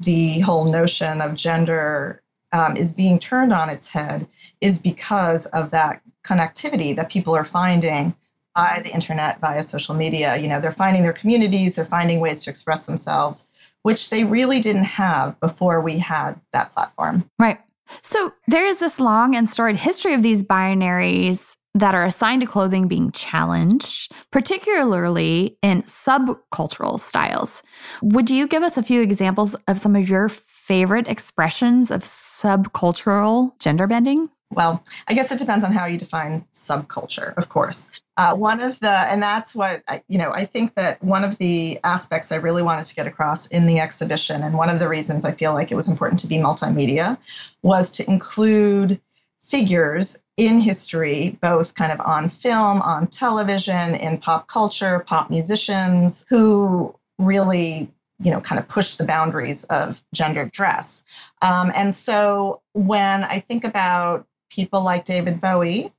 the 0.00 0.40
whole 0.40 0.64
notion 0.64 1.20
of 1.20 1.34
gender 1.34 2.20
um, 2.52 2.76
is 2.76 2.94
being 2.94 3.18
turned 3.18 3.52
on 3.52 3.70
its 3.70 3.88
head 3.88 4.26
is 4.60 4.80
because 4.80 5.46
of 5.46 5.70
that 5.70 6.02
connectivity 6.24 6.96
that 6.96 7.10
people 7.10 7.34
are 7.36 7.44
finding 7.44 8.14
by 8.54 8.80
the 8.84 8.92
internet, 8.92 9.40
via 9.40 9.62
social 9.62 9.94
media. 9.94 10.36
You 10.36 10.48
know, 10.48 10.60
they're 10.60 10.72
finding 10.72 11.02
their 11.02 11.12
communities, 11.12 11.74
they're 11.74 11.84
finding 11.84 12.20
ways 12.20 12.44
to 12.44 12.50
express 12.50 12.86
themselves, 12.86 13.50
which 13.84 14.10
they 14.10 14.24
really 14.24 14.60
didn't 14.60 14.84
have 14.84 15.38
before 15.40 15.80
we 15.80 15.98
had 15.98 16.40
that 16.52 16.72
platform. 16.72 17.30
Right. 17.38 17.60
So 18.02 18.32
there 18.48 18.66
is 18.66 18.78
this 18.78 18.98
long 18.98 19.36
and 19.36 19.48
storied 19.48 19.76
history 19.76 20.14
of 20.14 20.22
these 20.22 20.42
binaries 20.42 21.56
that 21.74 21.94
are 21.94 22.04
assigned 22.04 22.40
to 22.40 22.46
clothing 22.46 22.88
being 22.88 23.10
challenged, 23.12 24.10
particularly 24.30 25.58
in 25.60 25.82
subcultural 25.82 26.98
styles. 26.98 27.62
Would 28.00 28.30
you 28.30 28.46
give 28.46 28.62
us 28.62 28.76
a 28.76 28.82
few 28.82 29.02
examples 29.02 29.54
of 29.68 29.78
some 29.78 29.96
of 29.96 30.08
your 30.08 30.28
favorite 30.28 31.06
expressions 31.08 31.90
of 31.90 32.02
subcultural 32.02 33.58
gender 33.58 33.86
bending? 33.86 34.30
Well, 34.54 34.82
I 35.08 35.14
guess 35.14 35.30
it 35.32 35.38
depends 35.38 35.64
on 35.64 35.72
how 35.72 35.86
you 35.86 35.98
define 35.98 36.44
subculture, 36.52 37.36
of 37.36 37.48
course. 37.48 37.90
Uh, 38.16 38.36
one 38.36 38.60
of 38.60 38.78
the, 38.80 38.90
and 38.90 39.22
that's 39.22 39.54
what, 39.56 39.82
I, 39.88 40.02
you 40.08 40.18
know, 40.18 40.32
I 40.32 40.44
think 40.44 40.74
that 40.74 41.02
one 41.02 41.24
of 41.24 41.38
the 41.38 41.78
aspects 41.82 42.30
I 42.30 42.36
really 42.36 42.62
wanted 42.62 42.86
to 42.86 42.94
get 42.94 43.06
across 43.06 43.46
in 43.48 43.66
the 43.66 43.80
exhibition, 43.80 44.42
and 44.42 44.56
one 44.56 44.70
of 44.70 44.78
the 44.78 44.88
reasons 44.88 45.24
I 45.24 45.32
feel 45.32 45.52
like 45.52 45.72
it 45.72 45.74
was 45.74 45.88
important 45.88 46.20
to 46.20 46.26
be 46.26 46.36
multimedia, 46.36 47.18
was 47.62 47.90
to 47.92 48.08
include 48.08 49.00
figures 49.42 50.22
in 50.36 50.60
history, 50.60 51.38
both 51.40 51.74
kind 51.74 51.92
of 51.92 52.00
on 52.00 52.28
film, 52.28 52.80
on 52.82 53.08
television, 53.08 53.94
in 53.94 54.18
pop 54.18 54.46
culture, 54.46 55.00
pop 55.00 55.30
musicians 55.30 56.24
who 56.28 56.94
really 57.18 57.90
you 58.20 58.30
know 58.30 58.40
kind 58.40 58.58
of 58.58 58.68
push 58.68 58.94
the 58.94 59.04
boundaries 59.04 59.64
of 59.64 60.02
gendered 60.14 60.52
dress 60.52 61.04
um, 61.42 61.70
and 61.74 61.92
so 61.92 62.60
when 62.72 63.24
i 63.24 63.38
think 63.38 63.64
about 63.64 64.26
people 64.54 64.82
like 64.84 65.04
david 65.04 65.40
bowie 65.40 65.92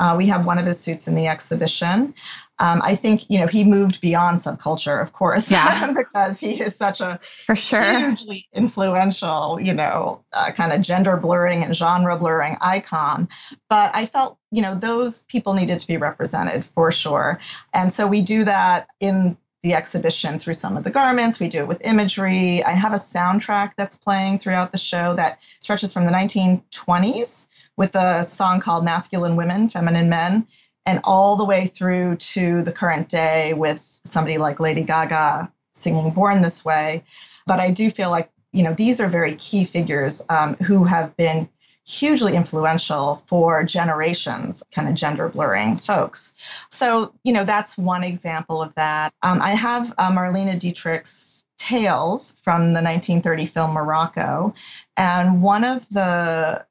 uh, 0.00 0.14
we 0.16 0.26
have 0.26 0.46
one 0.46 0.58
of 0.58 0.66
his 0.66 0.78
suits 0.78 1.08
in 1.08 1.14
the 1.14 1.26
exhibition. 1.26 2.14
Um, 2.60 2.80
I 2.82 2.94
think 2.94 3.28
you 3.30 3.40
know 3.40 3.46
he 3.46 3.64
moved 3.64 4.00
beyond 4.00 4.38
subculture, 4.38 5.00
of 5.00 5.12
course, 5.12 5.50
yeah. 5.50 5.92
because 5.96 6.40
he 6.40 6.60
is 6.60 6.76
such 6.76 7.00
a 7.00 7.18
for 7.22 7.56
sure 7.56 7.98
hugely 7.98 8.48
influential, 8.52 9.58
you 9.60 9.74
know, 9.74 10.24
uh, 10.32 10.50
kind 10.52 10.72
of 10.72 10.82
gender 10.82 11.16
blurring 11.16 11.64
and 11.64 11.74
genre 11.74 12.16
blurring 12.16 12.56
icon. 12.60 13.28
But 13.68 13.94
I 13.94 14.06
felt 14.06 14.38
you 14.50 14.62
know 14.62 14.74
those 14.74 15.24
people 15.24 15.54
needed 15.54 15.78
to 15.80 15.86
be 15.86 15.96
represented 15.96 16.64
for 16.64 16.92
sure, 16.92 17.40
and 17.74 17.92
so 17.92 18.06
we 18.06 18.22
do 18.22 18.44
that 18.44 18.88
in 19.00 19.36
the 19.62 19.74
exhibition 19.74 20.38
through 20.38 20.54
some 20.54 20.76
of 20.76 20.84
the 20.84 20.90
garments. 20.90 21.40
We 21.40 21.48
do 21.48 21.58
it 21.58 21.68
with 21.68 21.84
imagery. 21.84 22.62
I 22.62 22.70
have 22.70 22.92
a 22.92 22.96
soundtrack 22.96 23.72
that's 23.76 23.96
playing 23.96 24.38
throughout 24.38 24.70
the 24.70 24.78
show 24.78 25.14
that 25.14 25.40
stretches 25.58 25.92
from 25.92 26.06
the 26.06 26.12
1920s 26.12 27.48
with 27.78 27.94
a 27.94 28.24
song 28.24 28.60
called 28.60 28.84
Masculine 28.84 29.36
Women, 29.36 29.68
Feminine 29.68 30.10
Men, 30.10 30.46
and 30.84 31.00
all 31.04 31.36
the 31.36 31.44
way 31.44 31.66
through 31.66 32.16
to 32.16 32.62
the 32.62 32.72
current 32.72 33.08
day 33.08 33.54
with 33.54 34.00
somebody 34.04 34.36
like 34.36 34.58
Lady 34.58 34.82
Gaga 34.82 35.50
singing 35.72 36.10
Born 36.10 36.42
This 36.42 36.64
Way. 36.64 37.04
But 37.46 37.60
I 37.60 37.70
do 37.70 37.88
feel 37.88 38.10
like, 38.10 38.30
you 38.52 38.64
know, 38.64 38.74
these 38.74 39.00
are 39.00 39.08
very 39.08 39.36
key 39.36 39.64
figures 39.64 40.20
um, 40.28 40.54
who 40.54 40.84
have 40.84 41.16
been 41.16 41.48
hugely 41.86 42.34
influential 42.34 43.16
for 43.26 43.64
generations, 43.64 44.62
kind 44.72 44.88
of 44.88 44.94
gender 44.94 45.28
blurring 45.28 45.76
folks. 45.78 46.34
So, 46.70 47.14
you 47.22 47.32
know, 47.32 47.44
that's 47.44 47.78
one 47.78 48.02
example 48.02 48.60
of 48.60 48.74
that. 48.74 49.14
Um, 49.22 49.40
I 49.40 49.50
have 49.50 49.94
uh, 49.96 50.10
Marlene 50.10 50.58
Dietrich's 50.58 51.44
Tails 51.56 52.40
from 52.42 52.72
the 52.72 52.82
1930 52.82 53.46
film 53.46 53.72
Morocco. 53.72 54.54
And 54.96 55.42
one 55.42 55.64
of 55.64 55.88
the 55.88 56.66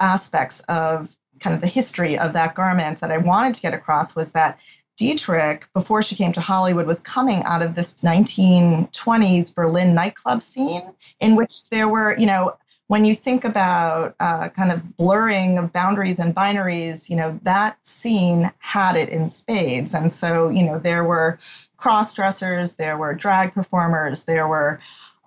aspects 0.00 0.60
of 0.68 1.14
kind 1.40 1.54
of 1.54 1.60
the 1.60 1.66
history 1.66 2.18
of 2.18 2.32
that 2.32 2.54
garment 2.54 3.00
that 3.00 3.10
I 3.10 3.18
wanted 3.18 3.54
to 3.54 3.62
get 3.62 3.74
across 3.74 4.14
was 4.16 4.32
that 4.32 4.58
Dietrich, 4.96 5.66
before 5.72 6.02
she 6.02 6.14
came 6.14 6.32
to 6.32 6.42
Hollywood, 6.42 6.86
was 6.86 7.00
coming 7.00 7.42
out 7.44 7.62
of 7.62 7.74
this 7.74 8.02
1920s 8.02 9.54
Berlin 9.54 9.94
nightclub 9.94 10.42
scene 10.42 10.82
in 11.20 11.36
which 11.36 11.70
there 11.70 11.88
were, 11.88 12.14
you 12.18 12.26
know, 12.26 12.52
when 12.88 13.04
you 13.04 13.14
think 13.14 13.44
about 13.44 14.16
uh, 14.18 14.48
kind 14.48 14.72
of 14.72 14.96
blurring 14.96 15.58
of 15.58 15.72
boundaries 15.72 16.18
and 16.18 16.34
binaries, 16.34 17.08
you 17.08 17.14
know, 17.14 17.38
that 17.44 17.78
scene 17.86 18.50
had 18.58 18.96
it 18.96 19.08
in 19.08 19.28
spades. 19.28 19.94
And 19.94 20.10
so, 20.10 20.48
you 20.48 20.64
know, 20.64 20.78
there 20.78 21.04
were 21.04 21.38
cross 21.76 22.14
dressers, 22.14 22.74
there 22.74 22.98
were 22.98 23.14
drag 23.14 23.54
performers, 23.54 24.24
there 24.24 24.48
were 24.48 24.80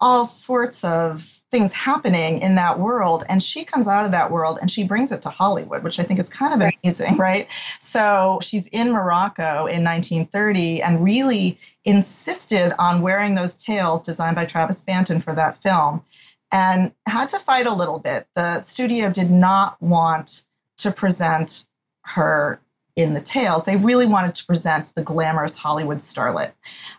all 0.04 0.26
sorts 0.26 0.84
of 0.84 1.22
things 1.50 1.72
happening 1.72 2.40
in 2.40 2.56
that 2.56 2.78
world. 2.78 3.24
And 3.30 3.42
she 3.42 3.64
comes 3.64 3.88
out 3.88 4.04
of 4.04 4.12
that 4.12 4.32
world 4.32 4.60
and 4.60 4.70
she 4.70 4.84
brings 4.84 5.14
it 5.14 5.22
to 5.22 5.30
Hollywood, 5.30 5.82
which 5.82 5.98
I 5.98 6.04
think 6.04 6.20
is 6.20 6.28
kind 6.28 6.54
of 6.54 6.60
amazing, 6.84 7.16
right? 7.16 7.48
So 7.80 8.40
she's 8.42 8.68
in 8.68 8.92
Morocco 8.92 9.66
in 9.66 9.82
1930 9.82 10.82
and 10.82 11.02
really 11.02 11.58
insisted 11.86 12.74
on 12.78 13.02
wearing 13.02 13.36
those 13.36 13.56
tails 13.56 14.04
designed 14.04 14.36
by 14.36 14.44
Travis 14.44 14.84
Banton 14.84 15.24
for 15.24 15.34
that 15.36 15.58
film 15.60 16.04
and 16.52 16.92
had 17.08 17.30
to 17.30 17.40
fight 17.40 17.66
a 17.66 17.74
little 17.74 18.00
bit. 18.00 18.28
The 18.36 18.62
studio 18.64 19.10
did 19.10 19.32
not 19.32 19.82
want 19.82 20.44
to 20.80 20.92
present 20.92 21.66
her 22.02 22.60
in 22.96 23.14
the 23.14 23.22
tails, 23.22 23.66
They 23.66 23.78
really 23.78 24.06
wanted 24.06 24.36
to 24.36 24.46
present 24.46 24.94
the 24.96 25.02
glamorous 25.02 25.58
Hollywood 25.58 25.98
starlet. 25.98 26.52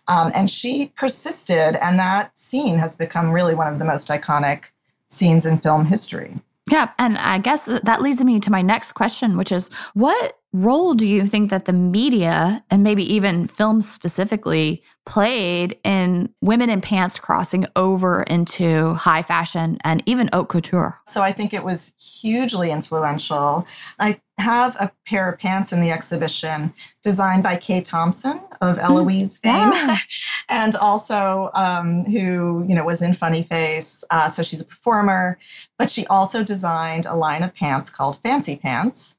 Um, 0.08 0.32
and 0.34 0.50
she 0.50 0.92
persisted, 0.96 1.76
and 1.76 1.98
that 1.98 2.36
scene 2.36 2.78
has 2.78 2.96
become 2.96 3.30
really 3.30 3.54
one 3.54 3.72
of 3.72 3.78
the 3.78 3.84
most 3.84 4.08
iconic 4.08 4.64
scenes 5.08 5.46
in 5.46 5.58
film 5.58 5.84
history. 5.84 6.34
Yeah. 6.70 6.90
And 6.98 7.18
I 7.18 7.38
guess 7.38 7.64
that 7.66 8.02
leads 8.02 8.24
me 8.24 8.40
to 8.40 8.50
my 8.50 8.62
next 8.62 8.92
question, 8.92 9.36
which 9.36 9.52
is 9.52 9.68
what 9.92 10.38
role 10.54 10.94
do 10.94 11.04
you 11.04 11.26
think 11.26 11.50
that 11.50 11.64
the 11.64 11.72
media 11.72 12.64
and 12.70 12.82
maybe 12.82 13.02
even 13.12 13.48
film 13.48 13.82
specifically 13.82 14.82
played 15.04 15.76
in 15.82 16.32
women 16.40 16.70
in 16.70 16.80
pants 16.80 17.18
crossing 17.18 17.66
over 17.74 18.22
into 18.22 18.94
high 18.94 19.20
fashion 19.20 19.76
and 19.84 20.02
even 20.06 20.30
haute 20.32 20.48
couture? 20.48 20.96
So 21.08 21.20
I 21.22 21.32
think 21.32 21.52
it 21.52 21.64
was 21.64 21.92
hugely 21.98 22.70
influential. 22.70 23.66
I 23.98 24.20
have 24.38 24.76
a 24.76 24.92
pair 25.06 25.28
of 25.28 25.40
pants 25.40 25.72
in 25.72 25.80
the 25.80 25.90
exhibition 25.90 26.72
designed 27.02 27.42
by 27.42 27.56
Kay 27.56 27.80
Thompson 27.80 28.40
of 28.60 28.78
hmm. 28.78 28.84
Eloise 28.84 29.40
fame, 29.40 29.72
yeah. 29.72 29.96
and 30.48 30.76
also 30.76 31.50
um, 31.54 32.04
who 32.04 32.64
you 32.68 32.76
know 32.76 32.84
was 32.84 33.02
in 33.02 33.12
Funny 33.12 33.42
Face. 33.42 34.04
Uh, 34.08 34.28
so 34.28 34.44
she's 34.44 34.60
a 34.60 34.64
performer, 34.64 35.36
but 35.78 35.90
she 35.90 36.06
also 36.06 36.44
designed 36.44 37.06
a 37.06 37.14
line 37.14 37.42
of 37.42 37.52
pants 37.54 37.90
called 37.90 38.18
Fancy 38.22 38.56
Pants 38.56 39.18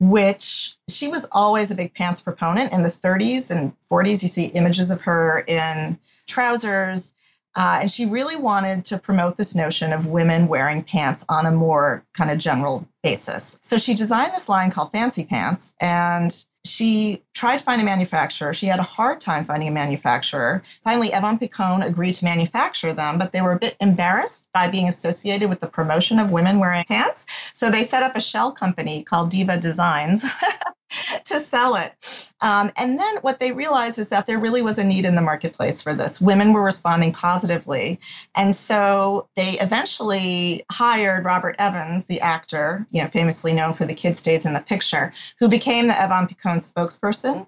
which 0.00 0.76
she 0.88 1.08
was 1.08 1.26
always 1.32 1.70
a 1.70 1.74
big 1.74 1.94
pants 1.94 2.20
proponent. 2.20 2.72
In 2.72 2.82
the 2.82 2.88
30s 2.88 3.50
and 3.50 3.72
40s, 3.90 4.22
you 4.22 4.28
see 4.28 4.46
images 4.46 4.90
of 4.90 5.00
her 5.02 5.40
in 5.40 5.98
trousers. 6.26 7.14
Uh, 7.56 7.78
and 7.82 7.90
she 7.90 8.04
really 8.06 8.34
wanted 8.34 8.84
to 8.86 8.98
promote 8.98 9.36
this 9.36 9.54
notion 9.54 9.92
of 9.92 10.06
women 10.06 10.48
wearing 10.48 10.82
pants 10.82 11.24
on 11.28 11.46
a 11.46 11.52
more 11.52 12.04
kind 12.12 12.30
of 12.30 12.38
general 12.38 12.86
basis. 13.02 13.58
So 13.62 13.78
she 13.78 13.94
designed 13.94 14.32
this 14.32 14.48
line 14.48 14.72
called 14.72 14.90
Fancy 14.90 15.24
Pants, 15.24 15.76
and 15.80 16.44
she 16.64 17.22
tried 17.34 17.58
to 17.58 17.64
find 17.64 17.80
a 17.80 17.84
manufacturer. 17.84 18.54
She 18.54 18.66
had 18.66 18.78
a 18.78 18.84
hard 18.84 19.20
time 19.20 19.44
finding 19.44 19.68
a 19.68 19.72
manufacturer. 19.72 20.62
Finally, 20.82 21.12
Evan-Picone 21.12 21.84
agreed 21.84 22.14
to 22.16 22.24
manufacture 22.24 22.92
them, 22.92 23.18
but 23.18 23.32
they 23.32 23.42
were 23.42 23.52
a 23.52 23.58
bit 23.58 23.76
embarrassed 23.80 24.48
by 24.52 24.68
being 24.68 24.88
associated 24.88 25.50
with 25.50 25.60
the 25.60 25.66
promotion 25.66 26.18
of 26.18 26.30
women 26.30 26.58
wearing 26.58 26.84
pants. 26.84 27.26
So 27.52 27.70
they 27.70 27.82
set 27.82 28.02
up 28.02 28.16
a 28.16 28.20
shell 28.20 28.50
company 28.52 29.02
called 29.02 29.30
Diva 29.30 29.58
Designs 29.58 30.24
to 31.24 31.38
sell 31.38 31.76
it. 31.76 31.92
Um, 32.40 32.70
and 32.76 32.98
then 32.98 33.16
what 33.22 33.38
they 33.38 33.52
realized 33.52 33.98
is 33.98 34.10
that 34.10 34.26
there 34.26 34.38
really 34.38 34.62
was 34.62 34.78
a 34.78 34.84
need 34.84 35.04
in 35.04 35.14
the 35.14 35.22
marketplace 35.22 35.80
for 35.80 35.94
this. 35.94 36.20
Women 36.20 36.52
were 36.52 36.62
responding 36.62 37.12
positively. 37.12 38.00
And 38.34 38.54
so 38.54 39.28
they 39.34 39.58
eventually 39.58 40.64
hired 40.70 41.24
Robert 41.24 41.56
Evans, 41.58 42.04
the 42.04 42.20
actor, 42.20 42.86
you 42.90 43.00
know, 43.00 43.08
famously 43.08 43.52
known 43.52 43.74
for 43.74 43.86
The 43.86 43.94
Kid 43.94 44.16
Stays 44.16 44.46
in 44.46 44.52
the 44.52 44.60
Picture, 44.60 45.12
who 45.38 45.48
became 45.48 45.86
the 45.86 46.00
Evan-Picone 46.00 46.60
spokesperson. 46.60 47.46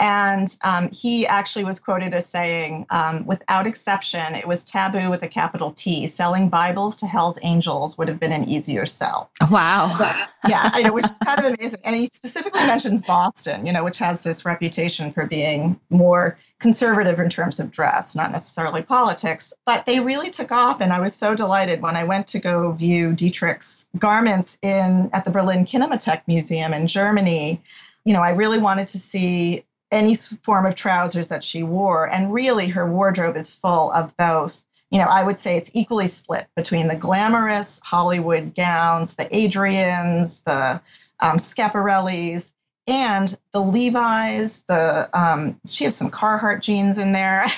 And 0.00 0.48
um, 0.64 0.90
he 0.92 1.28
actually 1.28 1.64
was 1.64 1.78
quoted 1.78 2.12
as 2.12 2.26
saying, 2.26 2.86
um, 2.90 3.24
without 3.24 3.68
exception, 3.68 4.34
it 4.34 4.48
was 4.48 4.64
taboo 4.64 5.08
with 5.10 5.22
a 5.22 5.28
capital 5.28 5.70
T. 5.70 6.08
Selling 6.08 6.48
Bibles 6.48 6.96
to 6.96 7.06
Hell's 7.06 7.38
Angels 7.42 7.96
would 7.96 8.08
have 8.08 8.18
been 8.18 8.32
an 8.32 8.48
easier 8.48 8.84
sell. 8.84 9.30
Wow. 9.48 9.94
But, 9.96 10.16
yeah, 10.48 10.70
I 10.72 10.82
know, 10.82 10.92
which 10.92 11.04
is 11.04 11.18
kind 11.18 11.38
of 11.38 11.54
amazing. 11.54 11.80
And 11.84 11.94
he 11.94 12.06
specifically 12.06 12.62
mentions 12.62 13.04
Boston, 13.04 13.64
you 13.64 13.72
know, 13.72 13.84
which 13.84 13.98
has 13.98 14.24
this 14.24 14.44
reputation 14.44 15.12
for 15.12 15.24
being 15.26 15.78
more 15.88 16.36
conservative 16.58 17.20
in 17.20 17.28
terms 17.28 17.60
of 17.60 17.70
dress, 17.70 18.16
not 18.16 18.32
necessarily 18.32 18.82
politics. 18.82 19.52
But 19.66 19.86
they 19.86 20.00
really 20.00 20.30
took 20.30 20.50
off, 20.50 20.80
and 20.80 20.92
I 20.92 21.00
was 21.00 21.14
so 21.14 21.36
delighted 21.36 21.80
when 21.80 21.96
I 21.96 22.04
went 22.04 22.26
to 22.28 22.40
go 22.40 22.72
view 22.72 23.12
Dietrich's 23.12 23.86
garments 23.98 24.58
in 24.62 25.10
at 25.12 25.24
the 25.24 25.30
Berlin 25.30 25.64
Kinemathek 25.64 26.22
Museum 26.26 26.74
in 26.74 26.88
Germany 26.88 27.62
you 28.04 28.12
know, 28.12 28.20
I 28.20 28.30
really 28.30 28.58
wanted 28.58 28.88
to 28.88 28.98
see 28.98 29.64
any 29.90 30.14
form 30.14 30.66
of 30.66 30.74
trousers 30.74 31.28
that 31.28 31.44
she 31.44 31.62
wore. 31.62 32.10
And 32.10 32.32
really, 32.32 32.68
her 32.68 32.90
wardrobe 32.90 33.36
is 33.36 33.54
full 33.54 33.92
of 33.92 34.16
both. 34.16 34.64
You 34.90 34.98
know, 34.98 35.06
I 35.08 35.22
would 35.22 35.38
say 35.38 35.56
it's 35.56 35.70
equally 35.74 36.06
split 36.06 36.46
between 36.56 36.88
the 36.88 36.96
glamorous 36.96 37.80
Hollywood 37.82 38.54
gowns, 38.54 39.16
the 39.16 39.24
Adrians, 39.24 40.42
the 40.44 40.82
um, 41.20 41.38
Schiaparellis, 41.38 42.52
and 42.86 43.36
the 43.52 43.60
Levi's. 43.60 44.62
The 44.64 45.08
um, 45.12 45.60
she 45.66 45.84
has 45.84 45.96
some 45.96 46.10
Carhartt 46.10 46.62
jeans 46.62 46.98
in 46.98 47.12
there. 47.12 47.44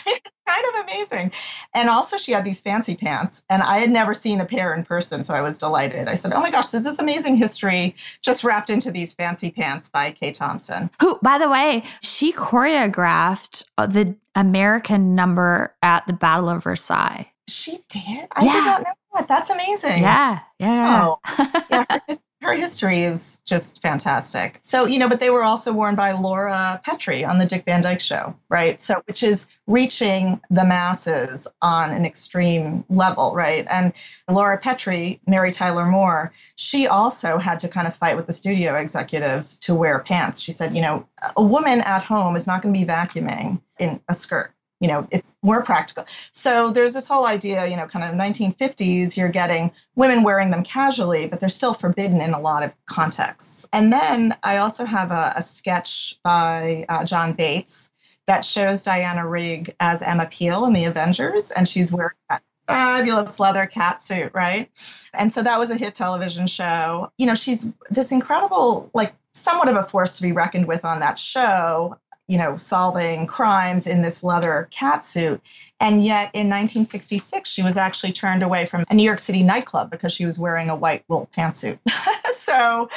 kind 0.46 0.64
of 0.74 0.84
amazing. 0.84 1.32
And 1.74 1.88
also, 1.88 2.16
she 2.16 2.32
had 2.32 2.44
these 2.44 2.60
fancy 2.60 2.96
pants, 2.96 3.44
and 3.48 3.62
I 3.62 3.78
had 3.78 3.90
never 3.90 4.14
seen 4.14 4.40
a 4.40 4.44
pair 4.44 4.74
in 4.74 4.84
person, 4.84 5.22
so 5.22 5.34
I 5.34 5.40
was 5.40 5.58
delighted. 5.58 6.08
I 6.08 6.14
said, 6.14 6.32
"Oh 6.32 6.40
my 6.40 6.50
gosh, 6.50 6.68
this 6.68 6.86
is 6.86 6.98
amazing 6.98 7.36
history 7.36 7.94
just 8.22 8.44
wrapped 8.44 8.70
into 8.70 8.90
these 8.90 9.14
fancy 9.14 9.50
pants 9.50 9.88
by 9.88 10.12
Kay 10.12 10.32
Thompson." 10.32 10.90
Who, 11.00 11.18
by 11.22 11.38
the 11.38 11.48
way, 11.48 11.84
she 12.02 12.32
choreographed 12.32 13.64
uh, 13.78 13.86
the 13.86 14.16
American 14.34 15.14
number 15.14 15.74
at 15.82 16.06
the 16.06 16.12
Battle 16.12 16.48
of 16.48 16.64
Versailles. 16.64 17.30
She 17.48 17.78
did. 17.88 18.26
I 18.32 18.44
yeah. 18.44 18.52
did 18.52 18.64
not 18.64 18.82
know 18.82 18.92
that. 19.14 19.28
That's 19.28 19.50
amazing. 19.50 20.02
Yeah, 20.02 20.40
yeah. 20.58 21.06
Oh, 21.06 21.18
yeah. 21.70 21.84
Her, 21.88 22.14
her 22.44 22.52
history 22.52 23.02
is 23.02 23.40
just 23.46 23.80
fantastic. 23.80 24.58
So, 24.62 24.84
you 24.84 24.98
know, 24.98 25.08
but 25.08 25.18
they 25.18 25.30
were 25.30 25.42
also 25.42 25.72
worn 25.72 25.94
by 25.94 26.12
Laura 26.12 26.80
Petrie 26.84 27.24
on 27.24 27.38
the 27.38 27.46
Dick 27.46 27.64
Van 27.64 27.80
Dyke 27.80 28.00
Show, 28.00 28.36
right? 28.50 28.80
So, 28.80 29.00
which 29.06 29.22
is 29.22 29.46
reaching 29.66 30.40
the 30.50 30.64
masses 30.64 31.48
on 31.62 31.90
an 31.90 32.04
extreme 32.04 32.84
level, 32.90 33.34
right? 33.34 33.66
And 33.70 33.94
Laura 34.28 34.58
Petrie, 34.58 35.20
Mary 35.26 35.52
Tyler 35.52 35.86
Moore, 35.86 36.32
she 36.56 36.86
also 36.86 37.38
had 37.38 37.60
to 37.60 37.68
kind 37.68 37.86
of 37.86 37.94
fight 37.94 38.16
with 38.16 38.26
the 38.26 38.32
studio 38.32 38.76
executives 38.76 39.58
to 39.60 39.74
wear 39.74 39.98
pants. 40.00 40.38
She 40.38 40.52
said, 40.52 40.76
you 40.76 40.82
know, 40.82 41.06
a 41.36 41.42
woman 41.42 41.80
at 41.80 42.02
home 42.02 42.36
is 42.36 42.46
not 42.46 42.62
going 42.62 42.74
to 42.74 42.80
be 42.80 42.86
vacuuming 42.86 43.60
in 43.78 44.00
a 44.08 44.14
skirt 44.14 44.53
you 44.84 44.88
know 44.88 45.08
it's 45.10 45.38
more 45.42 45.62
practical. 45.62 46.04
So 46.32 46.70
there's 46.70 46.92
this 46.92 47.08
whole 47.08 47.24
idea 47.24 47.66
you 47.66 47.74
know 47.74 47.86
kind 47.86 48.04
of 48.04 48.14
1950s 48.20 49.16
you're 49.16 49.30
getting 49.30 49.72
women 49.94 50.22
wearing 50.22 50.50
them 50.50 50.62
casually 50.62 51.26
but 51.26 51.40
they're 51.40 51.48
still 51.48 51.72
forbidden 51.72 52.20
in 52.20 52.34
a 52.34 52.38
lot 52.38 52.62
of 52.62 52.74
contexts. 52.84 53.66
And 53.72 53.90
then 53.90 54.34
i 54.42 54.58
also 54.58 54.84
have 54.84 55.10
a, 55.10 55.32
a 55.36 55.42
sketch 55.42 56.18
by 56.22 56.84
uh, 56.90 57.06
john 57.06 57.32
bates 57.32 57.90
that 58.26 58.44
shows 58.44 58.82
diana 58.82 59.26
rigg 59.26 59.74
as 59.80 60.02
emma 60.02 60.26
peel 60.26 60.66
in 60.66 60.74
the 60.74 60.84
avengers 60.84 61.50
and 61.50 61.66
she's 61.66 61.90
wearing 61.90 62.18
that 62.28 62.42
fabulous 62.66 63.40
leather 63.40 63.64
cat 63.64 64.02
suit 64.02 64.32
right? 64.34 64.68
And 65.14 65.32
so 65.32 65.42
that 65.42 65.58
was 65.58 65.70
a 65.70 65.76
hit 65.76 65.94
television 65.94 66.46
show. 66.46 67.10
You 67.16 67.26
know 67.26 67.34
she's 67.34 67.72
this 67.88 68.12
incredible 68.12 68.90
like 68.92 69.14
somewhat 69.32 69.68
of 69.68 69.76
a 69.76 69.82
force 69.82 70.16
to 70.16 70.22
be 70.22 70.32
reckoned 70.32 70.68
with 70.68 70.84
on 70.84 71.00
that 71.00 71.18
show 71.18 71.98
you 72.28 72.38
know, 72.38 72.56
solving 72.56 73.26
crimes 73.26 73.86
in 73.86 74.02
this 74.02 74.24
leather 74.24 74.68
cat 74.70 75.04
suit. 75.04 75.40
And 75.80 76.02
yet 76.02 76.30
in 76.32 76.48
1966, 76.48 77.48
she 77.48 77.62
was 77.62 77.76
actually 77.76 78.12
turned 78.12 78.42
away 78.42 78.66
from 78.66 78.84
a 78.88 78.94
New 78.94 79.02
York 79.02 79.18
City 79.18 79.42
nightclub 79.42 79.90
because 79.90 80.12
she 80.12 80.24
was 80.24 80.38
wearing 80.38 80.70
a 80.70 80.76
white 80.76 81.04
wool 81.08 81.28
pantsuit. 81.36 81.78
so, 82.30 82.88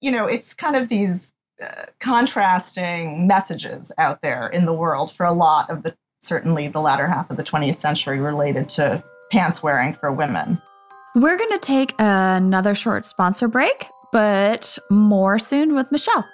you 0.00 0.10
know, 0.10 0.26
it's 0.26 0.54
kind 0.54 0.76
of 0.76 0.88
these 0.88 1.32
uh, 1.62 1.84
contrasting 2.00 3.26
messages 3.26 3.92
out 3.98 4.22
there 4.22 4.48
in 4.48 4.64
the 4.64 4.72
world 4.72 5.12
for 5.12 5.26
a 5.26 5.32
lot 5.32 5.68
of 5.68 5.82
the, 5.82 5.94
certainly 6.20 6.68
the 6.68 6.80
latter 6.80 7.06
half 7.06 7.30
of 7.30 7.36
the 7.36 7.44
20th 7.44 7.74
century 7.74 8.20
related 8.20 8.68
to 8.70 9.02
pants 9.30 9.62
wearing 9.62 9.92
for 9.92 10.10
women. 10.10 10.60
We're 11.14 11.36
going 11.36 11.50
to 11.50 11.58
take 11.58 11.94
another 11.98 12.74
short 12.74 13.04
sponsor 13.04 13.48
break, 13.48 13.86
but 14.12 14.78
more 14.90 15.38
soon 15.38 15.74
with 15.74 15.92
Michelle. 15.92 16.26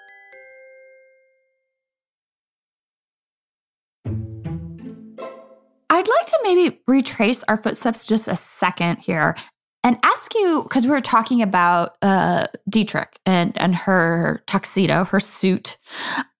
Maybe 6.54 6.80
retrace 6.86 7.44
our 7.44 7.56
footsteps 7.56 8.06
just 8.06 8.28
a 8.28 8.36
second 8.36 8.98
here 8.98 9.36
and 9.84 9.98
ask 10.02 10.34
you 10.34 10.62
because 10.62 10.84
we 10.84 10.90
were 10.90 11.00
talking 11.00 11.42
about 11.42 11.96
uh, 12.02 12.46
Dietrich 12.68 13.18
and 13.26 13.52
and 13.56 13.74
her 13.74 14.42
tuxedo, 14.46 15.04
her 15.04 15.20
suit. 15.20 15.78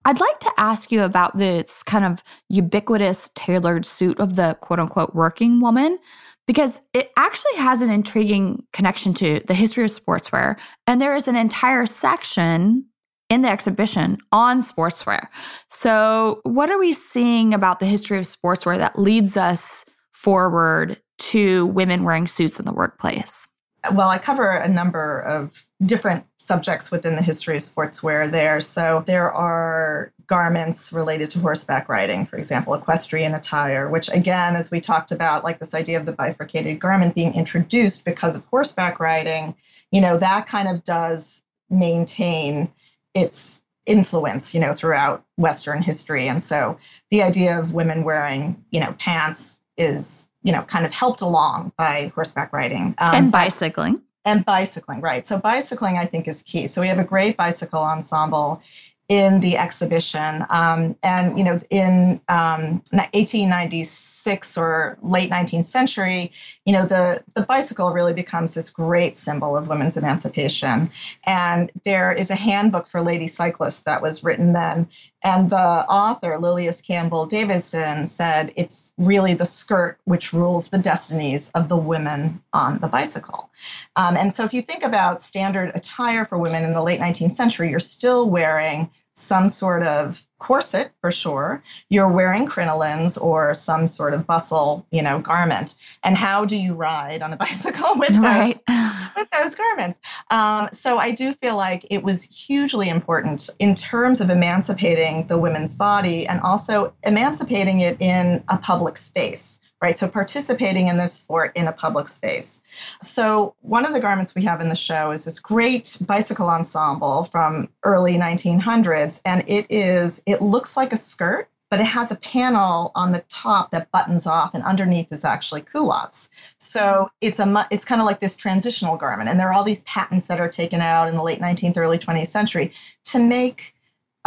I'd 0.05 0.21
like 0.21 0.41
to 0.41 0.53
ask 0.57 0.91
you 0.91 1.03
about 1.03 1.37
this 1.37 1.83
kind 1.83 2.05
of 2.05 2.23
ubiquitous 2.49 3.31
tailored 3.35 3.85
suit 3.85 4.19
of 4.19 4.37
the 4.37 4.57
quote 4.61 4.81
unquote 4.81 5.15
working 5.15 5.61
woman 5.61 5.99
because 6.47 6.81
it 6.95 7.11
actually 7.17 7.57
has 7.57 7.83
an 7.83 7.91
intriguing 7.91 8.65
connection 8.73 9.13
to 9.15 9.41
the 9.47 9.55
history 9.55 9.85
of 9.85 9.91
sportswear. 9.91 10.57
And 10.87 11.01
there 11.01 11.15
is 11.15 11.29
an 11.29 11.37
entire 11.37 11.85
section 11.85 12.87
in 13.29 13.43
the 13.43 13.51
exhibition 13.51 14.19
on 14.33 14.63
sportswear. 14.63 15.29
So, 15.69 16.41
what 16.45 16.71
are 16.71 16.79
we 16.79 16.95
seeing 16.95 17.53
about 17.53 17.79
the 17.79 17.87
history 17.87 18.17
of 18.17 18.25
sportswear 18.25 18.79
that 18.79 18.99
leads 18.99 19.37
us 19.37 19.85
forward 20.19 21.01
to 21.19 21.67
women 21.67 22.03
wearing 22.03 22.27
suits 22.27 22.59
in 22.59 22.67
the 22.67 22.73
workplace? 22.73 23.47
Well, 23.95 24.09
I 24.09 24.19
cover 24.19 24.51
a 24.51 24.69
number 24.69 25.21
of 25.21 25.65
different 25.81 26.25
subjects 26.37 26.91
within 26.91 27.15
the 27.15 27.23
history 27.23 27.57
of 27.57 27.63
sportswear 27.63 28.29
there. 28.29 28.61
So 28.61 29.05
there 29.07 29.31
are 29.31 30.13
garments 30.27 30.93
related 30.93 31.31
to 31.31 31.39
horseback 31.39 31.89
riding, 31.89 32.27
for 32.27 32.37
example, 32.37 32.75
equestrian 32.75 33.35
attire, 33.35 33.89
which 33.89 34.11
again, 34.13 34.57
as 34.57 34.73
we 34.73 34.81
talked 34.81 35.13
about, 35.13 35.45
like 35.45 35.61
this 35.61 35.75
idea 35.75 36.01
of 36.01 36.07
the 36.07 36.13
bifurcated 36.13 36.81
garment 36.81 37.15
being 37.15 37.35
introduced 37.35 38.05
because 38.05 38.37
of 38.37 38.45
horseback 38.47 38.99
riding, 38.99 39.55
you 39.93 40.01
know, 40.01 40.19
that 40.19 40.49
kind 40.49 40.69
of 40.69 40.83
does 40.83 41.45
maintain 41.71 42.73
its 43.15 43.63
influence, 43.87 44.53
you 44.53 44.61
know, 44.61 44.73
throughout 44.73 45.25
Western 45.37 45.81
history. 45.81 46.29
And 46.29 46.43
so 46.43 46.79
the 47.13 47.23
idea 47.23 47.61
of 47.61 47.73
women 47.73 48.03
wearing, 48.03 48.65
you 48.71 48.81
know, 48.81 48.93
pants 48.99 49.61
is, 49.79 50.29
you 50.43 50.53
know, 50.53 50.63
kind 50.63 50.85
of 50.85 50.93
helped 50.93 51.21
along 51.21 51.73
by 51.79 52.13
horseback 52.15 52.53
riding. 52.53 52.95
Um, 52.99 53.15
and 53.15 53.33
bicycling. 53.33 54.03
And 54.25 54.45
bicycling, 54.45 55.01
right. 55.01 55.25
So 55.25 55.39
bicycling, 55.39 55.97
I 55.97 56.05
think, 56.05 56.29
is 56.29 56.43
key. 56.43 56.67
So 56.67 56.83
we 56.83 56.89
have 56.89 56.99
a 56.99 57.05
great 57.05 57.37
bicycle 57.37 57.81
ensemble 57.81 58.63
in 59.09 59.41
the 59.41 59.57
exhibition. 59.57 60.45
Um, 60.51 60.95
and, 61.03 61.39
you 61.39 61.45
know, 61.45 61.59
in 61.71 62.21
um, 62.29 62.83
1896 62.93 64.59
or 64.59 64.99
late 65.01 65.31
19th 65.31 65.65
century, 65.65 66.31
you 66.67 66.75
know, 66.75 66.85
the, 66.85 67.25
the 67.35 67.43
bicycle 67.43 67.93
really 67.93 68.13
becomes 68.13 68.53
this 68.53 68.69
great 68.69 69.17
symbol 69.17 69.57
of 69.57 69.69
women's 69.69 69.97
emancipation. 69.97 70.91
And 71.25 71.73
there 71.85 72.13
is 72.13 72.31
a 72.31 72.35
handbook 72.35 72.87
for 72.87 73.01
lady 73.01 73.29
cyclists 73.29 73.85
that 73.85 74.03
was 74.03 74.23
written 74.23 74.53
then. 74.53 74.89
And 75.25 75.51
the 75.51 75.57
author, 75.57 76.39
Lilias 76.39 76.81
Campbell 76.81 77.27
Davidson, 77.27 78.07
said 78.07 78.53
it's 78.55 78.95
really 78.99 79.35
the 79.35 79.47
skirt 79.47 79.99
which 80.05 80.33
rules 80.33 80.69
the 80.69 80.79
destinies 80.79 81.51
of 81.53 81.69
the 81.69 81.77
women 81.77 82.41
on 82.53 82.79
the 82.79 82.87
bicycle. 82.87 83.51
Um, 83.97 84.17
and 84.17 84.33
so 84.33 84.45
if 84.45 84.55
you 84.55 84.63
think 84.63 84.85
about 84.85 85.21
standard 85.21 85.73
attire 85.75 86.25
for 86.25 86.39
women 86.39 86.65
in 86.65 86.73
the 86.73 86.83
late 86.83 87.01
19th 87.01 87.33
century, 87.33 87.71
you're 87.71 87.81
still 87.81 88.31
wearing 88.31 88.91
some 89.19 89.49
sort 89.49 89.83
of 89.83 90.25
corset 90.39 90.93
for 91.01 91.11
sure. 91.11 91.63
You're 91.89 92.13
wearing 92.13 92.47
crinolines 92.47 93.21
or 93.21 93.55
some 93.55 93.87
sort 93.87 94.15
of 94.15 94.27
bustle, 94.27 94.87
you 94.91 95.03
know, 95.03 95.19
garment. 95.19 95.75
And 96.05 96.17
how 96.17 96.45
do 96.45 96.57
you 96.57 96.75
ride 96.75 97.23
on 97.23 97.33
a 97.33 97.37
bicycle 97.49 97.97
with 97.97 98.11
those 98.11 98.63
with 99.17 99.31
those 99.31 99.55
garments? 99.55 100.01
Um, 100.31 100.69
so 100.73 100.99
I 100.99 101.11
do 101.11 101.35
feel 101.35 101.57
like 101.57 101.87
it 101.91 102.03
was 102.03 102.23
hugely 102.23 102.89
important 102.89 103.51
in 103.59 103.75
terms 103.75 104.21
of 104.21 104.31
emancipating 104.31 105.27
the 105.27 105.39
women's 105.39 105.77
body 105.77 106.27
and 106.27 106.41
also 106.41 106.95
emancipating 107.05 107.81
it 107.81 108.01
in 108.01 108.45
a 108.49 108.59
public 108.59 108.97
space 108.97 109.61
right? 109.81 109.97
So 109.97 110.09
participating 110.09 110.89
in 110.89 110.97
this 110.97 111.13
sport 111.13 111.57
in 111.57 111.67
a 111.67 111.73
public 111.73 112.09
space. 112.09 112.63
So 113.03 113.55
one 113.61 113.87
of 113.87 113.93
the 113.93 114.01
garments 114.01 114.35
we 114.35 114.43
have 114.43 114.61
in 114.61 114.69
the 114.69 114.77
show 114.77 115.11
is 115.13 115.25
this 115.25 115.39
great 115.39 115.97
bicycle 116.07 116.49
ensemble 116.49 117.25
from 117.25 117.69
early 117.85 118.15
1900s, 118.15 119.21
and 119.25 119.45
it 119.49 119.67
is 119.71 120.23
it 120.27 120.43
looks 120.43 120.77
like 120.77 120.93
a 120.93 120.97
skirt. 120.97 121.49
But 121.71 121.81
it 121.81 121.85
has 121.87 122.11
a 122.11 122.17
panel 122.17 122.93
on 122.95 123.13
the 123.13 123.23
top 123.29 123.73
that 123.73 123.91
buttons 123.93 124.27
off, 124.27 124.55
and 124.55 124.65
underneath 124.65 125.13
is 125.13 125.23
actually 125.23 125.61
culottes. 125.61 126.31
So 126.57 127.11
it's 127.21 127.41
a 127.41 127.69
it's 127.71 127.85
kind 127.85 128.01
of 128.01 128.07
like 128.07 128.21
this 128.21 128.39
transitional 128.39 128.97
garment, 128.97 129.29
and 129.29 129.39
there 129.39 129.49
are 129.49 129.53
all 129.53 129.65
these 129.65 129.85
patents 129.85 130.29
that 130.29 130.41
are 130.41 130.49
taken 130.49 130.81
out 130.81 131.11
in 131.11 131.15
the 131.15 131.23
late 131.23 131.41
19th, 131.41 131.77
early 131.77 131.99
20th 131.99 132.29
century 132.29 132.73
to 133.05 133.19
make 133.19 133.75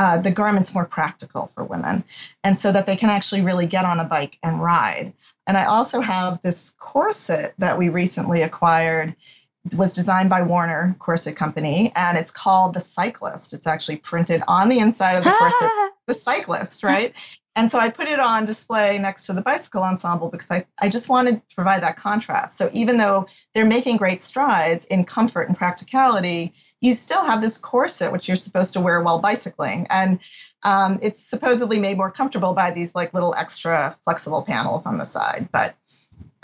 uh, 0.01 0.17
the 0.17 0.31
garments 0.31 0.73
more 0.73 0.87
practical 0.87 1.45
for 1.45 1.63
women, 1.63 2.03
and 2.43 2.57
so 2.57 2.71
that 2.71 2.87
they 2.87 2.95
can 2.95 3.11
actually 3.11 3.41
really 3.41 3.67
get 3.67 3.85
on 3.85 3.99
a 3.99 4.03
bike 4.03 4.39
and 4.41 4.59
ride. 4.59 5.13
And 5.45 5.55
I 5.57 5.65
also 5.65 6.01
have 6.01 6.41
this 6.41 6.75
corset 6.79 7.53
that 7.59 7.77
we 7.77 7.89
recently 7.89 8.41
acquired 8.41 9.15
it 9.63 9.75
was 9.75 9.93
designed 9.93 10.31
by 10.31 10.41
Warner 10.41 10.95
Corset 10.97 11.35
Company, 11.35 11.91
and 11.95 12.17
it's 12.17 12.31
called 12.31 12.73
the 12.73 12.79
Cyclist. 12.79 13.53
It's 13.53 13.67
actually 13.67 13.97
printed 13.97 14.41
on 14.47 14.69
the 14.69 14.79
inside 14.79 15.17
of 15.17 15.23
the 15.23 15.29
corset, 15.29 15.69
the 16.07 16.15
Cyclist, 16.15 16.81
right? 16.81 17.13
And 17.55 17.69
so 17.69 17.77
I 17.77 17.91
put 17.91 18.07
it 18.07 18.19
on 18.19 18.43
display 18.43 18.97
next 18.97 19.27
to 19.27 19.33
the 19.33 19.43
bicycle 19.43 19.83
ensemble 19.83 20.29
because 20.29 20.49
I, 20.49 20.65
I 20.81 20.89
just 20.89 21.09
wanted 21.09 21.47
to 21.47 21.55
provide 21.55 21.83
that 21.83 21.95
contrast. 21.95 22.57
So 22.57 22.71
even 22.73 22.97
though 22.97 23.27
they're 23.53 23.65
making 23.65 23.97
great 23.97 24.19
strides 24.19 24.85
in 24.85 25.05
comfort 25.05 25.47
and 25.47 25.55
practicality, 25.55 26.53
you 26.81 26.95
still 26.95 27.23
have 27.23 27.41
this 27.41 27.57
corset, 27.57 28.11
which 28.11 28.27
you're 28.27 28.35
supposed 28.35 28.73
to 28.73 28.81
wear 28.81 29.01
while 29.01 29.19
bicycling. 29.19 29.87
And 29.89 30.19
um, 30.63 30.99
it's 31.01 31.19
supposedly 31.19 31.79
made 31.79 31.97
more 31.97 32.11
comfortable 32.11 32.53
by 32.53 32.71
these 32.71 32.95
like 32.95 33.13
little 33.13 33.33
extra 33.35 33.95
flexible 34.03 34.43
panels 34.43 34.85
on 34.85 34.97
the 34.97 35.05
side, 35.05 35.47
but 35.51 35.75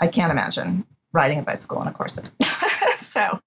I 0.00 0.06
can't 0.06 0.30
imagine 0.30 0.86
riding 1.12 1.40
a 1.40 1.42
bicycle 1.42 1.82
in 1.82 1.88
a 1.88 1.92
corset. 1.92 2.30
so, 2.96 3.40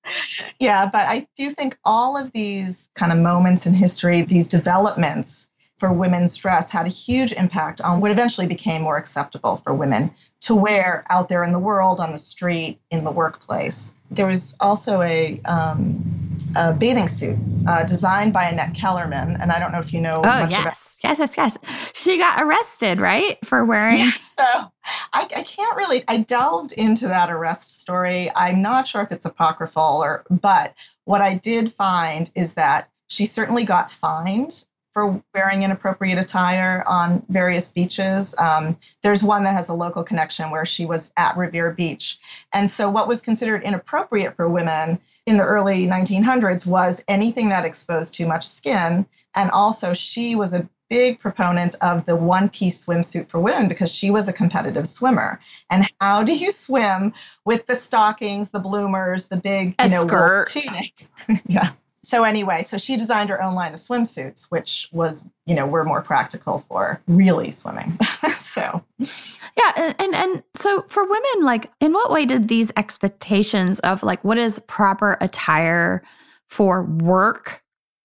yeah, 0.59 0.89
but 0.91 1.07
I 1.07 1.27
do 1.35 1.51
think 1.51 1.77
all 1.85 2.17
of 2.17 2.31
these 2.33 2.89
kind 2.95 3.11
of 3.11 3.17
moments 3.19 3.65
in 3.65 3.73
history, 3.73 4.21
these 4.21 4.47
developments 4.47 5.49
for 5.77 5.91
women's 5.91 6.35
dress 6.35 6.69
had 6.69 6.85
a 6.85 6.89
huge 6.89 7.31
impact 7.33 7.81
on 7.81 8.01
what 8.01 8.11
eventually 8.11 8.47
became 8.47 8.81
more 8.81 8.97
acceptable 8.97 9.57
for 9.57 9.73
women 9.73 10.11
to 10.41 10.55
wear 10.55 11.05
out 11.09 11.29
there 11.29 11.43
in 11.43 11.51
the 11.51 11.59
world, 11.59 11.99
on 11.99 12.11
the 12.11 12.19
street, 12.19 12.79
in 12.91 13.03
the 13.03 13.11
workplace. 13.11 13.93
There 14.09 14.27
was 14.27 14.55
also 14.59 15.01
a, 15.01 15.39
um, 15.45 16.20
a 16.55 16.73
bathing 16.73 17.07
suit 17.07 17.37
uh, 17.67 17.83
designed 17.83 18.33
by 18.33 18.45
Annette 18.45 18.73
Kellerman, 18.73 19.37
and 19.41 19.51
I 19.51 19.59
don't 19.59 19.71
know 19.71 19.79
if 19.79 19.93
you 19.93 20.01
know. 20.01 20.21
Oh 20.23 20.47
yes, 20.49 20.51
about- 20.51 21.17
yes, 21.17 21.19
yes, 21.19 21.37
yes. 21.37 21.57
She 21.93 22.17
got 22.17 22.41
arrested, 22.41 22.99
right, 22.99 23.37
for 23.45 23.63
wearing. 23.65 23.99
Yeah, 23.99 24.11
so 24.11 24.43
I, 24.43 25.27
I 25.35 25.43
can't 25.43 25.75
really. 25.77 26.03
I 26.07 26.17
delved 26.17 26.73
into 26.73 27.07
that 27.07 27.29
arrest 27.29 27.81
story. 27.81 28.29
I'm 28.35 28.61
not 28.61 28.87
sure 28.87 29.01
if 29.01 29.11
it's 29.11 29.25
apocryphal 29.25 30.03
or, 30.03 30.23
but 30.29 30.73
what 31.05 31.21
I 31.21 31.35
did 31.35 31.71
find 31.71 32.31
is 32.35 32.55
that 32.55 32.89
she 33.07 33.25
certainly 33.25 33.63
got 33.65 33.91
fined 33.91 34.65
for 34.93 35.21
wearing 35.33 35.63
inappropriate 35.63 36.19
attire 36.19 36.83
on 36.87 37.23
various 37.29 37.71
beaches. 37.71 38.35
Um, 38.37 38.77
there's 39.03 39.23
one 39.23 39.43
that 39.43 39.53
has 39.53 39.69
a 39.69 39.73
local 39.73 40.03
connection 40.03 40.51
where 40.51 40.65
she 40.65 40.85
was 40.85 41.11
at 41.17 41.37
Revere 41.37 41.71
Beach. 41.71 42.19
And 42.53 42.69
so, 42.69 42.89
what 42.89 43.07
was 43.07 43.21
considered 43.21 43.63
inappropriate 43.63 44.35
for 44.35 44.49
women 44.49 44.99
in 45.25 45.37
the 45.37 45.43
early 45.43 45.87
1900s 45.87 46.67
was 46.67 47.03
anything 47.07 47.49
that 47.49 47.65
exposed 47.65 48.15
too 48.15 48.25
much 48.25 48.47
skin. 48.47 49.05
And 49.35 49.49
also, 49.51 49.93
she 49.93 50.35
was 50.35 50.53
a 50.53 50.67
big 50.89 51.19
proponent 51.19 51.75
of 51.81 52.05
the 52.05 52.17
one 52.17 52.49
piece 52.49 52.85
swimsuit 52.85 53.27
for 53.27 53.39
women 53.39 53.69
because 53.69 53.89
she 53.89 54.11
was 54.11 54.27
a 54.27 54.33
competitive 54.33 54.89
swimmer. 54.89 55.39
And 55.69 55.85
how 56.01 56.21
do 56.21 56.35
you 56.35 56.51
swim 56.51 57.13
with 57.45 57.65
the 57.65 57.75
stockings, 57.75 58.49
the 58.51 58.59
bloomers, 58.59 59.29
the 59.29 59.37
big, 59.37 59.75
a 59.79 59.85
you 59.85 59.91
know, 59.91 60.05
skirt. 60.05 60.49
tunic? 60.49 60.93
yeah 61.47 61.71
so 62.03 62.23
anyway, 62.23 62.63
so 62.63 62.77
she 62.77 62.97
designed 62.97 63.29
her 63.29 63.41
own 63.41 63.53
line 63.53 63.73
of 63.73 63.79
swimsuits, 63.79 64.51
which 64.51 64.89
was, 64.91 65.29
you 65.45 65.53
know, 65.53 65.67
were 65.67 65.83
more 65.83 66.01
practical 66.01 66.59
for 66.59 67.01
really 67.07 67.51
swimming. 67.51 67.97
so 68.35 68.83
yeah, 68.99 69.93
and 69.99 70.15
and 70.15 70.43
so 70.55 70.83
for 70.87 71.03
women, 71.03 71.43
like, 71.43 71.71
in 71.79 71.93
what 71.93 72.11
way 72.11 72.25
did 72.25 72.47
these 72.47 72.71
expectations 72.75 73.79
of 73.81 74.01
like 74.01 74.23
what 74.23 74.37
is 74.37 74.59
proper 74.67 75.17
attire 75.21 76.01
for 76.47 76.83
work 76.83 77.61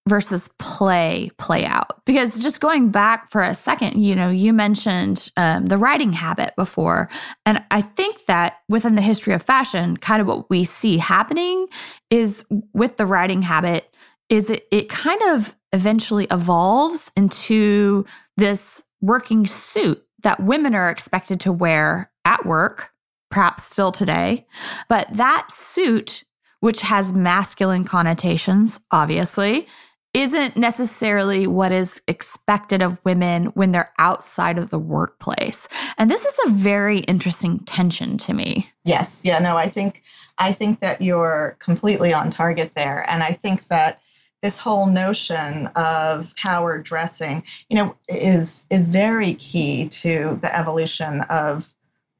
versus 0.08 0.48
play 0.58 1.30
play 1.38 1.64
out? 1.64 2.04
Because 2.04 2.38
just 2.38 2.60
going 2.60 2.90
back 2.90 3.30
for 3.30 3.42
a 3.42 3.54
second, 3.54 4.02
you 4.02 4.14
know, 4.14 4.30
you 4.30 4.52
mentioned 4.52 5.30
um, 5.36 5.66
the 5.66 5.78
riding 5.78 6.12
habit 6.12 6.54
before, 6.56 7.08
and 7.44 7.62
I 7.70 7.80
think 7.80 8.26
that 8.26 8.60
within 8.68 8.94
the 8.94 9.02
history 9.02 9.34
of 9.34 9.42
fashion, 9.42 9.96
kind 9.96 10.20
of 10.20 10.26
what 10.26 10.48
we 10.50 10.64
see 10.64 10.98
happening 10.98 11.66
is 12.10 12.44
with 12.72 12.96
the 12.96 13.06
riding 13.06 13.42
habit 13.42 13.94
is 14.28 14.50
it, 14.50 14.66
it 14.70 14.88
kind 14.88 15.20
of 15.28 15.56
eventually 15.72 16.26
evolves 16.30 17.12
into 17.16 18.04
this 18.36 18.82
working 19.00 19.46
suit 19.46 20.02
that 20.22 20.42
women 20.42 20.74
are 20.74 20.90
expected 20.90 21.40
to 21.40 21.52
wear 21.52 22.10
at 22.24 22.44
work, 22.44 22.90
perhaps 23.30 23.64
still 23.64 23.92
today. 23.92 24.46
But 24.88 25.08
that 25.12 25.46
suit, 25.50 26.24
which 26.60 26.80
has 26.80 27.12
masculine 27.12 27.84
connotations, 27.84 28.80
obviously, 28.90 29.68
isn't 30.16 30.56
necessarily 30.56 31.46
what 31.46 31.72
is 31.72 32.00
expected 32.08 32.80
of 32.80 32.98
women 33.04 33.44
when 33.48 33.70
they're 33.70 33.92
outside 33.98 34.56
of 34.56 34.70
the 34.70 34.78
workplace. 34.78 35.68
And 35.98 36.10
this 36.10 36.24
is 36.24 36.34
a 36.46 36.50
very 36.50 37.00
interesting 37.00 37.58
tension 37.60 38.16
to 38.18 38.32
me. 38.32 38.70
Yes, 38.84 39.26
yeah, 39.26 39.38
no, 39.40 39.58
I 39.58 39.68
think 39.68 40.02
I 40.38 40.52
think 40.52 40.80
that 40.80 41.02
you're 41.02 41.56
completely 41.58 42.14
on 42.14 42.30
target 42.30 42.72
there 42.74 43.04
and 43.10 43.22
I 43.22 43.32
think 43.32 43.66
that 43.66 44.00
this 44.40 44.58
whole 44.58 44.86
notion 44.86 45.66
of 45.76 46.34
power 46.36 46.80
dressing, 46.80 47.42
you 47.68 47.76
know, 47.76 47.94
is 48.08 48.64
is 48.70 48.88
very 48.88 49.34
key 49.34 49.88
to 49.88 50.38
the 50.40 50.56
evolution 50.56 51.20
of 51.28 51.74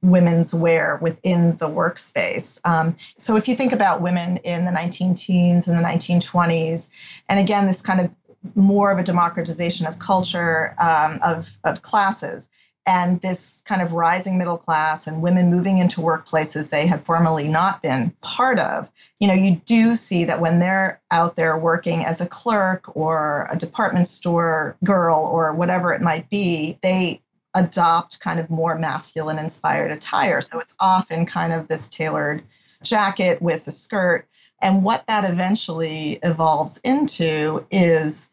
women's 0.07 0.55
wear 0.55 0.99
within 1.03 1.57
the 1.57 1.69
workspace. 1.69 2.61
Um, 2.65 2.97
so 3.19 3.37
if 3.37 3.49
you 3.49 3.57
think 3.57 3.73
about 3.73 4.01
women 4.01 4.39
in 4.39 4.65
the 4.65 4.71
19 4.71 5.15
teens 5.15 5.69
and 5.69 5.79
the 5.79 5.83
1920s, 5.83 6.91
and 7.29 7.41
again, 7.41 7.67
this 7.67 7.83
kind 7.83 8.01
of 8.01 8.11
more 8.55 8.93
of 8.93 8.99
a 8.99 9.03
democratization 9.03 9.87
of 9.87 9.99
culture, 9.99 10.75
um, 10.79 11.19
of, 11.23 11.59
of 11.65 11.83
classes, 11.83 12.49
and 12.87 13.21
this 13.21 13.65
kind 13.67 13.83
of 13.83 13.93
rising 13.93 14.39
middle 14.39 14.57
class 14.57 15.09
and 15.09 15.21
women 15.21 15.51
moving 15.51 15.79
into 15.79 16.01
workplaces 16.01 16.71
they 16.71 16.87
had 16.87 17.01
formerly 17.01 17.49
not 17.49 17.83
been 17.83 18.15
part 18.21 18.61
of, 18.61 18.93
you 19.19 19.27
know, 19.27 19.35
you 19.35 19.61
do 19.65 19.97
see 19.97 20.25
that 20.25 20.41
when 20.41 20.61
they're 20.61 21.01
out 21.11 21.35
there 21.35 21.59
working 21.59 22.05
as 22.05 22.21
a 22.21 22.29
clerk 22.29 22.97
or 22.97 23.49
a 23.51 23.57
department 23.57 24.07
store 24.07 24.77
girl 24.85 25.19
or 25.19 25.53
whatever 25.53 25.93
it 25.93 26.01
might 26.01 26.31
be, 26.31 26.79
they 26.81 27.21
adopt 27.57 28.21
kind 28.21 28.39
of 28.39 28.51
more 28.51 28.79
masculine 28.79 29.39
inspired 29.39 29.91
attire. 29.91 30.41
So 30.41 30.61
it's 30.61 30.77
often 30.79 31.27
kind 31.27 31.53
of 31.53 31.67
this 31.67 31.89
tailored 31.89 32.43
jacket 32.83 33.43
with 33.43 33.67
a 33.67 33.73
skirt. 33.73 34.29
And 34.63 34.85
what 34.85 35.07
that 35.09 35.29
eventually 35.29 36.19
evolves 36.23 36.79
into 36.79 37.67
is 37.71 38.31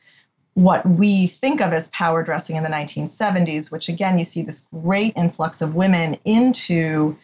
what 0.54 0.86
we 0.86 1.28
think 1.28 1.62
of 1.62 1.74
as 1.74 1.90
power 1.90 2.22
dressing 2.22 2.58
in 2.58 2.64
the 2.64 2.70
1970s, 2.70 3.72
which 3.72 3.90
again, 3.90 4.20
you 4.20 4.24
see 4.24 4.44
this 4.44 4.68
great 4.72 5.14
influx 5.16 5.62
of 5.62 5.74
women 5.74 6.18
into 6.26 7.18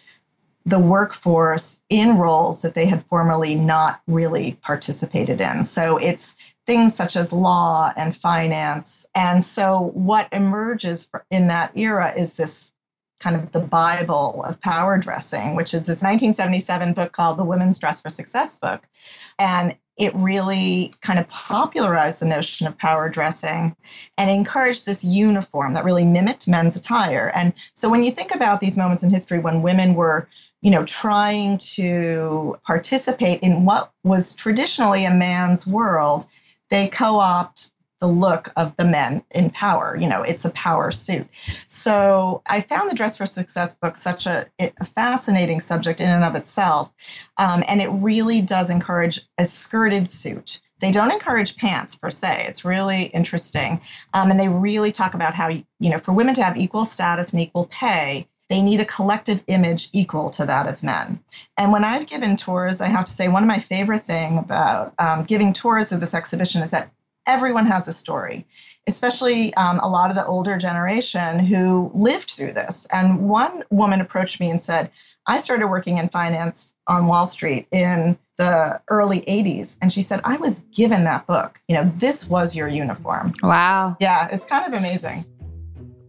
the 0.66 0.80
workforce 0.80 1.80
in 1.90 2.18
roles 2.18 2.62
that 2.62 2.74
they 2.74 2.86
had 2.86 3.04
formerly 3.06 3.56
not 3.56 4.02
really 4.08 4.58
participated 4.62 5.42
in. 5.42 5.64
So 5.64 5.98
it's 5.98 6.36
things 6.70 6.94
such 6.94 7.16
as 7.16 7.34
law 7.34 7.92
and 7.98 8.16
finance. 8.16 9.08
And 9.16 9.44
so 9.44 9.90
what 9.96 10.28
emerges 10.32 11.10
in 11.32 11.48
that 11.48 11.76
era 11.76 12.14
is 12.16 12.36
this 12.36 12.76
kind 13.20 13.36
of 13.36 13.52
the 13.54 13.60
Bible 13.60 14.44
of 14.44 14.62
power 14.62 15.00
dressing, 15.00 15.56
which 15.56 15.74
is 15.74 15.88
this 15.88 16.04
1977 16.04 16.94
book 16.94 17.12
called 17.12 17.40
The 17.40 17.44
Women's 17.44 17.80
Dress 17.80 18.00
for 18.02 18.12
Success 18.12 18.60
book. 18.60 18.88
And 19.40 19.76
it 19.98 20.14
really 20.14 20.94
kind 21.02 21.18
of 21.18 21.28
popularized 21.28 22.20
the 22.20 22.28
notion 22.28 22.68
of 22.68 22.78
power 22.78 23.10
dressing 23.10 23.76
and 24.20 24.30
encouraged 24.30 24.86
this 24.86 25.04
uniform 25.04 25.74
that 25.74 25.84
really 25.84 26.06
mimicked 26.06 26.48
men's 26.48 26.76
attire. 26.76 27.32
And 27.34 27.52
so 27.74 27.90
when 27.90 28.04
you 28.04 28.12
think 28.12 28.36
about 28.36 28.62
these 28.62 28.78
moments 28.78 29.04
in 29.04 29.10
history 29.10 29.40
when 29.40 29.64
women 29.64 29.96
were, 29.96 30.30
you 30.62 30.70
know, 30.70 30.86
trying 30.86 31.58
to 31.58 32.60
participate 32.64 33.42
in 33.42 33.66
what 33.66 33.92
was 34.04 34.36
traditionally 34.36 35.04
a 35.06 35.12
man's 35.12 35.66
world, 35.66 36.28
they 36.70 36.88
co-opt 36.88 37.72
the 38.00 38.08
look 38.08 38.52
of 38.56 38.76
the 38.78 38.86
men 38.86 39.24
in 39.32 39.50
power. 39.50 39.98
You 40.00 40.08
know, 40.08 40.22
it's 40.22 40.46
a 40.46 40.50
power 40.52 40.92
suit. 40.92 41.28
So 41.68 42.42
I 42.46 42.62
found 42.62 42.90
the 42.90 42.96
Dress 42.96 43.18
for 43.18 43.26
Success 43.26 43.76
book 43.76 43.98
such 43.98 44.26
a, 44.26 44.46
a 44.60 44.86
fascinating 44.86 45.60
subject 45.60 46.00
in 46.00 46.10
and 46.10 46.24
of 46.24 46.36
itself. 46.36 46.94
Um, 47.38 47.64
and 47.68 47.82
it 47.82 47.90
really 47.90 48.42
does 48.42 48.70
encourage 48.70 49.22
a 49.38 49.46
skirted 49.46 50.08
suit. 50.08 50.62
They 50.80 50.92
don't 50.92 51.12
encourage 51.12 51.58
pants 51.58 51.98
per 51.98 52.10
se. 52.10 52.46
It's 52.48 52.64
really 52.64 53.04
interesting. 53.06 53.82
Um, 54.14 54.32
and 54.32 54.40
they 54.40 54.48
really 54.48 54.94
talk 54.94 55.14
about 55.14 55.34
how, 55.34 55.50
you 55.50 55.66
know, 55.82 55.98
for 55.98 56.14
women 56.14 56.36
to 56.36 56.44
have 56.44 56.56
equal 56.56 56.86
status 56.86 57.34
and 57.34 57.42
equal 57.42 57.66
pay, 57.66 58.30
they 58.50 58.62
need 58.62 58.82
a 58.82 58.86
collective 58.86 59.44
image 59.48 59.90
equal 59.94 60.30
to 60.32 60.46
that 60.46 60.68
of 60.68 60.84
men. 60.84 61.20
And 61.58 61.72
when 61.72 61.84
I've 61.84 62.08
given 62.08 62.36
tours, 62.36 62.82
I 62.82 62.88
have 62.88 63.06
to 63.06 63.12
say 63.12 63.28
one 63.28 63.44
of 63.44 63.48
my 63.48 63.60
favorite 63.60 64.04
thing 64.04 64.38
about 64.40 64.94
um, 64.98 65.24
giving 65.24 65.54
tours 65.54 65.92
of 65.92 66.00
this 66.00 66.16
exhibition 66.16 66.62
is 66.62 66.72
that 66.72 66.92
everyone 67.28 67.68
has 67.68 67.88
a 67.88 67.94
story, 67.94 68.46
especially 68.88 69.54
um, 69.54 69.80
a 69.80 69.88
lot 69.88 70.10
of 70.10 70.16
the 70.16 70.26
older 70.26 70.58
generation 70.58 71.40
who 71.40 71.92
lived 71.94 72.32
through 72.32 72.54
this. 72.54 72.88
And 72.92 73.30
one 73.30 73.64
woman 73.70 74.02
approached 74.02 74.40
me 74.40 74.50
and 74.50 74.62
said, 74.62 74.90
I 75.28 75.40
started 75.40 75.68
working 75.68 76.00
in 76.00 76.10
finance 76.10 76.74
on 76.88 77.06
Wall 77.06 77.28
Street 77.28 77.68
in 77.72 78.18
the 78.38 78.82
early 78.88 79.22
80s. 79.22 79.78
And 79.80 79.94
she 79.94 80.02
said, 80.02 80.22
I 80.24 80.38
was 80.38 80.66
given 80.74 81.04
that 81.04 81.28
book. 81.28 81.62
You 81.68 81.76
know, 81.76 81.92
this 81.98 82.28
was 82.28 82.56
your 82.56 82.68
uniform. 82.68 83.34
Wow. 83.44 83.96
Yeah, 84.00 84.28
it's 84.32 84.48
kind 84.48 84.66
of 84.66 84.74
amazing. 84.74 85.24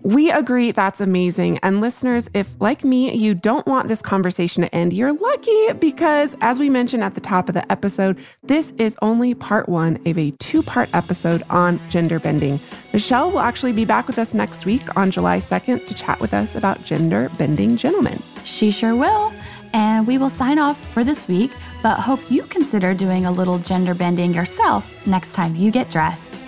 We 0.03 0.31
agree 0.31 0.73
that's 0.73 1.01
amazing. 1.01 1.59
And 1.63 1.83
listeners, 1.83 2.31
if 2.33 2.59
like 2.59 2.85
me, 2.85 3.15
you 3.15 3.35
don't 3.35 3.67
want 3.67 3.89
this 3.89 4.01
conversation 4.01 4.63
to 4.63 4.75
end, 4.75 4.95
you're 4.95 5.13
lucky 5.13 5.73
because, 5.75 6.35
as 6.41 6.59
we 6.59 6.71
mentioned 6.71 7.05
at 7.05 7.15
the 7.15 7.21
top 7.21 7.49
of 7.49 7.55
the 7.55 7.71
episode, 7.71 8.19
this 8.43 8.73
is 8.79 8.97
only 9.03 9.35
part 9.35 9.69
one 9.69 10.01
of 10.07 10.17
a 10.17 10.31
two 10.33 10.63
part 10.63 10.89
episode 10.95 11.43
on 11.51 11.79
gender 11.91 12.19
bending. 12.19 12.59
Michelle 12.95 13.31
will 13.31 13.41
actually 13.41 13.73
be 13.73 13.85
back 13.85 14.07
with 14.07 14.19
us 14.19 14.33
next 14.33 14.65
week 14.65 14.97
on 14.97 15.11
July 15.11 15.39
2nd 15.39 15.87
to 15.87 15.93
chat 15.93 16.19
with 16.19 16.33
us 16.33 16.57
about 16.57 16.83
gender 16.83 17.31
bending 17.37 17.77
gentlemen. 17.77 18.23
She 18.45 18.71
sure 18.71 18.97
will. 18.97 19.33
And 19.73 20.07
we 20.07 20.19
will 20.19 20.31
sign 20.31 20.59
off 20.59 20.83
for 20.93 21.05
this 21.05 21.29
week, 21.29 21.53
but 21.83 22.01
hope 22.01 22.29
you 22.31 22.43
consider 22.45 22.93
doing 22.95 23.27
a 23.27 23.31
little 23.31 23.59
gender 23.59 23.95
bending 23.95 24.35
yourself 24.35 24.93
next 25.07 25.33
time 25.33 25.55
you 25.55 25.71
get 25.71 25.91
dressed. 25.91 26.40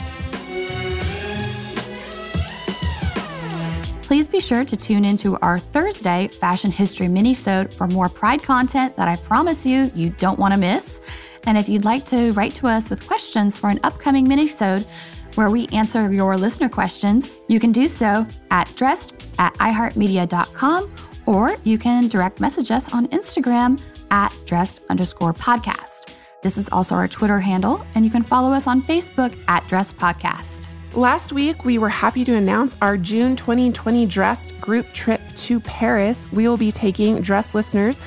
Please 4.13 4.29
be 4.29 4.41
sure 4.41 4.63
to 4.63 4.77
tune 4.77 5.07
into 5.07 5.39
our 5.39 5.59
Thursday 5.59 6.29
Fashion 6.29 6.71
History 6.71 7.07
Minisode 7.07 7.73
for 7.73 7.87
more 7.87 8.11
Pride 8.11 8.43
content 8.43 8.95
that 8.97 9.09
I 9.09 9.17
promise 9.17 9.65
you 9.65 9.91
you 9.95 10.11
don't 10.11 10.39
want 10.39 10.53
to 10.53 10.61
miss. 10.61 11.01
And 11.45 11.57
if 11.57 11.67
you'd 11.67 11.87
like 11.87 12.05
to 12.09 12.31
write 12.33 12.55
to 12.57 12.67
us 12.67 12.91
with 12.91 13.07
questions 13.07 13.57
for 13.57 13.71
an 13.71 13.81
upcoming 13.85 14.27
minisode 14.27 14.87
where 15.35 15.49
we 15.49 15.67
answer 15.69 16.13
your 16.13 16.37
listener 16.37 16.69
questions, 16.69 17.35
you 17.49 17.59
can 17.59 17.73
do 17.73 17.89
so 17.89 18.27
at 18.51 18.71
dressed 18.77 19.15
at 19.39 19.55
iheartmedia.com 19.55 20.95
or 21.25 21.57
you 21.65 21.79
can 21.79 22.07
direct 22.09 22.39
message 22.39 22.71
us 22.71 22.93
on 22.93 23.09
Instagram 23.09 23.83
at 24.11 24.31
dressed 24.45 24.83
underscore 24.91 25.33
podcast. 25.33 26.19
This 26.43 26.59
is 26.59 26.69
also 26.69 26.97
our 26.97 27.09
Twitter 27.09 27.39
handle, 27.39 27.83
and 27.95 28.05
you 28.05 28.11
can 28.11 28.25
follow 28.25 28.53
us 28.53 28.67
on 28.67 28.83
Facebook 28.83 29.35
at 29.49 29.67
Dressed 29.69 29.97
Podcast. 29.97 30.69
Last 30.95 31.33
week, 31.33 31.65
we 31.65 31.79
were 31.79 31.89
happy 31.89 32.23
to 32.23 32.35
announce 32.35 32.77
our 32.83 32.99
June 32.99 33.35
2020 33.35 34.05
Dressed 34.05 34.61
group 34.61 34.93
trip 34.93 35.23
to 35.37 35.59
Paris. 35.61 36.31
We 36.33 36.47
will 36.47 36.59
be 36.59 36.71
taking 36.71 37.23
Dress 37.23 37.55
listeners 37.55 37.99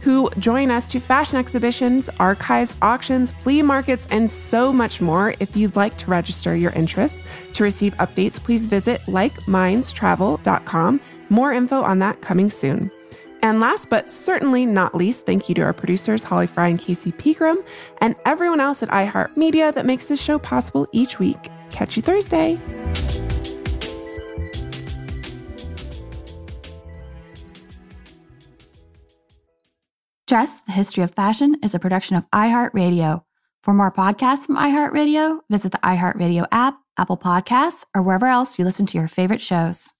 who 0.00 0.30
join 0.38 0.70
us 0.70 0.86
to 0.88 0.98
fashion 0.98 1.36
exhibitions, 1.36 2.08
archives, 2.18 2.72
auctions, 2.80 3.32
flea 3.32 3.60
markets, 3.60 4.08
and 4.10 4.30
so 4.30 4.72
much 4.72 5.02
more. 5.02 5.34
If 5.40 5.54
you'd 5.54 5.76
like 5.76 5.98
to 5.98 6.06
register 6.06 6.56
your 6.56 6.72
interest 6.72 7.26
to 7.52 7.64
receive 7.64 7.94
updates, 7.96 8.42
please 8.42 8.66
visit 8.66 9.02
likemindstravel.com. 9.02 11.00
More 11.28 11.52
info 11.52 11.82
on 11.82 11.98
that 11.98 12.22
coming 12.22 12.48
soon. 12.48 12.90
And 13.42 13.60
last 13.60 13.90
but 13.90 14.08
certainly 14.08 14.64
not 14.64 14.94
least, 14.94 15.26
thank 15.26 15.50
you 15.50 15.54
to 15.56 15.62
our 15.62 15.74
producers, 15.74 16.22
Holly 16.22 16.46
Fry 16.46 16.68
and 16.68 16.78
Casey 16.78 17.12
Pegram, 17.12 17.62
and 17.98 18.14
everyone 18.24 18.60
else 18.60 18.82
at 18.82 18.88
iHeartMedia 18.88 19.74
that 19.74 19.84
makes 19.84 20.08
this 20.08 20.20
show 20.20 20.38
possible 20.38 20.88
each 20.92 21.18
week. 21.18 21.50
Catch 21.72 21.96
you 21.96 22.02
Thursday. 22.02 22.58
Dressed, 30.26 30.66
the 30.66 30.72
History 30.72 31.02
of 31.02 31.14
Fashion 31.14 31.56
is 31.62 31.74
a 31.74 31.78
production 31.78 32.16
of 32.16 32.24
iHeartRadio. 32.30 33.22
For 33.62 33.74
more 33.74 33.92
podcasts 33.92 34.46
from 34.46 34.56
iHeartRadio, 34.56 35.40
visit 35.50 35.72
the 35.72 35.78
iHeartRadio 35.78 36.46
app, 36.50 36.78
Apple 36.96 37.18
Podcasts, 37.18 37.84
or 37.94 38.02
wherever 38.02 38.26
else 38.26 38.58
you 38.58 38.64
listen 38.64 38.86
to 38.86 38.98
your 38.98 39.08
favorite 39.08 39.40
shows. 39.40 39.92